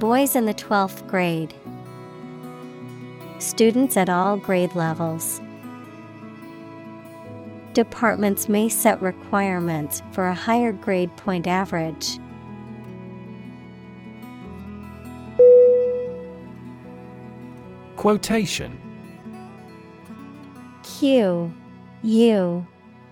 Boys 0.00 0.34
in 0.34 0.46
the 0.46 0.54
12th 0.54 1.06
grade. 1.06 1.52
Students 3.38 3.98
at 3.98 4.08
all 4.08 4.38
grade 4.38 4.74
levels. 4.74 5.42
Departments 7.74 8.48
may 8.48 8.70
set 8.70 9.02
requirements 9.02 10.02
for 10.12 10.26
a 10.28 10.34
higher 10.34 10.72
grade 10.72 11.14
point 11.18 11.46
average. 11.46 12.18
Quotation 17.96 18.80
Q 20.82 21.52
U 22.04 22.66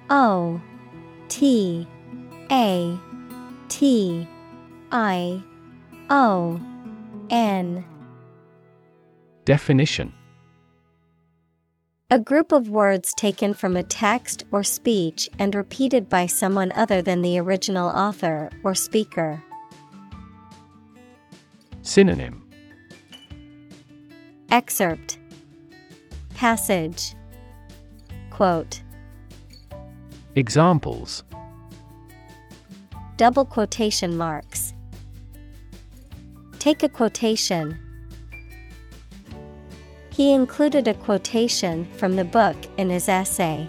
O 0.08 0.60
T 1.28 1.86
A 2.50 2.98
T 3.68 4.26
I 4.90 5.42
O 6.08 6.58
N. 7.30 7.84
Definition. 9.44 10.12
A 12.10 12.18
group 12.18 12.52
of 12.52 12.70
words 12.70 13.12
taken 13.18 13.52
from 13.52 13.76
a 13.76 13.82
text 13.82 14.44
or 14.50 14.62
speech 14.62 15.28
and 15.38 15.54
repeated 15.54 16.08
by 16.08 16.24
someone 16.24 16.72
other 16.72 17.02
than 17.02 17.20
the 17.20 17.38
original 17.38 17.90
author 17.90 18.48
or 18.64 18.74
speaker. 18.74 19.42
Synonym. 21.82 22.42
Excerpt. 24.50 25.18
Passage. 26.34 27.14
Quote. 28.30 28.82
Examples. 30.34 31.24
Double 33.18 33.44
quotation 33.44 34.16
marks. 34.16 34.72
Take 36.58 36.82
a 36.82 36.88
quotation. 36.88 37.78
He 40.10 40.32
included 40.32 40.88
a 40.88 40.94
quotation 40.94 41.84
from 41.96 42.16
the 42.16 42.24
book 42.24 42.56
in 42.76 42.90
his 42.90 43.08
essay. 43.08 43.68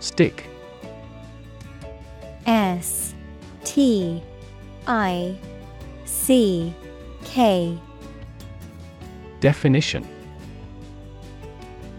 Stick 0.00 0.44
S 2.46 3.14
T 3.64 4.22
I 4.86 5.36
C 6.04 6.74
K 7.24 7.78
Definition 9.40 10.06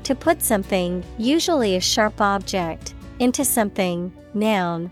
To 0.03 0.14
put 0.14 0.44
something, 0.44 1.03
usually 1.18 1.76
a 1.76 1.81
sharp 1.81 2.22
object, 2.22 2.94
into 3.19 3.44
something, 3.44 4.14
noun, 4.34 4.91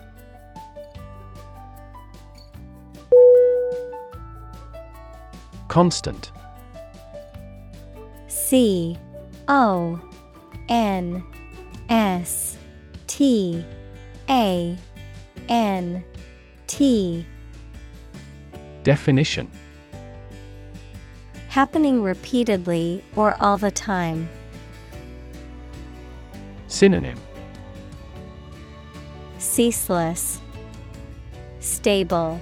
Constant. 5.71 6.33
C 8.27 8.97
O 9.47 10.01
N 10.67 11.23
S 11.87 12.57
T 13.07 13.63
A 14.29 14.77
N 15.47 16.03
T. 16.67 17.25
Definition. 18.83 19.49
Happening 21.47 22.03
repeatedly 22.03 23.01
or 23.15 23.37
all 23.41 23.57
the 23.57 23.71
time. 23.71 24.27
Synonym. 26.67 27.17
Ceaseless, 29.37 30.41
Stable, 31.61 32.41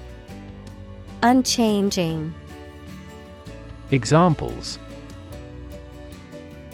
Unchanging. 1.21 2.33
Examples 3.91 4.77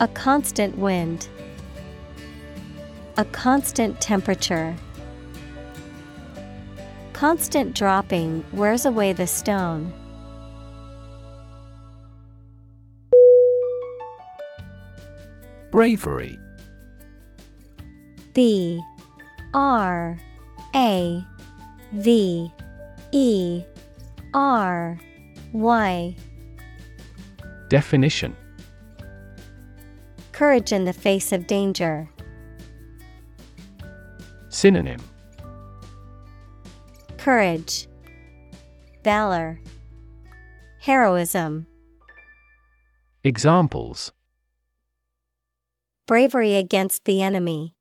A 0.02 0.08
constant 0.10 0.78
wind. 0.78 1.30
A 3.16 3.24
constant 3.24 4.02
temperature. 4.02 4.76
Constant 7.14 7.74
dropping 7.74 8.44
wears 8.52 8.86
away 8.86 9.14
the 9.14 9.28
stone. 9.28 9.94
Bravery. 15.72 16.38
B 18.34 18.82
R 19.54 20.20
A 20.76 21.26
V 21.94 22.52
E 23.14 23.64
R 24.34 25.00
Y. 25.54 26.16
Definition 27.76 28.34
Courage 30.32 30.72
in 30.72 30.86
the 30.86 30.94
face 30.94 31.34
of 31.34 31.46
danger. 31.46 32.10
Synonym 34.48 35.02
Courage, 37.18 37.90
Valor, 39.04 39.60
Heroism. 40.80 41.68
Examples 43.26 44.14
Bravery 46.08 46.56
against 46.56 47.04
the 47.04 47.22
enemy. 47.22 47.76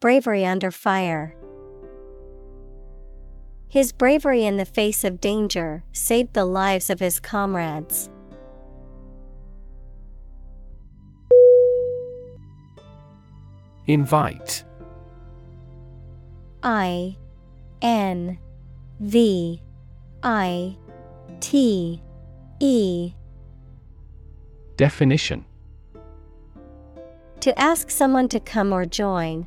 Bravery 0.00 0.46
under 0.46 0.70
fire. 0.70 1.35
His 3.76 3.92
bravery 3.92 4.46
in 4.46 4.56
the 4.56 4.64
face 4.64 5.04
of 5.04 5.20
danger 5.20 5.84
saved 5.92 6.32
the 6.32 6.46
lives 6.46 6.88
of 6.88 6.98
his 6.98 7.20
comrades. 7.20 8.08
Invite. 13.86 14.64
I 16.62 17.18
N 17.82 18.38
V 19.00 19.62
I 20.22 20.76
T 21.40 22.02
E. 22.60 23.12
Definition. 24.78 25.44
To 27.40 27.58
ask 27.60 27.90
someone 27.90 28.28
to 28.28 28.40
come 28.40 28.72
or 28.72 28.86
join, 28.86 29.46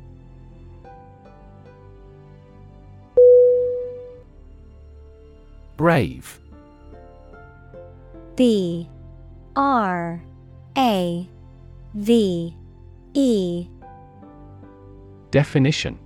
Brave. 5.81 6.39
B 8.35 8.87
R 9.55 10.21
A 10.77 11.27
V 11.95 12.55
E. 13.15 13.67
Definition. 15.31 15.97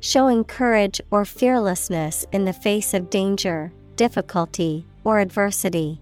Showing 0.00 0.44
courage 0.44 1.00
or 1.10 1.24
fearlessness 1.24 2.26
in 2.30 2.44
the 2.44 2.52
face 2.52 2.92
of 2.92 3.08
danger, 3.08 3.72
difficulty, 3.96 4.84
or 5.02 5.20
adversity. 5.20 5.98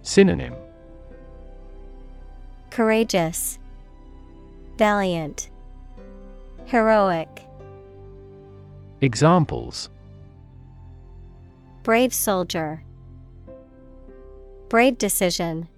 Synonym. 0.00 0.54
Courageous, 2.70 3.58
Valiant, 4.78 5.50
Heroic. 6.64 7.42
Examples 9.02 9.90
Brave 11.82 12.14
soldier. 12.14 12.84
Brave 14.68 14.96
decision. 14.96 15.68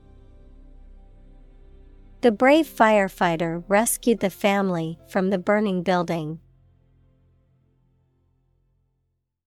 The 2.21 2.31
brave 2.31 2.67
firefighter 2.67 3.65
rescued 3.67 4.21
the 4.21 4.29
family 4.29 4.99
from 5.09 5.31
the 5.31 5.39
burning 5.39 5.83
building. 5.83 6.39